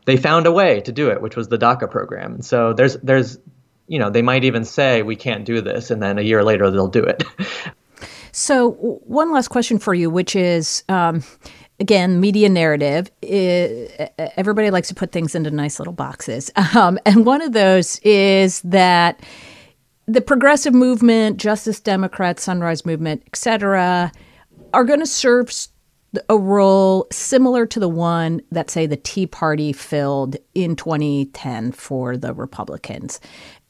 they 0.05 0.17
found 0.17 0.45
a 0.45 0.51
way 0.51 0.81
to 0.81 0.91
do 0.91 1.09
it, 1.09 1.21
which 1.21 1.35
was 1.35 1.47
the 1.47 1.57
DACA 1.57 1.89
program. 1.89 2.35
And 2.35 2.45
so 2.45 2.73
there's 2.73 2.95
there's 2.97 3.39
you 3.87 3.97
know 3.97 4.09
they 4.09 4.21
might 4.21 4.43
even 4.43 4.65
say 4.65 5.01
we 5.01 5.15
can't 5.15 5.45
do 5.45 5.61
this, 5.61 5.89
and 5.89 6.01
then 6.01 6.19
a 6.19 6.21
year 6.21 6.43
later 6.43 6.69
they'll 6.69 6.87
do 6.87 7.03
it. 7.03 7.23
so 8.31 8.71
one 9.05 9.31
last 9.31 9.47
question 9.47 9.79
for 9.79 9.93
you, 9.93 10.09
which 10.09 10.35
is. 10.35 10.83
Um, 10.89 11.23
again, 11.77 12.21
media 12.21 12.47
narrative. 12.47 13.11
everybody 13.21 14.71
likes 14.71 14.87
to 14.87 14.95
put 14.95 15.11
things 15.11 15.35
into 15.35 15.51
nice 15.51 15.77
little 15.77 15.93
boxes, 15.93 16.49
um, 16.73 16.97
and 17.05 17.25
one 17.25 17.41
of 17.41 17.51
those 17.51 17.99
is 17.99 18.61
that 18.61 19.19
the 20.07 20.21
progressive 20.21 20.73
movement, 20.73 21.37
Justice 21.37 21.79
Democrats, 21.79 22.43
Sunrise 22.43 22.85
Movement, 22.85 23.23
etc., 23.27 24.11
are 24.73 24.83
going 24.83 24.99
to 24.99 25.07
serve 25.07 25.51
a 26.29 26.37
role 26.37 27.07
similar 27.11 27.65
to 27.65 27.79
the 27.79 27.89
one 27.89 28.41
that, 28.51 28.69
say, 28.69 28.85
the 28.85 28.97
Tea 28.97 29.27
Party 29.27 29.73
filled 29.73 30.37
in 30.53 30.75
2010 30.75 31.71
for 31.71 32.17
the 32.17 32.33
Republicans, 32.33 33.19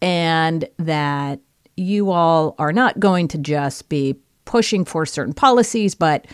and 0.01 0.67
that 0.77 1.39
you 1.77 2.11
all 2.11 2.55
are 2.59 2.73
not 2.73 2.99
going 2.99 3.27
to 3.29 3.37
just 3.37 3.89
be 3.89 4.15
pushing 4.45 4.85
for 4.85 5.05
certain 5.05 5.33
policies, 5.33 5.95
but 5.95 6.27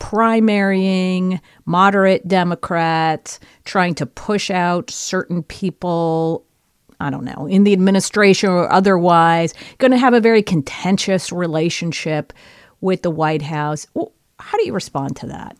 primarying 0.00 1.40
moderate 1.64 2.26
Democrats, 2.26 3.38
trying 3.64 3.94
to 3.94 4.06
push 4.06 4.50
out 4.50 4.90
certain 4.90 5.42
people 5.42 6.44
I 7.02 7.10
don't 7.10 7.24
know, 7.24 7.46
in 7.46 7.64
the 7.64 7.72
administration 7.72 8.50
or 8.50 8.70
otherwise, 8.70 9.54
going 9.78 9.90
to 9.90 9.98
have 9.98 10.14
a 10.14 10.20
very 10.20 10.42
contentious 10.42 11.32
relationship 11.32 12.32
with 12.80 13.02
the 13.02 13.10
White 13.10 13.42
House. 13.42 13.86
How 14.38 14.58
do 14.58 14.64
you 14.64 14.72
respond 14.72 15.16
to 15.16 15.26
that? 15.26 15.56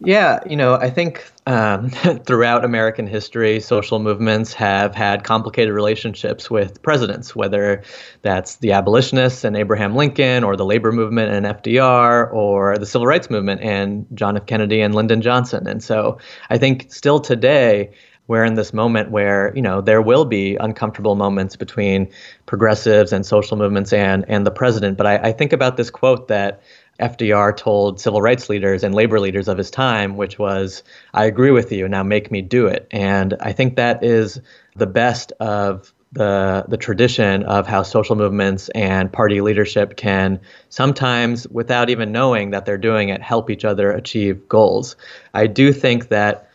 Yeah, 0.00 0.40
you 0.46 0.56
know, 0.56 0.74
I 0.74 0.90
think 0.90 1.24
um, 1.46 1.88
throughout 2.26 2.64
American 2.64 3.06
history, 3.06 3.60
social 3.60 4.00
movements 4.00 4.52
have 4.54 4.94
had 4.94 5.24
complicated 5.24 5.72
relationships 5.72 6.50
with 6.50 6.82
presidents, 6.82 7.34
whether 7.34 7.82
that's 8.22 8.56
the 8.56 8.72
abolitionists 8.72 9.44
and 9.44 9.56
Abraham 9.56 9.94
Lincoln, 9.94 10.44
or 10.44 10.56
the 10.56 10.64
labor 10.64 10.92
movement 10.92 11.32
and 11.32 11.46
FDR, 11.46 12.32
or 12.32 12.76
the 12.76 12.86
civil 12.86 13.06
rights 13.06 13.30
movement 13.30 13.60
and 13.62 14.06
John 14.14 14.36
F. 14.36 14.46
Kennedy 14.46 14.80
and 14.80 14.94
Lyndon 14.94 15.22
Johnson. 15.22 15.66
And 15.66 15.82
so 15.82 16.18
I 16.50 16.58
think 16.58 16.92
still 16.92 17.20
today, 17.20 17.90
we're 18.26 18.44
in 18.44 18.54
this 18.54 18.72
moment 18.72 19.10
where 19.10 19.52
you 19.54 19.62
know 19.62 19.80
there 19.80 20.00
will 20.00 20.24
be 20.24 20.56
uncomfortable 20.56 21.14
moments 21.14 21.56
between 21.56 22.10
progressives 22.46 23.12
and 23.12 23.24
social 23.24 23.56
movements 23.56 23.92
and 23.92 24.24
and 24.28 24.46
the 24.46 24.50
president. 24.50 24.96
But 24.96 25.06
I, 25.06 25.16
I 25.16 25.32
think 25.32 25.52
about 25.52 25.76
this 25.76 25.90
quote 25.90 26.28
that 26.28 26.62
FDR 27.00 27.56
told 27.56 28.00
civil 28.00 28.22
rights 28.22 28.48
leaders 28.48 28.84
and 28.84 28.94
labor 28.94 29.18
leaders 29.20 29.48
of 29.48 29.58
his 29.58 29.70
time, 29.70 30.16
which 30.16 30.38
was, 30.38 30.82
"I 31.12 31.24
agree 31.26 31.50
with 31.50 31.72
you. 31.72 31.88
Now 31.88 32.02
make 32.02 32.30
me 32.30 32.40
do 32.40 32.66
it." 32.66 32.86
And 32.90 33.34
I 33.40 33.52
think 33.52 33.76
that 33.76 34.02
is 34.04 34.40
the 34.76 34.86
best 34.86 35.32
of 35.40 35.92
the 36.12 36.64
the 36.68 36.76
tradition 36.76 37.42
of 37.42 37.66
how 37.66 37.82
social 37.82 38.16
movements 38.16 38.68
and 38.70 39.12
party 39.12 39.40
leadership 39.40 39.96
can 39.96 40.40
sometimes 40.68 41.46
without 41.48 41.90
even 41.90 42.12
knowing 42.12 42.50
that 42.50 42.64
they're 42.64 42.78
doing 42.78 43.08
it 43.08 43.20
help 43.20 43.50
each 43.50 43.64
other 43.64 43.90
achieve 43.90 44.48
goals. 44.48 44.96
I 45.34 45.48
do 45.48 45.72
think 45.72 46.08
that 46.08 46.48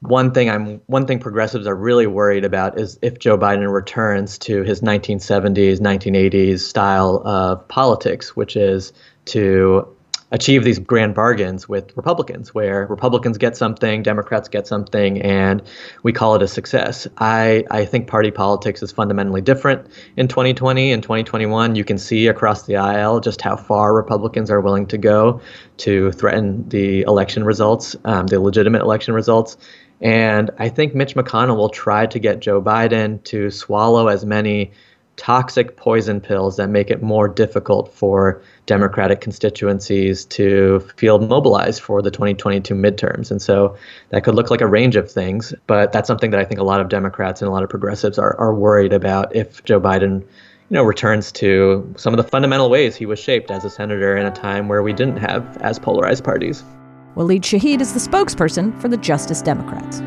one 0.00 0.32
thing 0.32 0.50
I'm 0.50 0.80
one 0.86 1.06
thing 1.06 1.18
progressives 1.18 1.66
are 1.66 1.74
really 1.74 2.06
worried 2.06 2.44
about 2.44 2.78
is 2.78 2.98
if 3.02 3.18
Joe 3.18 3.38
Biden 3.38 3.72
returns 3.72 4.38
to 4.38 4.62
his 4.62 4.82
1970s, 4.82 5.78
1980s 5.80 6.60
style 6.60 7.22
of 7.24 7.66
politics, 7.68 8.36
which 8.36 8.56
is 8.56 8.92
to 9.26 9.88
achieve 10.32 10.64
these 10.64 10.78
grand 10.78 11.14
bargains 11.14 11.68
with 11.68 11.96
Republicans, 11.96 12.52
where 12.52 12.86
Republicans 12.86 13.38
get 13.38 13.56
something, 13.56 14.02
Democrats 14.02 14.48
get 14.48 14.66
something, 14.66 15.22
and 15.22 15.62
we 16.02 16.12
call 16.12 16.34
it 16.34 16.42
a 16.42 16.48
success. 16.48 17.06
I, 17.18 17.64
I 17.70 17.84
think 17.84 18.08
party 18.08 18.32
politics 18.32 18.82
is 18.82 18.90
fundamentally 18.90 19.40
different 19.40 19.86
in 20.16 20.26
2020 20.26 20.92
and 20.92 21.02
2021. 21.02 21.76
You 21.76 21.84
can 21.84 21.96
see 21.96 22.26
across 22.26 22.64
the 22.64 22.76
aisle 22.76 23.20
just 23.20 23.40
how 23.40 23.56
far 23.56 23.94
Republicans 23.94 24.50
are 24.50 24.60
willing 24.60 24.86
to 24.88 24.98
go 24.98 25.40
to 25.78 26.10
threaten 26.12 26.68
the 26.68 27.02
election 27.02 27.44
results, 27.44 27.94
um, 28.04 28.26
the 28.26 28.40
legitimate 28.40 28.82
election 28.82 29.14
results. 29.14 29.56
And 30.00 30.50
I 30.58 30.68
think 30.68 30.94
Mitch 30.94 31.14
McConnell 31.14 31.56
will 31.56 31.70
try 31.70 32.06
to 32.06 32.18
get 32.18 32.40
Joe 32.40 32.60
Biden 32.60 33.22
to 33.24 33.50
swallow 33.50 34.08
as 34.08 34.24
many 34.24 34.72
toxic 35.16 35.76
poison 35.76 36.20
pills 36.20 36.56
that 36.56 36.68
make 36.68 36.90
it 36.90 37.02
more 37.02 37.26
difficult 37.26 37.92
for 37.94 38.42
Democratic 38.66 39.20
constituencies 39.20 40.26
to 40.26 40.80
feel 40.96 41.18
mobilized 41.18 41.80
for 41.80 42.02
the 42.02 42.10
2022 42.10 42.74
midterms. 42.74 43.30
And 43.30 43.40
so 43.40 43.76
that 44.10 44.24
could 44.24 44.34
look 44.34 44.50
like 44.50 44.60
a 44.60 44.66
range 44.66 44.96
of 44.96 45.10
things, 45.10 45.54
but 45.66 45.92
that's 45.92 46.06
something 46.06 46.30
that 46.32 46.40
I 46.40 46.44
think 46.44 46.60
a 46.60 46.64
lot 46.64 46.80
of 46.80 46.88
Democrats 46.88 47.40
and 47.40 47.48
a 47.48 47.52
lot 47.52 47.62
of 47.62 47.70
progressives 47.70 48.18
are, 48.18 48.38
are 48.38 48.54
worried 48.54 48.92
about 48.92 49.34
if 49.34 49.64
Joe 49.64 49.80
Biden 49.80 50.20
you 50.68 50.74
know, 50.74 50.82
returns 50.82 51.30
to 51.32 51.94
some 51.96 52.12
of 52.12 52.18
the 52.18 52.28
fundamental 52.28 52.68
ways 52.68 52.96
he 52.96 53.06
was 53.06 53.20
shaped 53.20 53.50
as 53.50 53.64
a 53.64 53.70
senator 53.70 54.16
in 54.16 54.26
a 54.26 54.32
time 54.32 54.68
where 54.68 54.82
we 54.82 54.92
didn't 54.92 55.18
have 55.18 55.56
as 55.58 55.78
polarized 55.78 56.24
parties. 56.24 56.64
Waleed 57.16 57.40
Shahid 57.40 57.80
is 57.80 57.94
the 57.94 57.98
spokesperson 57.98 58.78
for 58.78 58.88
the 58.88 58.96
Justice 58.98 59.40
Democrats. 59.40 60.00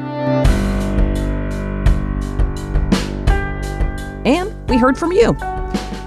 And 4.26 4.70
we 4.70 4.78
heard 4.78 4.96
from 4.96 5.12
you. 5.12 5.36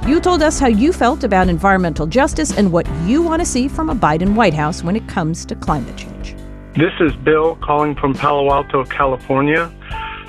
You 0.07 0.21
told 0.21 0.43
us 0.43 0.61
how 0.61 0.69
you 0.69 0.93
felt 0.93 1.25
about 1.25 1.49
environmental 1.49 2.07
justice 2.07 2.57
and 2.57 2.71
what 2.71 2.89
you 3.05 3.21
want 3.21 3.43
to 3.43 3.47
see 3.47 3.67
from 3.67 3.91
a 3.91 3.97
Biden 3.97 4.37
White 4.37 4.55
House 4.55 4.85
when 4.85 4.95
it 4.95 5.09
comes 5.09 5.45
to 5.47 5.57
climate 5.57 5.97
change. 5.97 6.37
This 6.77 6.93
is 7.01 7.17
Bill 7.17 7.57
calling 7.57 7.97
from 7.97 8.15
Palo 8.15 8.53
Alto, 8.53 8.85
California. 8.85 9.73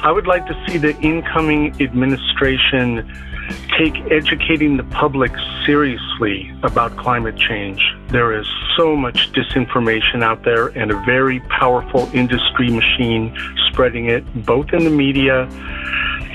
I 0.01 0.11
would 0.11 0.25
like 0.25 0.47
to 0.47 0.65
see 0.67 0.79
the 0.79 0.99
incoming 1.01 1.79
administration 1.83 3.07
take 3.77 3.95
educating 4.11 4.77
the 4.77 4.83
public 4.85 5.31
seriously 5.65 6.51
about 6.63 6.95
climate 6.97 7.37
change. 7.37 7.81
There 8.09 8.37
is 8.37 8.47
so 8.77 8.95
much 8.95 9.31
disinformation 9.31 10.23
out 10.23 10.43
there 10.43 10.67
and 10.67 10.91
a 10.91 10.99
very 11.05 11.39
powerful 11.41 12.09
industry 12.13 12.69
machine 12.69 13.35
spreading 13.69 14.09
it 14.09 14.23
both 14.45 14.73
in 14.73 14.83
the 14.83 14.89
media 14.89 15.47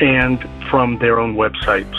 and 0.01 0.45
from 0.71 0.99
their 0.99 1.21
own 1.21 1.35
websites. 1.35 1.97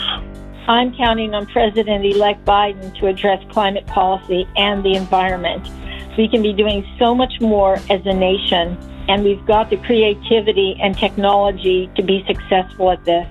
I'm 0.68 0.94
counting 0.94 1.34
on 1.34 1.46
President 1.46 2.04
elect 2.04 2.44
Biden 2.44 2.96
to 2.98 3.06
address 3.06 3.42
climate 3.50 3.86
policy 3.86 4.46
and 4.56 4.84
the 4.84 4.94
environment. 4.94 5.68
We 6.16 6.28
can 6.28 6.42
be 6.42 6.52
doing 6.52 6.86
so 6.98 7.14
much 7.14 7.40
more 7.40 7.76
as 7.88 8.04
a 8.04 8.12
nation, 8.12 8.76
and 9.08 9.24
we've 9.24 9.44
got 9.46 9.70
the 9.70 9.78
creativity 9.78 10.76
and 10.80 10.96
technology 10.96 11.90
to 11.96 12.02
be 12.02 12.24
successful 12.26 12.90
at 12.90 13.04
this. 13.04 13.26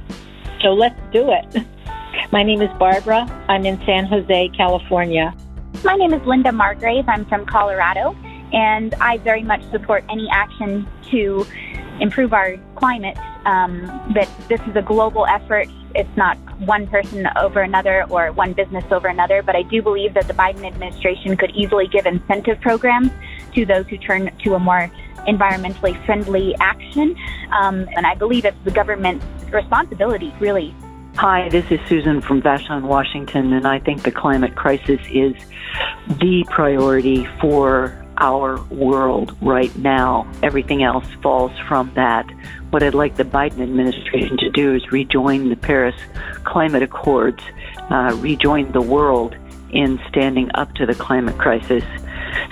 So 0.61 0.73
let's 0.73 0.99
do 1.13 1.31
it. 1.31 1.65
My 2.31 2.43
name 2.43 2.61
is 2.61 2.69
Barbara. 2.77 3.25
I'm 3.49 3.65
in 3.65 3.83
San 3.87 4.05
Jose, 4.05 4.49
California. 4.49 5.35
My 5.83 5.95
name 5.95 6.13
is 6.13 6.21
Linda 6.27 6.51
Margrave. 6.51 7.09
I'm 7.09 7.25
from 7.25 7.43
Colorado, 7.43 8.15
and 8.53 8.93
I 9.01 9.17
very 9.17 9.41
much 9.41 9.63
support 9.71 10.03
any 10.09 10.29
action 10.29 10.87
to 11.09 11.43
improve 11.99 12.31
our 12.31 12.57
climate. 12.75 13.17
Um, 13.47 13.87
that 14.13 14.29
this 14.47 14.61
is 14.67 14.75
a 14.75 14.83
global 14.83 15.25
effort. 15.25 15.69
It's 15.95 16.15
not 16.15 16.37
one 16.59 16.85
person 16.85 17.27
over 17.35 17.61
another 17.61 18.05
or 18.11 18.31
one 18.31 18.53
business 18.53 18.83
over 18.91 19.07
another. 19.07 19.41
But 19.41 19.55
I 19.55 19.63
do 19.63 19.81
believe 19.81 20.13
that 20.13 20.27
the 20.27 20.35
Biden 20.35 20.67
administration 20.67 21.35
could 21.35 21.49
easily 21.55 21.87
give 21.87 22.05
incentive 22.05 22.61
programs 22.61 23.09
to 23.55 23.65
those 23.65 23.87
who 23.87 23.97
turn 23.97 24.29
to 24.43 24.53
a 24.53 24.59
more 24.59 24.91
environmentally 25.27 26.05
friendly 26.05 26.55
action. 26.59 27.15
Um, 27.51 27.89
and 27.95 28.05
I 28.05 28.13
believe 28.13 28.45
it's 28.45 28.63
the 28.65 28.71
government's 28.71 29.25
responsibility, 29.51 30.31
really. 30.39 30.75
Hi, 31.21 31.49
this 31.49 31.69
is 31.69 31.81
Susan 31.89 32.21
from 32.21 32.41
Vashon, 32.41 32.83
Washington, 32.83 33.51
and 33.51 33.67
I 33.67 33.79
think 33.79 34.03
the 34.03 34.11
climate 34.11 34.55
crisis 34.55 35.01
is 35.11 35.33
the 36.07 36.45
priority 36.49 37.25
for 37.41 38.07
our 38.19 38.63
world 38.67 39.35
right 39.41 39.75
now. 39.75 40.31
Everything 40.41 40.81
else 40.81 41.05
falls 41.21 41.51
from 41.67 41.91
that. 41.95 42.25
What 42.69 42.83
I'd 42.83 42.93
like 42.93 43.17
the 43.17 43.25
Biden 43.25 43.59
administration 43.59 44.37
to 44.37 44.49
do 44.51 44.73
is 44.73 44.93
rejoin 44.93 45.49
the 45.49 45.57
Paris 45.57 45.95
Climate 46.45 46.83
Accords, 46.83 47.43
uh, 47.89 48.17
rejoin 48.21 48.71
the 48.71 48.81
world 48.81 49.35
in 49.71 49.99
standing 50.07 50.49
up 50.53 50.73
to 50.75 50.85
the 50.85 50.95
climate 50.95 51.37
crisis, 51.37 51.83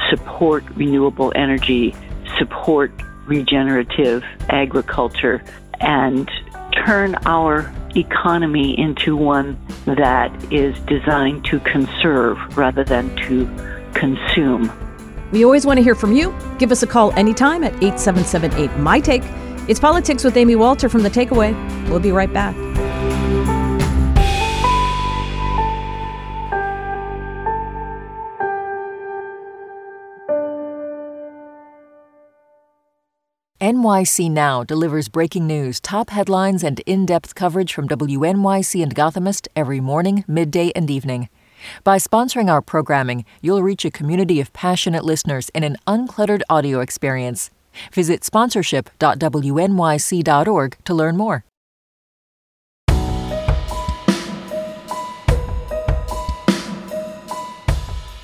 support 0.10 0.66
renewable 0.72 1.32
energy, 1.38 1.96
support 2.38 2.92
regenerative 3.28 4.26
agriculture, 4.50 5.42
and 5.80 6.30
turn 6.86 7.16
our 7.26 7.74
economy 7.96 8.78
into 8.78 9.16
one 9.16 9.58
that 9.86 10.32
is 10.52 10.78
designed 10.82 11.46
to 11.46 11.60
conserve 11.62 12.38
rather 12.58 12.84
than 12.84 13.16
to 13.16 13.46
consume. 13.94 14.72
We 15.32 15.44
always 15.44 15.66
want 15.66 15.78
to 15.78 15.84
hear 15.84 15.96
from 15.96 16.14
you. 16.14 16.36
Give 16.58 16.72
us 16.72 16.84
a 16.84 16.88
call 16.88 17.12
anytime 17.14 17.64
at 17.64 17.74
8778 17.84 18.78
My 18.80 19.00
Take. 19.00 19.24
It's 19.68 19.80
Politics 19.80 20.24
with 20.24 20.38
Amy 20.38 20.56
Walter 20.56 20.88
from 20.88 21.04
The 21.04 21.10
Takeaway. 21.10 21.54
We'll 21.90 22.00
be 22.00 22.12
right 22.12 22.32
back. 22.32 22.56
NYC 33.68 34.32
Now 34.32 34.64
delivers 34.64 35.10
breaking 35.10 35.46
news, 35.46 35.82
top 35.82 36.12
headlines, 36.12 36.64
and 36.64 36.80
in 36.86 37.06
depth 37.06 37.36
coverage 37.36 37.74
from 37.74 37.90
WNYC 37.90 38.82
and 38.82 38.96
Gothamist 38.96 39.50
every 39.58 39.82
morning, 39.82 40.24
midday, 40.26 40.72
and 40.74 40.90
evening. 40.90 41.28
By 41.84 41.98
sponsoring 41.98 42.50
our 42.50 42.62
programming, 42.62 43.26
you'll 43.42 43.62
reach 43.62 43.84
a 43.84 43.92
community 43.92 44.40
of 44.40 44.54
passionate 44.54 45.04
listeners 45.04 45.50
in 45.50 45.66
an 45.66 45.76
uncluttered 45.86 46.44
audio 46.50 46.80
experience. 46.80 47.50
Visit 47.92 48.24
sponsorship.wnyc.org 48.24 50.78
to 50.86 50.94
learn 50.94 51.18
more. 51.18 51.44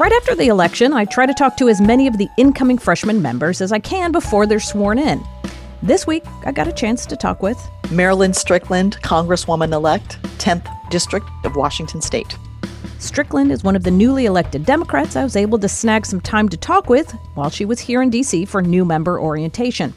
Right 0.03 0.11
after 0.11 0.35
the 0.35 0.49
election, 0.49 0.91
I 0.91 1.05
try 1.05 1.25
to 1.25 1.33
talk 1.33 1.55
to 1.55 1.69
as 1.69 1.79
many 1.79 2.07
of 2.07 2.17
the 2.17 2.27
incoming 2.35 2.77
freshman 2.77 3.21
members 3.21 3.61
as 3.61 3.71
I 3.71 3.79
can 3.79 4.11
before 4.11 4.45
they're 4.45 4.59
sworn 4.59 4.99
in. 4.99 5.23
This 5.81 6.05
week, 6.05 6.25
I 6.45 6.51
got 6.51 6.67
a 6.67 6.73
chance 6.73 7.05
to 7.05 7.15
talk 7.15 7.41
with 7.41 7.57
Marilyn 7.89 8.33
Strickland, 8.33 8.97
Congresswoman 9.01 9.71
elect, 9.71 10.21
10th 10.39 10.67
District 10.89 11.25
of 11.45 11.55
Washington 11.55 12.01
State. 12.01 12.37
Strickland 12.99 13.49
is 13.49 13.63
one 13.63 13.77
of 13.77 13.83
the 13.83 13.91
newly 13.91 14.25
elected 14.25 14.65
Democrats 14.65 15.15
I 15.15 15.23
was 15.23 15.37
able 15.37 15.57
to 15.59 15.69
snag 15.69 16.05
some 16.05 16.19
time 16.19 16.49
to 16.49 16.57
talk 16.57 16.89
with 16.89 17.09
while 17.35 17.49
she 17.49 17.63
was 17.63 17.79
here 17.79 18.01
in 18.01 18.09
D.C. 18.09 18.43
for 18.43 18.61
new 18.61 18.83
member 18.83 19.21
orientation. 19.21 19.93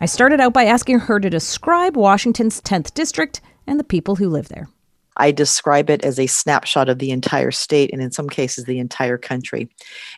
I 0.00 0.06
started 0.06 0.40
out 0.40 0.52
by 0.52 0.64
asking 0.64 0.98
her 0.98 1.20
to 1.20 1.30
describe 1.30 1.96
Washington's 1.96 2.60
10th 2.60 2.92
District 2.92 3.40
and 3.68 3.78
the 3.78 3.84
people 3.84 4.16
who 4.16 4.28
live 4.28 4.48
there. 4.48 4.68
I 5.16 5.30
describe 5.30 5.90
it 5.90 6.04
as 6.04 6.18
a 6.18 6.26
snapshot 6.26 6.88
of 6.88 6.98
the 6.98 7.10
entire 7.10 7.50
state 7.50 7.90
and 7.92 8.02
in 8.02 8.12
some 8.12 8.28
cases 8.28 8.64
the 8.64 8.78
entire 8.78 9.18
country. 9.18 9.68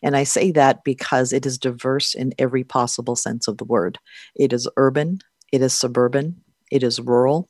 And 0.02 0.16
I 0.16 0.24
say 0.24 0.50
that 0.52 0.84
because 0.84 1.32
it 1.32 1.46
is 1.46 1.58
diverse 1.58 2.14
in 2.14 2.32
every 2.38 2.64
possible 2.64 3.16
sense 3.16 3.48
of 3.48 3.58
the 3.58 3.64
word. 3.64 3.98
It 4.34 4.52
is 4.52 4.68
urban, 4.76 5.20
it 5.52 5.62
is 5.62 5.72
suburban, 5.72 6.40
it 6.70 6.82
is 6.82 6.98
rural. 6.98 7.48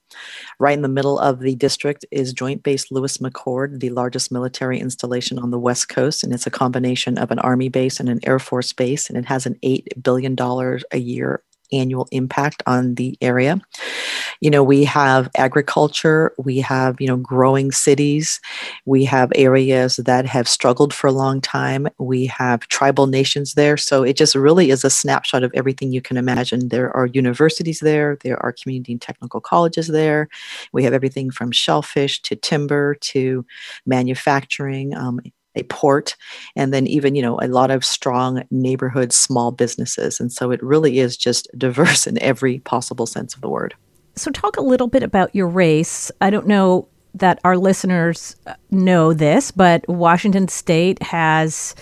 Right 0.58 0.76
in 0.76 0.82
the 0.82 0.88
middle 0.88 1.18
of 1.18 1.40
the 1.40 1.54
district 1.54 2.04
is 2.10 2.32
Joint 2.32 2.62
Base 2.62 2.90
Lewis 2.90 3.18
McChord, 3.18 3.80
the 3.80 3.90
largest 3.90 4.30
military 4.30 4.78
installation 4.78 5.38
on 5.38 5.50
the 5.50 5.58
West 5.58 5.88
Coast. 5.88 6.24
And 6.24 6.32
it's 6.32 6.46
a 6.46 6.50
combination 6.50 7.16
of 7.16 7.30
an 7.30 7.38
Army 7.38 7.68
base 7.68 8.00
and 8.00 8.08
an 8.08 8.20
Air 8.24 8.38
Force 8.38 8.72
base. 8.72 9.08
And 9.08 9.16
it 9.16 9.24
has 9.24 9.46
an 9.46 9.54
$8 9.64 10.02
billion 10.02 10.36
a 10.90 10.98
year 10.98 11.42
annual 11.78 12.08
impact 12.12 12.62
on 12.66 12.94
the 12.94 13.16
area. 13.20 13.60
You 14.40 14.50
know, 14.50 14.62
we 14.62 14.84
have 14.84 15.28
agriculture, 15.36 16.32
we 16.38 16.58
have, 16.60 17.00
you 17.00 17.06
know, 17.06 17.16
growing 17.16 17.72
cities, 17.72 18.40
we 18.84 19.04
have 19.04 19.32
areas 19.34 19.96
that 19.96 20.26
have 20.26 20.48
struggled 20.48 20.92
for 20.92 21.06
a 21.06 21.12
long 21.12 21.40
time, 21.40 21.88
we 21.98 22.26
have 22.26 22.60
tribal 22.68 23.06
nations 23.06 23.54
there. 23.54 23.76
So 23.76 24.02
it 24.02 24.16
just 24.16 24.34
really 24.34 24.70
is 24.70 24.84
a 24.84 24.90
snapshot 24.90 25.42
of 25.42 25.52
everything 25.54 25.92
you 25.92 26.02
can 26.02 26.16
imagine. 26.16 26.68
There 26.68 26.94
are 26.96 27.06
universities 27.06 27.80
there, 27.80 28.18
there 28.22 28.42
are 28.44 28.52
community 28.52 28.92
and 28.92 29.00
technical 29.00 29.40
colleges 29.40 29.88
there. 29.88 30.28
We 30.72 30.84
have 30.84 30.92
everything 30.92 31.30
from 31.30 31.52
shellfish 31.52 32.22
to 32.22 32.36
timber 32.36 32.94
to 32.96 33.44
manufacturing. 33.86 34.94
Um, 34.94 35.20
a 35.56 35.62
port 35.64 36.16
and 36.56 36.72
then 36.72 36.86
even 36.86 37.14
you 37.14 37.22
know 37.22 37.38
a 37.40 37.48
lot 37.48 37.70
of 37.70 37.84
strong 37.84 38.42
neighborhood 38.50 39.12
small 39.12 39.50
businesses. 39.50 40.20
And 40.20 40.32
so 40.32 40.50
it 40.50 40.62
really 40.62 40.98
is 40.98 41.16
just 41.16 41.48
diverse 41.58 42.06
in 42.06 42.20
every 42.22 42.60
possible 42.60 43.06
sense 43.06 43.34
of 43.34 43.40
the 43.40 43.48
word. 43.48 43.74
So 44.16 44.30
talk 44.30 44.56
a 44.56 44.62
little 44.62 44.86
bit 44.86 45.02
about 45.02 45.34
your 45.34 45.48
race. 45.48 46.10
I 46.20 46.30
don't 46.30 46.46
know 46.46 46.88
that 47.14 47.40
our 47.44 47.56
listeners 47.56 48.36
uh, 48.46 48.54
know 48.70 49.12
this 49.12 49.50
but 49.50 49.88
washington 49.88 50.48
state 50.48 51.00
has 51.02 51.74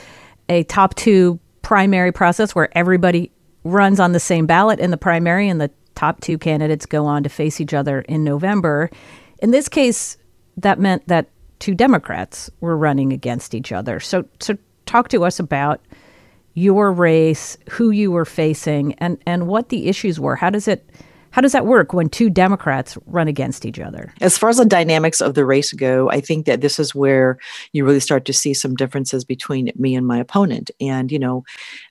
a 0.48 0.62
top 0.64 0.94
two 0.94 1.40
primary 1.62 2.12
process 2.12 2.54
where 2.54 2.68
everybody 2.76 3.32
runs 3.64 3.98
on 3.98 4.12
the 4.12 4.20
same 4.20 4.46
ballot 4.46 4.78
in 4.78 4.90
the 4.90 4.96
primary 4.96 5.48
and 5.48 5.60
the 5.60 5.70
top 5.94 6.20
two 6.20 6.36
candidates 6.36 6.84
go 6.84 7.06
on 7.06 7.22
to 7.22 7.28
face 7.28 7.60
each 7.60 7.72
other 7.74 8.00
in 8.02 8.24
november. 8.24 8.90
In 9.38 9.50
this 9.50 9.68
case 9.68 10.16
that 10.58 10.78
meant 10.78 11.06
that 11.08 11.28
two 11.62 11.76
Democrats 11.76 12.50
were 12.60 12.76
running 12.76 13.12
against 13.12 13.54
each 13.54 13.70
other. 13.70 14.00
So, 14.00 14.24
so 14.40 14.58
talk 14.84 15.08
to 15.10 15.24
us 15.24 15.38
about 15.38 15.80
your 16.54 16.92
race, 16.92 17.56
who 17.70 17.90
you 17.90 18.10
were 18.10 18.24
facing, 18.24 18.94
and 18.94 19.16
and 19.26 19.46
what 19.46 19.68
the 19.68 19.88
issues 19.88 20.18
were. 20.18 20.34
How 20.34 20.50
does 20.50 20.66
it 20.66 20.84
how 21.32 21.40
does 21.40 21.52
that 21.52 21.64
work 21.64 21.94
when 21.94 22.08
two 22.08 22.28
Democrats 22.28 22.98
run 23.06 23.26
against 23.26 23.64
each 23.64 23.78
other? 23.78 24.12
As 24.20 24.36
far 24.36 24.50
as 24.50 24.58
the 24.58 24.66
dynamics 24.66 25.20
of 25.20 25.34
the 25.34 25.46
race 25.46 25.72
go, 25.72 26.10
I 26.10 26.20
think 26.20 26.46
that 26.46 26.60
this 26.60 26.78
is 26.78 26.96
where 26.96 27.38
you 27.72 27.86
really 27.86 28.00
start 28.00 28.26
to 28.26 28.32
see 28.34 28.52
some 28.52 28.74
differences 28.74 29.24
between 29.24 29.70
me 29.76 29.94
and 29.94 30.06
my 30.06 30.18
opponent. 30.18 30.70
And, 30.80 31.10
you 31.10 31.18
know, 31.18 31.44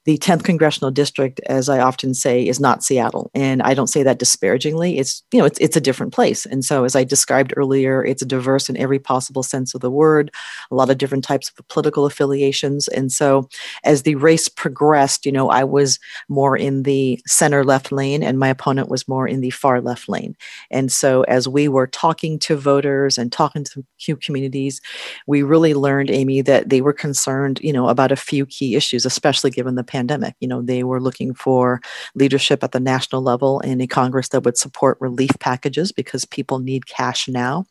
the 0.06 0.18
10th 0.18 0.44
congressional 0.44 0.90
district, 0.90 1.40
as 1.48 1.70
I 1.70 1.80
often 1.80 2.14
say, 2.16 2.48
is 2.48 2.60
not 2.60 2.84
Seattle. 2.84 3.30
And 3.36 3.62
I 3.62 3.76
don't 3.76 3.88
say 3.88 4.02
that 4.02 4.18
disparagingly. 4.18 4.98
It's, 4.98 5.22
you 5.32 5.40
know, 5.40 5.46
it's, 5.46 5.60
it's 5.60 5.78
a 5.78 5.82
different 5.82 6.12
place. 6.12 6.46
And 6.46 6.66
so, 6.66 6.86
as 6.86 6.96
I 6.96 7.04
described 7.04 7.54
earlier, 7.56 8.04
it's 8.04 8.26
diverse 8.26 8.68
in 8.68 8.78
every 8.78 8.98
possible 8.98 9.44
sense 9.44 9.76
of 9.76 9.82
the 9.82 9.92
word, 9.92 10.32
a 10.72 10.76
lot 10.76 10.90
of 10.90 10.98
different 10.98 11.24
types 11.24 11.52
of 11.58 11.68
political 11.68 12.06
affiliations. 12.06 12.88
And 12.88 13.12
so, 13.12 13.48
as 13.84 14.02
the 14.02 14.16
race 14.16 14.50
progressed, 14.50 15.26
you 15.26 15.32
know, 15.32 15.50
I 15.50 15.64
was 15.64 16.00
more 16.30 16.58
in 16.58 16.84
the 16.84 17.22
center 17.28 17.64
left 17.64 17.92
lane 17.92 18.24
and 18.24 18.40
my 18.40 18.48
opponent 18.48 18.90
was 18.90 19.08
more 19.08 19.28
in 19.28 19.42
the 19.42 19.52
far 19.52 19.82
left 19.82 20.10
lane. 20.10 20.36
And 20.72 20.92
so, 20.92 21.22
as 21.24 21.48
we 21.48 21.68
were 21.68 21.88
talking 21.88 22.40
to 22.40 22.56
voters 22.56 23.20
and 23.20 23.32
talking 23.32 23.66
to 24.00 24.16
communities, 24.18 24.82
we 25.28 25.44
really 25.44 25.76
learned, 25.76 26.10
Amy, 26.10 26.42
that 26.42 26.70
they 26.70 26.82
were 26.82 26.94
concerned, 26.94 27.60
you 27.62 27.72
know, 27.72 27.88
about 27.88 28.12
a 28.12 28.16
few 28.16 28.48
key 28.48 28.76
issues, 28.76 29.06
especially 29.06 29.52
given 29.52 29.76
the 29.76 29.91
pandemic. 29.92 30.36
You 30.40 30.48
know, 30.48 30.62
they 30.62 30.84
were 30.84 31.02
looking 31.02 31.34
for 31.34 31.82
leadership 32.16 32.64
at 32.64 32.72
the 32.72 32.80
national 32.80 33.22
level 33.22 33.60
in 33.60 33.82
a 33.82 33.88
Congress 33.88 34.30
that 34.30 34.44
would 34.46 34.58
support 34.58 34.98
relief 35.02 35.32
packages 35.40 35.92
because 35.92 36.24
people 36.24 36.60
need 36.60 36.86
cash 36.86 37.28
now. 37.28 37.66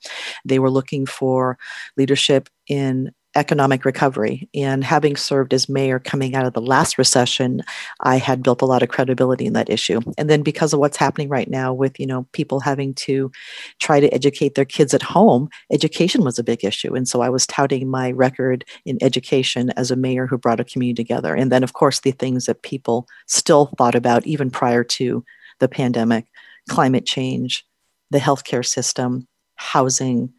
They 0.45 0.59
were 0.59 0.71
looking 0.71 1.07
for 1.07 1.59
leadership 1.97 2.49
in 2.69 3.13
economic 3.41 3.87
recovery. 3.87 4.49
And 4.55 4.85
having 4.85 5.17
served 5.17 5.55
as 5.55 5.69
mayor 5.69 5.99
coming 5.99 6.35
out 6.35 6.45
of 6.45 6.53
the 6.53 6.61
last 6.61 6.99
recession, 6.99 7.63
I 8.01 8.19
had 8.19 8.43
built 8.43 8.61
a 8.61 8.67
lot 8.67 8.83
of 8.83 8.91
credibility 8.91 9.47
in 9.47 9.55
that 9.55 9.71
issue. 9.71 10.01
And 10.19 10.29
then 10.29 10.43
because 10.43 10.75
of 10.75 10.79
what's 10.79 10.99
happening 10.99 11.31
right 11.31 11.49
now 11.49 11.73
with, 11.73 11.99
you 11.99 12.07
know, 12.07 12.27
people 12.33 12.61
having 12.61 12.93
to 13.07 13.33
try 13.79 13.99
to 13.99 14.13
educate 14.15 14.55
their 14.55 14.67
kids 14.67 14.93
at 14.93 15.03
home, 15.03 15.49
education 15.73 16.23
was 16.23 16.39
a 16.39 16.45
big 16.45 16.65
issue. 16.65 16.95
And 16.95 17.09
so 17.09 17.23
I 17.23 17.31
was 17.31 17.47
touting 17.47 17.89
my 17.89 18.11
record 18.11 18.65
in 18.85 18.99
education 19.01 19.71
as 19.71 19.91
a 19.91 19.97
mayor 19.97 20.27
who 20.27 20.37
brought 20.37 20.61
a 20.61 20.65
community 20.65 21.03
together. 21.03 21.35
And 21.35 21.51
then 21.51 21.65
of 21.65 21.73
course 21.73 22.01
the 22.01 22.13
things 22.13 22.45
that 22.45 22.63
people 22.63 23.09
still 23.27 23.73
thought 23.79 23.95
about 23.95 24.27
even 24.27 24.51
prior 24.51 24.85
to 24.85 25.25
the 25.61 25.69
pandemic, 25.69 26.27
climate 26.69 27.07
change, 27.07 27.65
the 28.11 28.19
healthcare 28.19 28.67
system, 28.67 29.27
housing, 29.57 30.33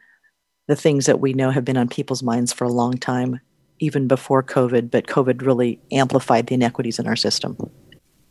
the 0.72 0.76
things 0.78 1.06
that 1.06 1.20
we 1.20 1.34
know 1.34 1.52
have 1.52 1.66
been 1.66 1.76
on 1.76 1.90
people's 1.90 2.24
minds 2.24 2.54
for 2.54 2.64
a 2.64 2.70
long 2.70 2.94
time, 2.94 3.42
even 3.80 4.08
before 4.08 4.42
COVID, 4.42 4.90
but 4.90 5.06
COVID 5.06 5.46
really 5.46 5.78
amplified 5.92 6.48
the 6.48 6.56
inequities 6.56 6.98
in 6.98 7.08
our 7.08 7.18
system. 7.18 7.58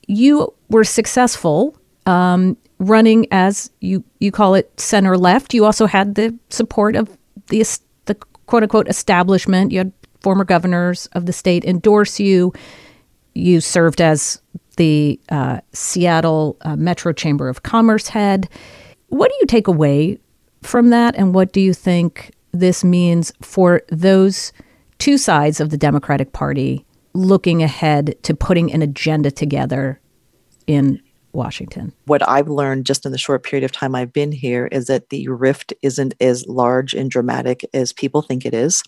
You 0.06 0.54
were 0.70 0.84
successful 0.84 1.76
um, 2.06 2.56
running 2.78 3.26
as 3.30 3.70
you 3.80 4.02
you 4.20 4.32
call 4.32 4.54
it 4.54 4.72
center 4.80 5.18
left. 5.18 5.52
You 5.52 5.66
also 5.66 5.84
had 5.84 6.14
the 6.14 6.34
support 6.48 6.96
of 6.96 7.14
the 7.48 7.62
the 8.06 8.14
quote 8.46 8.62
unquote 8.62 8.88
establishment. 8.88 9.70
You 9.70 9.80
had 9.80 9.92
former 10.22 10.44
governors 10.44 11.06
of 11.12 11.26
the 11.26 11.34
state 11.34 11.66
endorse 11.66 12.18
you. 12.18 12.54
You 13.34 13.60
served 13.60 14.00
as 14.00 14.40
the 14.78 15.20
uh, 15.28 15.60
Seattle 15.72 16.56
uh, 16.62 16.76
Metro 16.76 17.12
Chamber 17.12 17.50
of 17.50 17.64
Commerce 17.64 18.08
head. 18.08 18.48
What 19.08 19.28
do 19.28 19.36
you 19.40 19.46
take 19.46 19.68
away 19.68 20.18
from 20.62 20.90
that, 20.90 21.16
and 21.16 21.34
what 21.34 21.52
do 21.52 21.60
you 21.60 21.72
think 21.72 22.32
this 22.52 22.84
means 22.84 23.32
for 23.40 23.82
those 23.90 24.52
two 24.98 25.16
sides 25.16 25.60
of 25.60 25.70
the 25.70 25.78
Democratic 25.78 26.32
Party 26.32 26.84
looking 27.14 27.62
ahead 27.62 28.16
to 28.22 28.34
putting 28.34 28.72
an 28.72 28.82
agenda 28.82 29.30
together 29.30 30.00
in 30.66 31.00
Washington? 31.32 31.92
What 32.06 32.28
I've 32.28 32.48
learned 32.48 32.86
just 32.86 33.06
in 33.06 33.12
the 33.12 33.18
short 33.18 33.42
period 33.42 33.64
of 33.64 33.72
time 33.72 33.94
I've 33.94 34.12
been 34.12 34.32
here 34.32 34.66
is 34.66 34.86
that 34.86 35.10
the 35.10 35.28
rift 35.28 35.72
isn't 35.82 36.14
as 36.20 36.46
large 36.46 36.94
and 36.94 37.10
dramatic 37.10 37.64
as 37.72 37.92
people 37.92 38.22
think 38.22 38.44
it 38.44 38.54
is. 38.54 38.82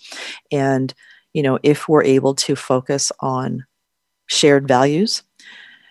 And, 0.50 0.92
you 1.32 1.42
know, 1.42 1.58
if 1.62 1.88
we're 1.88 2.04
able 2.04 2.34
to 2.36 2.56
focus 2.56 3.10
on 3.20 3.64
shared 4.26 4.66
values, 4.68 5.22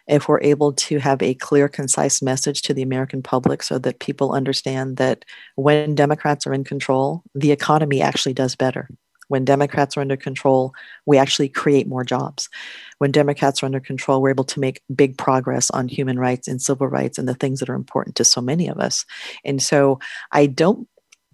if 0.08 0.28
we're 0.28 0.42
able 0.42 0.74
to 0.74 0.98
have 1.00 1.22
a 1.22 1.34
clear, 1.36 1.68
concise 1.68 2.22
message 2.22 2.62
to 2.64 2.74
the 2.74 2.82
American 2.82 3.22
public 3.22 3.64
so 3.64 3.78
that 3.80 4.00
people 4.00 4.34
understand 4.34 4.98
that 4.98 5.26
when 5.56 5.96
Democrats 5.96 6.46
are 6.48 6.54
in 6.54 6.64
control, 6.64 7.24
the 7.36 7.52
economy 7.52 8.02
actually 8.02 8.34
does 8.34 8.56
better. 8.56 8.90
When 9.32 9.46
Democrats 9.46 9.96
are 9.96 10.02
under 10.02 10.18
control, 10.18 10.74
we 11.06 11.18
actually 11.18 11.48
create 11.48 11.88
more 11.88 12.04
jobs. 12.04 12.50
When 12.98 13.14
Democrats 13.14 13.64
are 13.64 13.66
under 13.66 13.80
control, 13.80 14.22
we're 14.22 14.30
able 14.30 14.44
to 14.44 14.60
make 14.60 14.82
big 14.94 15.18
progress 15.18 15.72
on 15.72 15.88
human 15.88 16.20
rights 16.20 16.50
and 16.50 16.62
civil 16.62 16.88
rights 16.88 17.18
and 17.18 17.30
the 17.30 17.34
things 17.34 17.62
that 17.62 17.70
are 17.70 17.76
important 17.76 18.18
to 18.18 18.26
so 18.26 18.42
many 18.42 18.68
of 18.68 18.78
us. 18.78 19.06
And 19.46 19.62
so 19.62 20.00
I 20.34 20.48
don't 20.48 20.86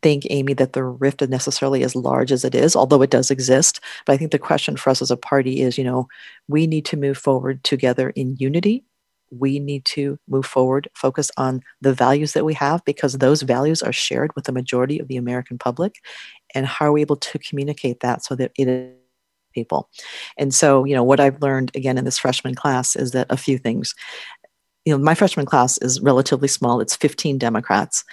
think, 0.07 0.25
Amy, 0.29 0.53
that 0.53 0.71
the 0.71 0.85
rift 0.85 1.21
is 1.21 1.27
necessarily 1.27 1.83
as 1.83 1.93
large 1.93 2.31
as 2.31 2.45
it 2.45 2.55
is, 2.55 2.77
although 2.77 3.01
it 3.01 3.09
does 3.09 3.29
exist. 3.29 3.81
But 4.05 4.13
I 4.13 4.17
think 4.17 4.31
the 4.31 4.39
question 4.39 4.77
for 4.77 4.89
us 4.89 5.01
as 5.01 5.11
a 5.11 5.17
party 5.17 5.59
is, 5.59 5.77
you 5.77 5.83
know, 5.83 6.07
we 6.47 6.65
need 6.65 6.85
to 6.85 6.95
move 6.95 7.17
forward 7.17 7.61
together 7.65 8.11
in 8.11 8.37
unity. 8.37 8.85
We 9.31 9.59
need 9.59 9.83
to 9.97 10.17
move 10.29 10.45
forward, 10.45 10.87
focus 10.93 11.29
on 11.35 11.59
the 11.81 11.93
values 11.93 12.31
that 12.31 12.45
we 12.45 12.53
have 12.53 12.85
because 12.85 13.17
those 13.17 13.41
values 13.41 13.81
are 13.81 13.91
shared 13.91 14.33
with 14.33 14.45
the 14.45 14.53
majority 14.53 14.97
of 14.97 15.09
the 15.09 15.17
American 15.17 15.57
public. 15.57 15.95
And 16.55 16.65
how 16.65 16.85
are 16.85 16.93
we 16.93 17.01
able 17.01 17.17
to 17.17 17.37
communicate 17.39 17.99
that 17.99 18.23
so 18.23 18.33
that 18.35 18.53
it 18.57 18.97
people? 19.53 19.89
And 20.37 20.53
so, 20.53 20.85
you 20.85 20.95
know, 20.95 21.03
what 21.03 21.19
I've 21.19 21.41
learned 21.41 21.71
again 21.75 21.97
in 21.97 22.05
this 22.05 22.17
freshman 22.17 22.55
class 22.55 22.95
is 22.95 23.11
that 23.11 23.27
a 23.29 23.35
few 23.35 23.57
things 23.57 23.93
you 24.85 24.93
know, 24.93 25.03
my 25.03 25.15
freshman 25.15 25.45
class 25.45 25.77
is 25.79 25.99
relatively 25.99 26.47
small. 26.47 26.79
It's 26.79 26.95
15 26.95 27.37
Democrats. 27.37 28.05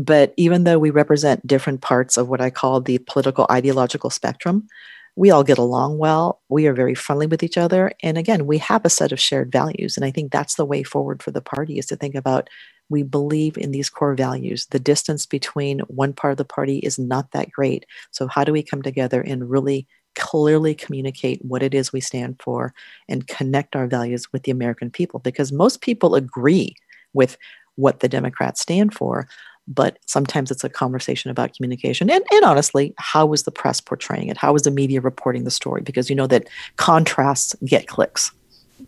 But 0.00 0.32
even 0.38 0.64
though 0.64 0.78
we 0.78 0.88
represent 0.88 1.46
different 1.46 1.82
parts 1.82 2.16
of 2.16 2.28
what 2.28 2.40
I 2.40 2.48
call 2.48 2.80
the 2.80 2.98
political 2.98 3.46
ideological 3.50 4.08
spectrum, 4.08 4.66
we 5.14 5.30
all 5.30 5.44
get 5.44 5.58
along 5.58 5.98
well. 5.98 6.40
We 6.48 6.66
are 6.66 6.72
very 6.72 6.94
friendly 6.94 7.26
with 7.26 7.42
each 7.42 7.58
other. 7.58 7.92
And 8.02 8.16
again, 8.16 8.46
we 8.46 8.56
have 8.58 8.84
a 8.86 8.90
set 8.90 9.12
of 9.12 9.20
shared 9.20 9.52
values. 9.52 9.96
And 9.98 10.06
I 10.06 10.10
think 10.10 10.32
that's 10.32 10.54
the 10.54 10.64
way 10.64 10.82
forward 10.82 11.22
for 11.22 11.32
the 11.32 11.42
party 11.42 11.78
is 11.78 11.84
to 11.86 11.96
think 11.96 12.14
about 12.14 12.48
we 12.88 13.02
believe 13.02 13.58
in 13.58 13.72
these 13.72 13.90
core 13.90 14.14
values. 14.14 14.66
The 14.70 14.80
distance 14.80 15.26
between 15.26 15.80
one 15.80 16.14
part 16.14 16.32
of 16.32 16.38
the 16.38 16.46
party 16.46 16.78
is 16.78 16.98
not 16.98 17.32
that 17.32 17.50
great. 17.52 17.84
So, 18.10 18.26
how 18.26 18.42
do 18.42 18.52
we 18.52 18.62
come 18.62 18.80
together 18.82 19.20
and 19.20 19.50
really 19.50 19.86
clearly 20.16 20.74
communicate 20.74 21.44
what 21.44 21.62
it 21.62 21.74
is 21.74 21.92
we 21.92 22.00
stand 22.00 22.40
for 22.42 22.72
and 23.06 23.28
connect 23.28 23.76
our 23.76 23.86
values 23.86 24.32
with 24.32 24.44
the 24.44 24.50
American 24.50 24.90
people? 24.90 25.20
Because 25.20 25.52
most 25.52 25.82
people 25.82 26.14
agree 26.14 26.74
with 27.12 27.36
what 27.76 28.00
the 28.00 28.08
Democrats 28.08 28.60
stand 28.60 28.94
for 28.94 29.28
but 29.70 29.98
sometimes 30.04 30.50
it's 30.50 30.64
a 30.64 30.68
conversation 30.68 31.30
about 31.30 31.54
communication 31.54 32.10
and, 32.10 32.22
and 32.32 32.44
honestly 32.44 32.92
how 32.98 33.32
is 33.32 33.44
the 33.44 33.50
press 33.50 33.80
portraying 33.80 34.28
it 34.28 34.36
how 34.36 34.54
is 34.54 34.62
the 34.62 34.70
media 34.70 35.00
reporting 35.00 35.44
the 35.44 35.50
story 35.50 35.80
because 35.80 36.10
you 36.10 36.16
know 36.16 36.26
that 36.26 36.46
contrasts 36.76 37.54
get 37.64 37.86
clicks 37.86 38.32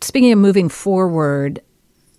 speaking 0.01 0.31
of 0.31 0.37
moving 0.37 0.69
forward 0.69 1.61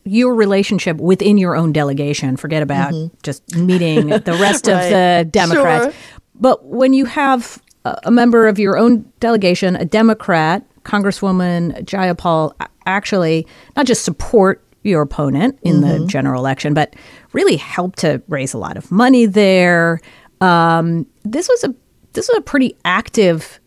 your 0.04 0.34
relationship 0.34 0.96
within 0.98 1.38
your 1.38 1.54
own 1.54 1.72
delegation 1.72 2.36
forget 2.36 2.62
about 2.62 2.92
mm-hmm. 2.92 3.14
just 3.22 3.54
meeting 3.54 4.08
the 4.08 4.36
rest 4.40 4.66
right. 4.68 4.82
of 4.82 4.90
the 4.90 5.28
democrats 5.30 5.84
sure. 5.84 6.20
but 6.34 6.64
when 6.64 6.92
you 6.92 7.04
have 7.04 7.62
a 8.04 8.10
member 8.10 8.48
of 8.48 8.58
your 8.58 8.78
own 8.78 9.04
delegation 9.20 9.76
a 9.76 9.84
democrat 9.84 10.64
congresswoman 10.84 11.84
jayapal 11.84 12.54
actually 12.86 13.46
not 13.76 13.86
just 13.86 14.04
support 14.04 14.64
your 14.84 15.02
opponent 15.02 15.58
in 15.62 15.76
mm-hmm. 15.76 16.02
the 16.02 16.06
general 16.06 16.40
election, 16.40 16.74
but 16.74 16.94
really 17.34 17.56
helped 17.56 17.98
to 17.98 18.22
raise 18.28 18.54
a 18.54 18.58
lot 18.58 18.76
of 18.76 18.90
money 18.90 19.26
there. 19.26 20.00
Um, 20.40 21.06
this 21.24 21.48
was 21.48 21.64
a 21.64 21.74
this 22.14 22.28
was 22.28 22.38
a 22.38 22.42
pretty 22.42 22.76
active 22.84 23.60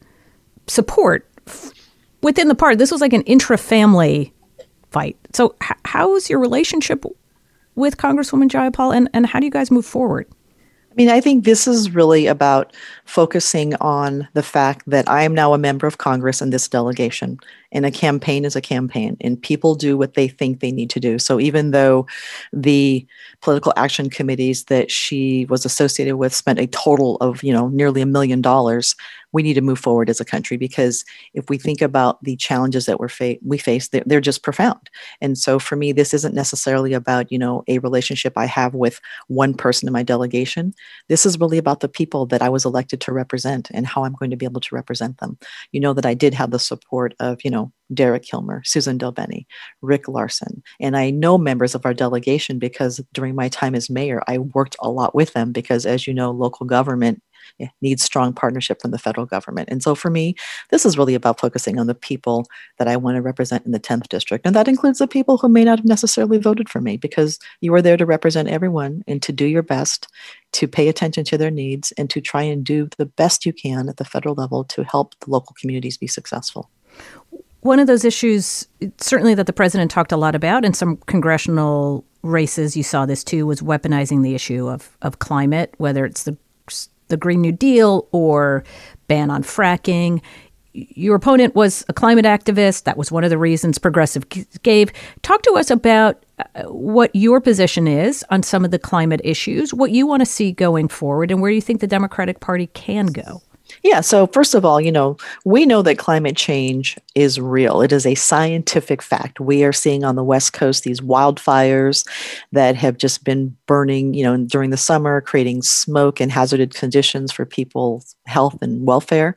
support 0.68 1.28
within 2.24 2.47
the 2.47 2.55
party. 2.55 2.76
This 2.76 2.91
was 2.91 3.01
like 3.01 3.13
an 3.13 3.24
intra-family 3.24 4.34
fight. 4.89 5.18
So, 5.34 5.55
h- 5.61 5.78
how 5.86 6.15
is 6.15 6.30
your 6.30 6.39
relationship 6.39 7.05
with 7.76 7.97
Congresswoman 7.97 8.49
Jayapal, 8.49 8.95
and, 8.95 9.09
and 9.13 9.26
how 9.26 9.39
do 9.39 9.45
you 9.45 9.51
guys 9.51 9.70
move 9.70 9.86
forward? 9.86 10.28
I 10.91 10.95
mean, 10.95 11.09
I 11.09 11.22
think 11.22 11.43
this 11.43 11.68
is 11.68 11.93
really 11.93 12.26
about 12.26 12.74
focusing 13.05 13.76
on 13.76 14.28
the 14.34 14.41
fact 14.41 14.89
that 14.89 15.07
I 15.07 15.22
am 15.22 15.36
now 15.36 15.53
a 15.53 15.57
member 15.59 15.86
of 15.86 15.99
Congress 15.99 16.41
in 16.41 16.49
this 16.49 16.68
delegation, 16.68 17.39
and 17.72 17.86
a 17.86 17.91
campaign 17.91 18.45
is 18.45 18.55
a 18.55 18.61
campaign, 18.61 19.18
and 19.22 19.41
people 19.41 19.76
do 19.76 19.97
what 19.97 20.13
they 20.13 20.28
think 20.28 20.59
they 20.59 20.72
need 20.72 20.89
to 20.91 20.99
do. 20.99 21.20
So 21.20 21.39
even 21.39 21.72
though 21.72 22.07
the 22.53 23.05
political 23.41 23.74
action 23.76 24.09
committees 24.09 24.65
that 24.65 24.91
she 24.91 25.45
was 25.45 25.65
associated 25.65 26.18
with 26.18 26.34
spent 26.34 26.59
a 26.59 26.68
total 26.68 27.18
of, 27.18 27.43
you 27.43 27.53
know, 27.53 27.68
nearly 27.70 28.01
a 28.01 28.05
million 28.05 28.41
dollars, 28.41 28.95
we 29.34 29.43
need 29.43 29.55
to 29.55 29.61
move 29.61 29.80
forward 29.80 30.09
as 30.09 30.20
a 30.20 30.26
country 30.26 30.57
because 30.57 31.03
if 31.34 31.49
we 31.49 31.57
think 31.57 31.82
about 31.82 32.24
the 32.24 32.36
challenges 32.38 32.86
that 32.86 32.99
we're 32.99 33.09
fa- 33.09 33.38
we 33.45 33.57
face, 33.57 33.89
they're, 33.89 34.03
they're 34.05 34.22
just 34.22 34.43
profound. 34.43 34.89
And 35.22 35.38
so 35.38 35.59
for 35.59 35.76
me, 35.76 35.91
this 35.91 36.13
isn't 36.13 36.34
necessarily 36.34 36.93
about 36.93 37.32
you 37.32 37.38
know 37.38 37.63
a 37.68 37.80
relationship 37.80 38.34
I 38.38 38.45
have 38.45 38.74
with 38.74 38.99
one 39.28 39.53
person 39.53 39.88
in 39.88 39.93
my 39.93 40.03
delegation. 40.03 40.74
This 41.07 41.26
is 41.26 41.39
really 41.39 41.57
about 41.57 41.82
the 41.82 41.89
people 41.89 42.26
that 42.28 42.41
I 42.41 42.49
was 42.49 42.65
elected 42.65 43.01
to 43.01 43.11
represent 43.11 43.70
and 43.74 43.86
how 43.86 44.03
I'm 44.03 44.13
going 44.13 44.32
to 44.32 44.38
be 44.38 44.45
able 44.45 44.61
to 44.61 44.76
represent 44.76 45.18
them. 45.20 45.38
You 45.72 45.82
know 45.82 45.93
that 45.93 46.05
I 46.05 46.13
did 46.13 46.34
have 46.34 46.51
the 46.51 46.59
support 46.59 47.13
of 47.20 47.43
you 47.43 47.51
know 47.51 47.57
Derek 47.93 48.24
Kilmer, 48.24 48.62
Susan 48.66 48.97
DelBene, 48.97 49.45
Rick 49.82 50.08
Larsen. 50.08 50.62
And 50.80 50.97
I 50.97 51.10
know 51.10 51.38
members 51.38 51.76
of 51.76 51.86
our 51.86 51.93
delegation 51.93 52.60
because 52.60 53.01
during 53.14 53.36
my 53.36 53.49
time 53.49 53.76
as 53.76 53.89
mayor, 53.89 54.22
I 54.28 54.39
worked 54.39 54.76
a 54.82 54.89
lot 54.89 55.16
with 55.16 55.34
them 55.34 55.51
because, 55.51 55.86
as 55.86 56.05
you 56.05 56.14
know, 56.14 56.32
local 56.32 56.66
government 56.66 57.22
eh, 57.62 57.68
needs 57.82 58.03
strong 58.03 58.34
partnership 58.34 58.82
from 58.82 58.91
the 58.91 58.99
federal 58.99 59.26
government. 59.26 59.70
And 59.72 59.82
so 59.82 59.95
for 59.95 60.10
me, 60.10 60.36
this 60.70 60.86
is 60.86 60.97
really 60.97 61.16
about 61.16 61.39
focusing 61.39 61.80
on 61.80 61.88
the 61.88 61.95
people 61.95 62.45
that 62.78 62.89
I 62.89 62.97
want 62.97 63.16
to 63.16 63.22
represent 63.22 63.66
in 63.66 63.72
the 63.72 63.80
10th 63.80 64.10
district. 64.10 64.45
And 64.45 64.55
that 64.55 64.68
includes 64.68 64.99
the 64.99 65.08
people 65.08 65.38
who 65.38 65.47
may 65.47 65.64
not 65.64 65.80
have 65.80 65.86
necessarily 65.86 66.38
voted 66.38 66.70
for 66.70 66.82
me 66.82 66.97
because 66.97 67.39
you 67.62 67.74
are 67.74 67.82
there 67.82 67.97
to 67.97 68.05
represent 68.05 68.49
everyone 68.49 69.03
and 69.08 69.22
to 69.22 69.32
do 69.32 69.45
your 69.45 69.64
best 69.64 70.08
to 70.53 70.68
pay 70.68 70.89
attention 70.89 71.24
to 71.24 71.38
their 71.38 71.51
needs 71.51 71.93
and 71.93 72.10
to 72.10 72.20
try 72.20 72.41
and 72.41 72.66
do 72.66 72.89
the 72.97 73.05
best 73.05 73.45
you 73.45 73.53
can 73.53 73.88
at 73.88 73.97
the 73.97 74.05
federal 74.05 74.36
level 74.36 74.64
to 74.66 74.84
help 74.84 75.18
the 75.20 75.30
local 75.30 75.55
communities 75.60 75.97
be 75.97 76.08
successful. 76.08 76.70
One 77.68 77.80
of 77.80 77.88
those 77.88 78.05
issues, 78.05 78.65
certainly 78.97 79.36
that 79.36 79.45
the 79.45 79.51
president 79.51 79.91
talked 79.91 80.13
a 80.13 80.18
lot 80.18 80.36
about 80.36 80.63
in 80.63 80.74
some 80.74 80.95
congressional 81.05 82.05
races, 82.24 82.78
you 82.78 82.84
saw 82.84 83.05
this 83.05 83.26
too, 83.26 83.45
was 83.45 83.59
weaponizing 83.59 84.24
the 84.24 84.34
issue 84.34 84.70
of, 84.70 84.97
of 85.01 85.20
climate, 85.20 85.74
whether 85.78 86.05
it's 86.05 86.24
the 86.24 86.38
the 87.09 87.18
Green 87.18 87.41
New 87.41 87.51
Deal 87.51 88.07
or 88.13 88.63
ban 89.09 89.30
on 89.30 89.43
fracking. 89.43 90.22
Your 90.74 91.15
opponent 91.15 91.55
was 91.55 91.84
a 91.89 91.93
climate 91.93 92.26
activist. 92.26 92.84
That 92.84 92.97
was 92.97 93.11
one 93.11 93.26
of 93.26 93.30
the 93.30 93.38
reasons 93.38 93.78
Progressive 93.78 94.26
gave. 94.63 94.91
Talk 95.22 95.41
to 95.41 95.53
us 95.53 95.70
about 95.70 96.24
uh, 96.39 96.63
what 96.63 97.13
your 97.13 97.41
position 97.41 97.88
is 97.88 98.24
on 98.30 98.43
some 98.43 98.63
of 98.63 98.72
the 98.72 98.80
climate 98.80 99.22
issues, 99.26 99.74
what 99.74 99.91
you 99.91 100.07
want 100.07 100.22
to 100.22 100.26
see 100.26 100.53
going 100.53 100.88
forward, 100.88 101.32
and 101.32 101.41
where 101.41 101.51
you 101.51 101.61
think 101.61 101.82
the 101.82 101.88
Democratic 101.88 102.39
Party 102.39 102.68
can 102.68 103.07
go. 103.07 103.41
Yeah. 103.84 104.01
So, 104.01 104.28
first 104.28 104.53
of 104.53 104.65
all, 104.65 104.82
you 104.82 104.91
know, 104.91 105.18
we 105.45 105.65
know 105.65 105.82
that 105.82 105.97
climate 105.97 106.36
change 106.36 106.97
is 107.15 107.39
real. 107.39 107.82
It 107.82 107.91
is 107.91 108.05
a 108.05 108.15
scientific 108.15 109.01
fact. 109.01 109.39
We 109.39 109.63
are 109.63 109.74
seeing 109.74 110.03
on 110.03 110.15
the 110.15 110.24
West 110.24 110.53
Coast 110.53 110.84
these 110.84 111.01
wildfires 111.01 112.07
that 112.51 112.76
have 112.76 112.97
just 112.97 113.24
been 113.24 113.55
burning, 113.65 114.13
you 114.13 114.24
know, 114.24 114.38
during 114.38 114.70
the 114.70 114.78
summer, 114.78 115.22
creating 115.22 115.61
smoke 115.61 116.20
and 116.20 116.32
hazardous 116.32 116.80
conditions 116.80 117.32
for 117.32 117.45
people's 117.45 118.15
health 118.26 118.57
and 118.61 118.86
welfare. 118.86 119.36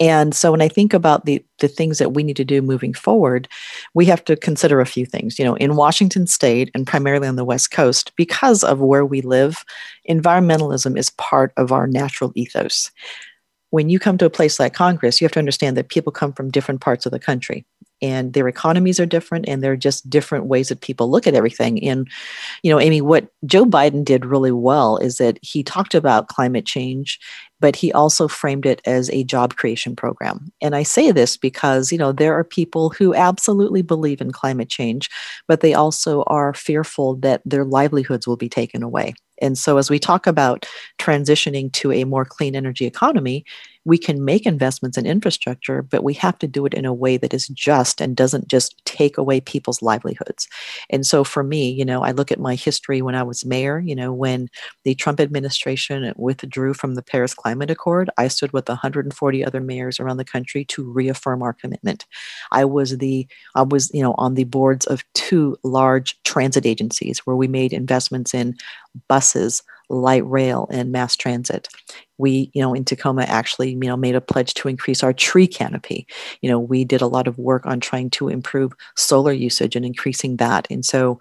And 0.00 0.34
so 0.34 0.50
when 0.50 0.62
I 0.62 0.68
think 0.68 0.92
about 0.92 1.24
the 1.24 1.44
the 1.60 1.68
things 1.68 1.98
that 1.98 2.14
we 2.14 2.22
need 2.24 2.36
to 2.36 2.44
do 2.44 2.60
moving 2.62 2.92
forward, 2.94 3.48
we 3.94 4.06
have 4.06 4.24
to 4.24 4.36
consider 4.36 4.80
a 4.80 4.86
few 4.86 5.06
things. 5.06 5.38
You 5.38 5.44
know, 5.44 5.54
in 5.54 5.76
Washington 5.76 6.26
state 6.26 6.70
and 6.74 6.86
primarily 6.86 7.28
on 7.28 7.36
the 7.36 7.44
West 7.44 7.70
Coast, 7.70 8.12
because 8.16 8.64
of 8.64 8.80
where 8.80 9.06
we 9.06 9.20
live, 9.20 9.64
environmentalism 10.08 10.98
is 10.98 11.10
part 11.10 11.52
of 11.56 11.72
our 11.72 11.86
natural 11.86 12.32
ethos 12.34 12.90
when 13.74 13.88
you 13.88 13.98
come 13.98 14.16
to 14.16 14.24
a 14.24 14.30
place 14.30 14.60
like 14.60 14.72
Congress, 14.72 15.20
you 15.20 15.24
have 15.24 15.32
to 15.32 15.40
understand 15.40 15.76
that 15.76 15.88
people 15.88 16.12
come 16.12 16.32
from 16.32 16.48
different 16.48 16.80
parts 16.80 17.06
of 17.06 17.10
the 17.10 17.18
country. 17.18 17.66
And 18.02 18.32
their 18.32 18.48
economies 18.48 19.00
are 19.00 19.06
different 19.06 19.48
and 19.48 19.62
they're 19.62 19.76
just 19.76 20.08
different 20.10 20.46
ways 20.46 20.68
that 20.68 20.80
people 20.80 21.10
look 21.10 21.26
at 21.26 21.34
everything. 21.34 21.82
And 21.86 22.08
you 22.62 22.70
know 22.70 22.80
amy 22.80 23.00
what 23.00 23.28
joe 23.46 23.64
biden 23.64 24.04
did 24.04 24.24
really 24.24 24.52
well 24.52 24.96
is 24.98 25.18
that 25.18 25.38
he 25.42 25.62
talked 25.62 25.94
about 25.94 26.28
climate 26.28 26.66
change 26.66 27.18
but 27.60 27.76
he 27.76 27.92
also 27.92 28.28
framed 28.28 28.66
it 28.66 28.82
as 28.84 29.08
a 29.10 29.24
job 29.24 29.56
creation 29.56 29.96
program. 29.96 30.52
And 30.60 30.74
i 30.74 30.82
say 30.82 31.12
this 31.12 31.36
because 31.36 31.92
you 31.92 31.98
know 31.98 32.12
there 32.12 32.36
are 32.38 32.44
people 32.44 32.90
who 32.90 33.14
absolutely 33.14 33.82
believe 33.82 34.20
in 34.20 34.32
climate 34.32 34.68
change 34.68 35.08
but 35.48 35.60
they 35.60 35.74
also 35.74 36.22
are 36.24 36.54
fearful 36.54 37.16
that 37.16 37.42
their 37.44 37.64
livelihoods 37.64 38.26
will 38.26 38.36
be 38.36 38.48
taken 38.48 38.82
away. 38.82 39.14
And 39.42 39.58
so, 39.58 39.78
as 39.78 39.90
we 39.90 39.98
talk 39.98 40.26
about 40.26 40.66
transitioning 40.98 41.72
to 41.72 41.92
a 41.92 42.04
more 42.04 42.24
clean 42.24 42.54
energy 42.54 42.86
economy, 42.86 43.44
we 43.84 43.98
can 43.98 44.24
make 44.24 44.46
investments 44.46 44.96
in 44.96 45.06
infrastructure, 45.06 45.82
but 45.82 46.02
we 46.02 46.14
have 46.14 46.38
to 46.38 46.46
do 46.46 46.64
it 46.66 46.74
in 46.74 46.84
a 46.84 46.94
way 46.94 47.16
that 47.16 47.34
is 47.34 47.48
just 47.48 48.00
and 48.00 48.16
doesn't 48.16 48.48
just 48.48 48.84
take 48.84 49.18
away 49.18 49.40
people's 49.40 49.82
livelihoods. 49.82 50.48
And 50.90 51.06
so, 51.06 51.24
for 51.24 51.42
me, 51.42 51.70
you 51.70 51.84
know, 51.84 52.02
I 52.02 52.12
look 52.12 52.32
at 52.32 52.40
my 52.40 52.54
history 52.54 53.02
when 53.02 53.14
I 53.14 53.22
was 53.22 53.44
mayor, 53.44 53.78
you 53.78 53.94
know, 53.94 54.12
when 54.12 54.48
the 54.84 54.94
Trump 54.94 55.20
administration 55.20 56.12
withdrew 56.16 56.74
from 56.74 56.94
the 56.94 57.02
Paris 57.02 57.34
Climate 57.34 57.70
Accord, 57.70 58.10
I 58.16 58.28
stood 58.28 58.52
with 58.52 58.68
140 58.68 59.44
other 59.44 59.60
mayors 59.60 60.00
around 60.00 60.16
the 60.16 60.24
country 60.24 60.64
to 60.66 60.90
reaffirm 60.90 61.42
our 61.42 61.52
commitment. 61.52 62.06
I 62.52 62.64
was 62.64 62.98
the, 62.98 63.26
I 63.54 63.62
was, 63.62 63.90
you 63.92 64.02
know, 64.02 64.14
on 64.18 64.34
the 64.34 64.44
boards 64.44 64.86
of 64.86 65.04
two 65.14 65.56
large 65.62 66.20
transit 66.24 66.66
agencies 66.66 67.20
where 67.20 67.36
we 67.36 67.48
made 67.48 67.72
investments 67.72 68.34
in 68.34 68.56
buses, 69.08 69.62
light 69.94 70.26
rail, 70.26 70.68
and 70.70 70.92
mass 70.92 71.16
transit. 71.16 71.68
We, 72.18 72.50
you 72.54 72.62
know, 72.62 72.74
in 72.74 72.84
Tacoma 72.84 73.22
actually, 73.22 73.70
you 73.70 73.78
know, 73.78 73.96
made 73.96 74.14
a 74.14 74.20
pledge 74.20 74.54
to 74.54 74.68
increase 74.68 75.02
our 75.02 75.12
tree 75.12 75.46
canopy. 75.46 76.06
You 76.42 76.50
know, 76.50 76.60
we 76.60 76.84
did 76.84 77.00
a 77.00 77.06
lot 77.06 77.26
of 77.26 77.38
work 77.38 77.66
on 77.66 77.80
trying 77.80 78.10
to 78.10 78.28
improve 78.28 78.72
solar 78.96 79.32
usage 79.32 79.76
and 79.76 79.84
increasing 79.84 80.36
that. 80.36 80.66
And 80.70 80.84
so 80.84 81.18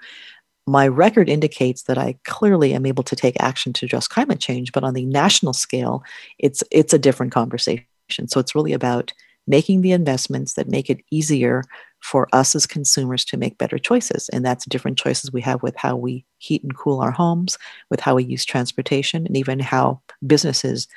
my 0.65 0.87
record 0.87 1.29
indicates 1.29 1.83
that 1.83 1.97
I 1.97 2.15
clearly 2.25 2.73
am 2.73 2.85
able 2.85 3.03
to 3.03 3.15
take 3.15 3.35
action 3.39 3.73
to 3.73 3.85
address 3.85 4.07
climate 4.07 4.39
change, 4.39 4.71
but 4.71 4.83
on 4.83 4.93
the 4.93 5.05
national 5.05 5.53
scale, 5.53 6.03
it's 6.39 6.63
it's 6.71 6.93
a 6.93 6.99
different 6.99 7.31
conversation. 7.31 7.85
So 8.27 8.39
it's 8.39 8.55
really 8.55 8.73
about 8.73 9.11
making 9.45 9.81
the 9.81 9.91
investments 9.91 10.53
that 10.53 10.69
make 10.69 10.89
it 10.89 11.01
easier 11.11 11.63
for 12.03 12.27
us 12.33 12.53
as 12.53 12.67
consumers 12.67 13.23
to 13.23 13.37
make 13.37 13.57
better 13.57 13.79
choices. 13.79 14.27
And 14.29 14.45
that's 14.45 14.65
different 14.65 14.97
choices 14.97 15.31
we 15.31 15.39
have 15.41 15.63
with 15.63 15.75
how 15.77 15.95
we 15.95 16.25
heat 16.37 16.61
and 16.61 16.75
cool 16.75 16.99
our 16.99 17.11
homes, 17.11 17.57
with 17.89 18.01
how 18.01 18.15
we 18.15 18.25
use 18.25 18.43
transportation, 18.43 19.25
and 19.25 19.37
even 19.37 19.59
how 19.59 20.01
businesses 20.27 20.87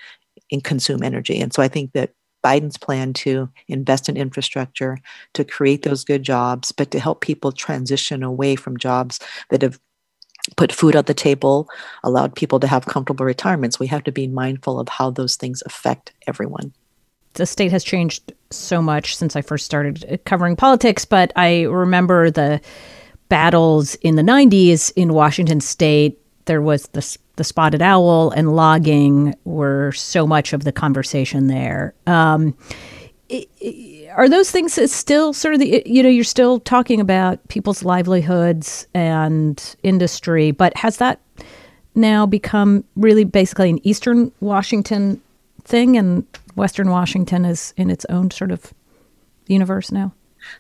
consume 0.65 1.05
energy. 1.05 1.41
And 1.41 1.55
so 1.55 1.63
I 1.63 1.69
think 1.69 1.93
that 1.93 2.11
Biden's 2.45 2.77
plan 2.77 3.13
to 3.15 3.49
invest 3.69 4.09
in 4.09 4.17
infrastructure, 4.17 4.99
to 5.35 5.45
create 5.45 5.83
those 5.83 6.05
good 6.05 6.25
jobs, 6.25 6.73
but 6.73 6.91
to 6.91 6.99
help 6.99 7.21
people 7.21 7.53
transition 7.53 8.25
away 8.25 8.57
from 8.57 8.77
jobs 8.77 9.21
that 9.51 9.63
have 9.63 9.79
put 10.57 10.73
food 10.73 10.97
on 10.97 11.05
the 11.05 11.15
table, 11.15 11.69
allowed 12.03 12.35
people 12.35 12.59
to 12.61 12.67
have 12.67 12.87
comfortable 12.87 13.25
retirements. 13.25 13.79
We 13.79 13.87
have 13.89 14.05
to 14.05 14.13
be 14.13 14.27
mindful 14.27 14.81
of 14.81 14.89
how 14.89 15.11
those 15.11 15.37
things 15.37 15.63
affect 15.67 16.13
everyone 16.27 16.73
the 17.37 17.47
state 17.47 17.71
has 17.73 17.85
changed 17.85 18.33
so 18.51 18.83
much 18.83 19.17
since 19.17 19.37
I 19.37 19.43
first 19.43 19.65
started 19.65 20.21
covering 20.25 20.57
politics, 20.57 21.05
but 21.05 21.33
I 21.37 21.63
remember 21.63 22.31
the 22.31 22.61
battles 23.29 23.95
in 23.97 24.17
the 24.17 24.23
90s 24.23 24.93
in 24.97 25.13
Washington 25.13 25.61
state. 25.61 26.19
There 26.47 26.63
was 26.63 26.87
the, 26.89 27.19
the 27.37 27.45
spotted 27.45 27.83
owl 27.83 28.31
and 28.31 28.55
logging 28.55 29.35
were 29.45 29.93
so 29.93 30.27
much 30.27 30.53
of 30.53 30.65
the 30.65 30.73
conversation 30.73 31.49
there. 31.49 31.95
Um, 32.07 32.57
are 34.15 34.29
those 34.29 34.51
things 34.51 34.79
still 34.93 35.33
sort 35.33 35.55
of 35.55 35.61
the, 35.61 35.83
you 35.85 36.03
know, 36.03 36.09
you're 36.09 36.25
still 36.25 36.61
talking 36.61 37.01
about 37.01 37.47
people's 37.49 37.83
livelihoods 37.83 38.87
and 38.95 39.77
industry, 39.83 40.53
but 40.53 40.77
has 40.77 40.99
that 40.99 41.21
now 41.97 42.27
become 42.27 42.85
really 42.95 43.25
basically 43.25 43.71
an 43.71 43.87
Eastern 43.87 44.31
Washington 44.41 45.21
thing 45.67 45.97
and 45.97 46.25
Western 46.55 46.91
Washington 46.91 47.45
is 47.45 47.75
in 47.77 47.91
its 47.91 48.07
own 48.09 48.31
sort 48.31 48.51
of 48.51 48.73
universe 49.47 49.93
now? 49.93 50.13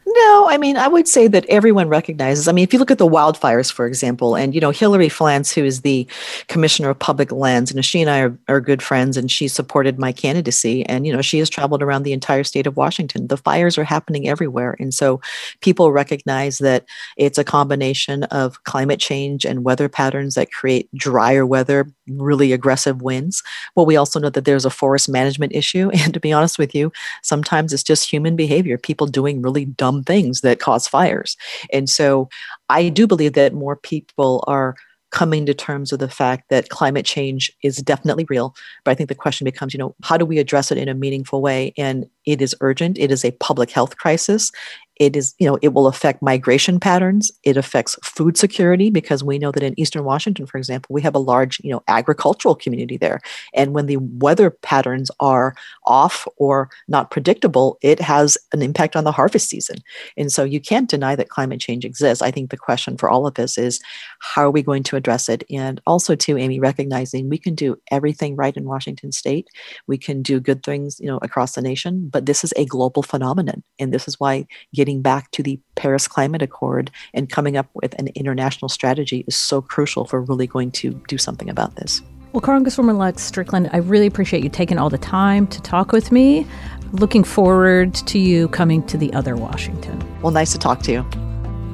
No, 0.07 0.47
I 0.49 0.57
mean, 0.57 0.76
I 0.76 0.87
would 0.87 1.09
say 1.09 1.26
that 1.28 1.45
everyone 1.47 1.89
recognizes. 1.89 2.47
I 2.47 2.53
mean, 2.53 2.62
if 2.62 2.72
you 2.72 2.78
look 2.78 2.93
at 2.93 2.99
the 2.99 3.09
wildfires, 3.09 3.72
for 3.72 3.87
example, 3.87 4.37
and, 4.37 4.55
you 4.55 4.61
know, 4.61 4.70
Hilary 4.70 5.09
Franz, 5.09 5.53
who 5.53 5.64
is 5.64 5.82
the 5.82 6.07
commissioner 6.49 6.91
of 6.91 6.99
public 6.99 7.32
lands, 7.32 7.72
and 7.72 7.84
she 7.84 8.01
and 8.01 8.11
I 8.11 8.20
are, 8.20 8.39
are 8.49 8.61
good 8.61 8.82
friends, 8.82 9.16
and 9.16 9.30
she 9.30 9.49
supported 9.49 9.99
my 9.99 10.12
candidacy. 10.12 10.87
And, 10.87 11.07
you 11.07 11.12
know, 11.12 11.22
she 11.22 11.39
has 11.39 11.51
traveled 11.51 11.82
around 11.82 12.05
the 12.05 12.12
entire 12.12 12.45
state 12.45 12.66
of 12.66 12.76
Washington. 12.76 13.26
The 13.26 13.37
fires 13.37 13.76
are 13.78 13.84
happening 13.84 14.28
everywhere. 14.28 14.76
And 14.78 14.95
so 14.95 15.20
people 15.61 15.93
recognize 15.93 16.59
that 16.59 16.84
it's 17.16 17.39
a 17.39 17.45
combination 17.45 18.24
of 18.24 18.62
climate 18.64 19.01
change 19.01 19.45
and 19.45 19.64
weather 19.64 19.89
patterns 19.89 20.34
that 20.34 20.53
create 20.53 20.89
drier 20.95 21.45
weather, 21.45 21.87
really 22.09 22.53
aggressive 22.53 23.03
winds. 23.03 23.43
But 23.74 23.84
we 23.84 23.97
also 23.97 24.20
know 24.20 24.30
that 24.30 24.45
there's 24.45 24.64
a 24.64 24.70
forest 24.70 25.09
management 25.09 25.53
issue. 25.53 25.91
And 26.07 26.14
to 26.14 26.20
be 26.20 26.32
honest 26.32 26.57
with 26.59 26.74
you, 26.74 26.93
sometimes 27.22 27.72
it's 27.72 27.82
just 27.82 28.09
human 28.09 28.37
behavior, 28.37 28.78
people 28.78 29.07
doing 29.09 29.43
really 29.43 29.64
dumb 29.77 30.03
things 30.03 30.41
that 30.41 30.61
cause 30.61 30.89
fires. 30.89 31.37
And 31.72 31.89
so 31.89 32.29
I 32.68 32.89
do 32.89 33.07
believe 33.07 33.35
that 33.35 33.55
more 33.55 33.77
people 33.77 34.45
are 34.47 34.74
coming 35.12 35.47
to 35.47 35.55
terms 35.55 35.91
with 35.91 36.01
the 36.01 36.11
fact 36.11 36.51
that 36.51 36.68
climate 36.68 37.07
change 37.07 37.51
is 37.62 37.79
definitely 37.79 38.27
real. 38.29 38.55
But 38.85 38.91
I 38.91 38.95
think 38.95 39.09
the 39.09 39.14
question 39.14 39.45
becomes, 39.45 39.72
you 39.72 39.79
know, 39.79 39.95
how 40.03 40.16
do 40.16 40.27
we 40.27 40.39
address 40.39 40.70
it 40.70 40.79
in 40.79 40.89
a 40.89 40.95
meaningful 40.95 41.41
way? 41.41 41.72
And 41.79 42.07
it 42.27 42.43
is 42.43 42.57
urgent. 42.61 42.99
It 42.99 43.11
is 43.11 43.24
a 43.24 43.31
public 43.33 43.70
health 43.70 43.97
crisis 43.97 44.51
it 44.97 45.16
is 45.16 45.34
you 45.38 45.47
know 45.47 45.59
it 45.62 45.74
will 45.74 45.86
affect 45.86 46.22
migration 46.22 46.80
patterns. 46.80 47.30
It 47.42 47.57
affects 47.57 47.97
food 48.03 48.36
security 48.36 48.90
because 48.90 49.22
we 49.22 49.38
know 49.38 49.53
that 49.53 49.62
in 49.62 49.78
eastern 49.78 50.05
washington 50.05 50.47
for 50.47 50.59
example 50.59 50.92
we 50.92 51.03
have 51.03 51.14
a 51.14 51.20
large 51.20 51.61
you 51.61 51.70
know 51.70 51.82
agricultural 51.88 52.55
community 52.55 52.97
there. 52.97 53.20
And 53.55 53.74
when 53.74 53.86
the 53.86 53.99
weather 53.99 54.51
patterns 54.51 55.11
are 55.20 55.55
off 55.84 56.26
or 56.36 56.70
not 56.88 57.11
predictable 57.11 57.78
it 57.82 58.01
has 58.01 58.38
an 58.53 58.62
impact 58.62 58.97
on 58.97 59.05
the 59.05 59.12
harvest 59.12 59.49
season. 59.49 59.76
And 60.16 60.32
so 60.32 60.44
you 60.44 60.61
can't 60.61 60.88
deny 60.88 61.14
that 61.16 61.28
climate 61.28 61.61
change 61.61 61.84
exists. 61.84 62.22
I 62.22 62.30
think 62.30 62.51
the 62.51 62.57
question 62.57 62.97
for 62.97 63.11
all 63.11 63.26
of 63.26 63.38
us 63.38 63.59
is 63.59 63.80
how 64.20 64.42
are 64.42 64.51
we 64.51 64.62
going 64.62 64.82
to 64.84 64.97
address 64.97 65.28
it? 65.28 65.44
And 65.51 65.80
also 65.86 66.14
to 66.14 66.38
amy 66.38 66.59
recognizing 66.59 67.28
we 67.28 67.38
can 67.38 67.55
do 67.55 67.76
everything 67.90 68.36
right 68.36 68.57
in 68.57 68.64
washington 68.64 69.12
state. 69.12 69.49
We 69.86 69.99
can 69.99 70.22
do 70.22 70.40
good 70.40 70.62
things 70.62 70.99
you 71.01 71.07
know 71.07 71.18
across 71.22 71.53
the 71.53 71.62
nation 71.62 72.09
but 72.09 72.26
this 72.26 72.44
is 72.44 72.53
a 72.57 72.64
global 72.64 73.03
phenomenon 73.03 73.62
and 73.78 73.92
this 73.92 74.09
is 74.09 74.18
why 74.18 74.47
getting 74.74 74.86
getting 74.87 75.03
back 75.03 75.32
to 75.32 75.43
the 75.43 75.59
Paris 75.74 76.07
Climate 76.07 76.43
Accord 76.43 76.93
and 77.12 77.28
coming 77.28 77.57
up 77.57 77.68
with 77.74 77.93
an 77.99 78.07
international 78.14 78.68
strategy 78.68 79.24
is 79.26 79.34
so 79.34 79.61
crucial 79.61 80.05
for 80.05 80.20
really 80.20 80.47
going 80.47 80.70
to 80.70 80.93
do 81.09 81.18
something 81.18 81.51
about 81.51 81.74
this. 81.74 82.03
Well, 82.32 82.41
Congresswoman 82.41 82.97
Lex 82.97 83.24
Strickland, 83.24 83.68
I 83.72 83.78
really 83.78 84.07
appreciate 84.07 84.45
you 84.45 84.49
taking 84.49 84.78
all 84.78 84.89
the 84.89 84.97
time 84.97 85.49
to 85.49 85.61
talk 85.61 85.91
with 85.91 86.12
me. 86.12 86.47
Looking 86.93 87.24
forward 87.24 87.95
to 87.95 88.20
you 88.20 88.47
coming 88.51 88.87
to 88.87 88.97
the 88.97 89.12
other 89.12 89.34
Washington. 89.34 89.99
Well, 90.22 90.30
nice 90.30 90.53
to 90.53 90.59
talk 90.59 90.82
to 90.82 90.93
you. 90.93 91.03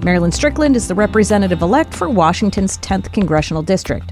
Marilyn 0.03 0.33
Strickland 0.33 0.75
is 0.75 0.89
the 0.89 0.95
representative 0.95 1.61
elect 1.61 1.93
for 1.93 2.09
Washington's 2.09 2.79
10th 2.79 3.13
Congressional 3.13 3.63
District. 3.63 4.11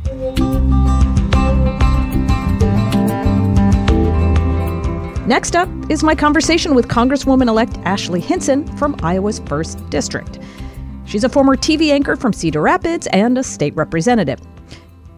Next 5.31 5.55
up 5.55 5.69
is 5.89 6.03
my 6.03 6.17
conversation 6.17 6.75
with 6.75 6.89
Congresswoman 6.89 7.47
elect 7.47 7.79
Ashley 7.85 8.19
Hinson 8.19 8.67
from 8.77 8.97
Iowa's 9.01 9.39
1st 9.39 9.89
District. 9.89 10.41
She's 11.05 11.23
a 11.23 11.29
former 11.29 11.55
TV 11.55 11.93
anchor 11.93 12.17
from 12.17 12.33
Cedar 12.33 12.61
Rapids 12.61 13.07
and 13.13 13.39
a 13.39 13.45
state 13.45 13.73
representative. 13.77 14.41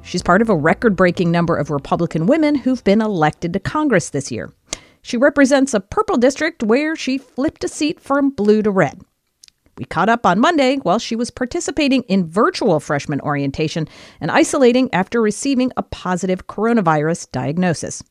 She's 0.02 0.22
part 0.22 0.42
of 0.42 0.50
a 0.50 0.54
record 0.54 0.96
breaking 0.96 1.30
number 1.30 1.56
of 1.56 1.70
Republican 1.70 2.26
women 2.26 2.56
who've 2.56 2.84
been 2.84 3.00
elected 3.00 3.54
to 3.54 3.60
Congress 3.60 4.10
this 4.10 4.30
year. 4.30 4.52
She 5.00 5.16
represents 5.16 5.72
a 5.72 5.80
purple 5.80 6.18
district 6.18 6.62
where 6.62 6.94
she 6.94 7.16
flipped 7.16 7.64
a 7.64 7.68
seat 7.68 7.98
from 7.98 8.32
blue 8.32 8.60
to 8.60 8.70
red. 8.70 9.00
We 9.78 9.86
caught 9.86 10.10
up 10.10 10.26
on 10.26 10.40
Monday 10.40 10.76
while 10.76 10.98
she 10.98 11.16
was 11.16 11.30
participating 11.30 12.02
in 12.02 12.28
virtual 12.28 12.80
freshman 12.80 13.22
orientation 13.22 13.88
and 14.20 14.30
isolating 14.30 14.92
after 14.92 15.22
receiving 15.22 15.72
a 15.78 15.82
positive 15.82 16.48
coronavirus 16.48 17.32
diagnosis. 17.32 18.02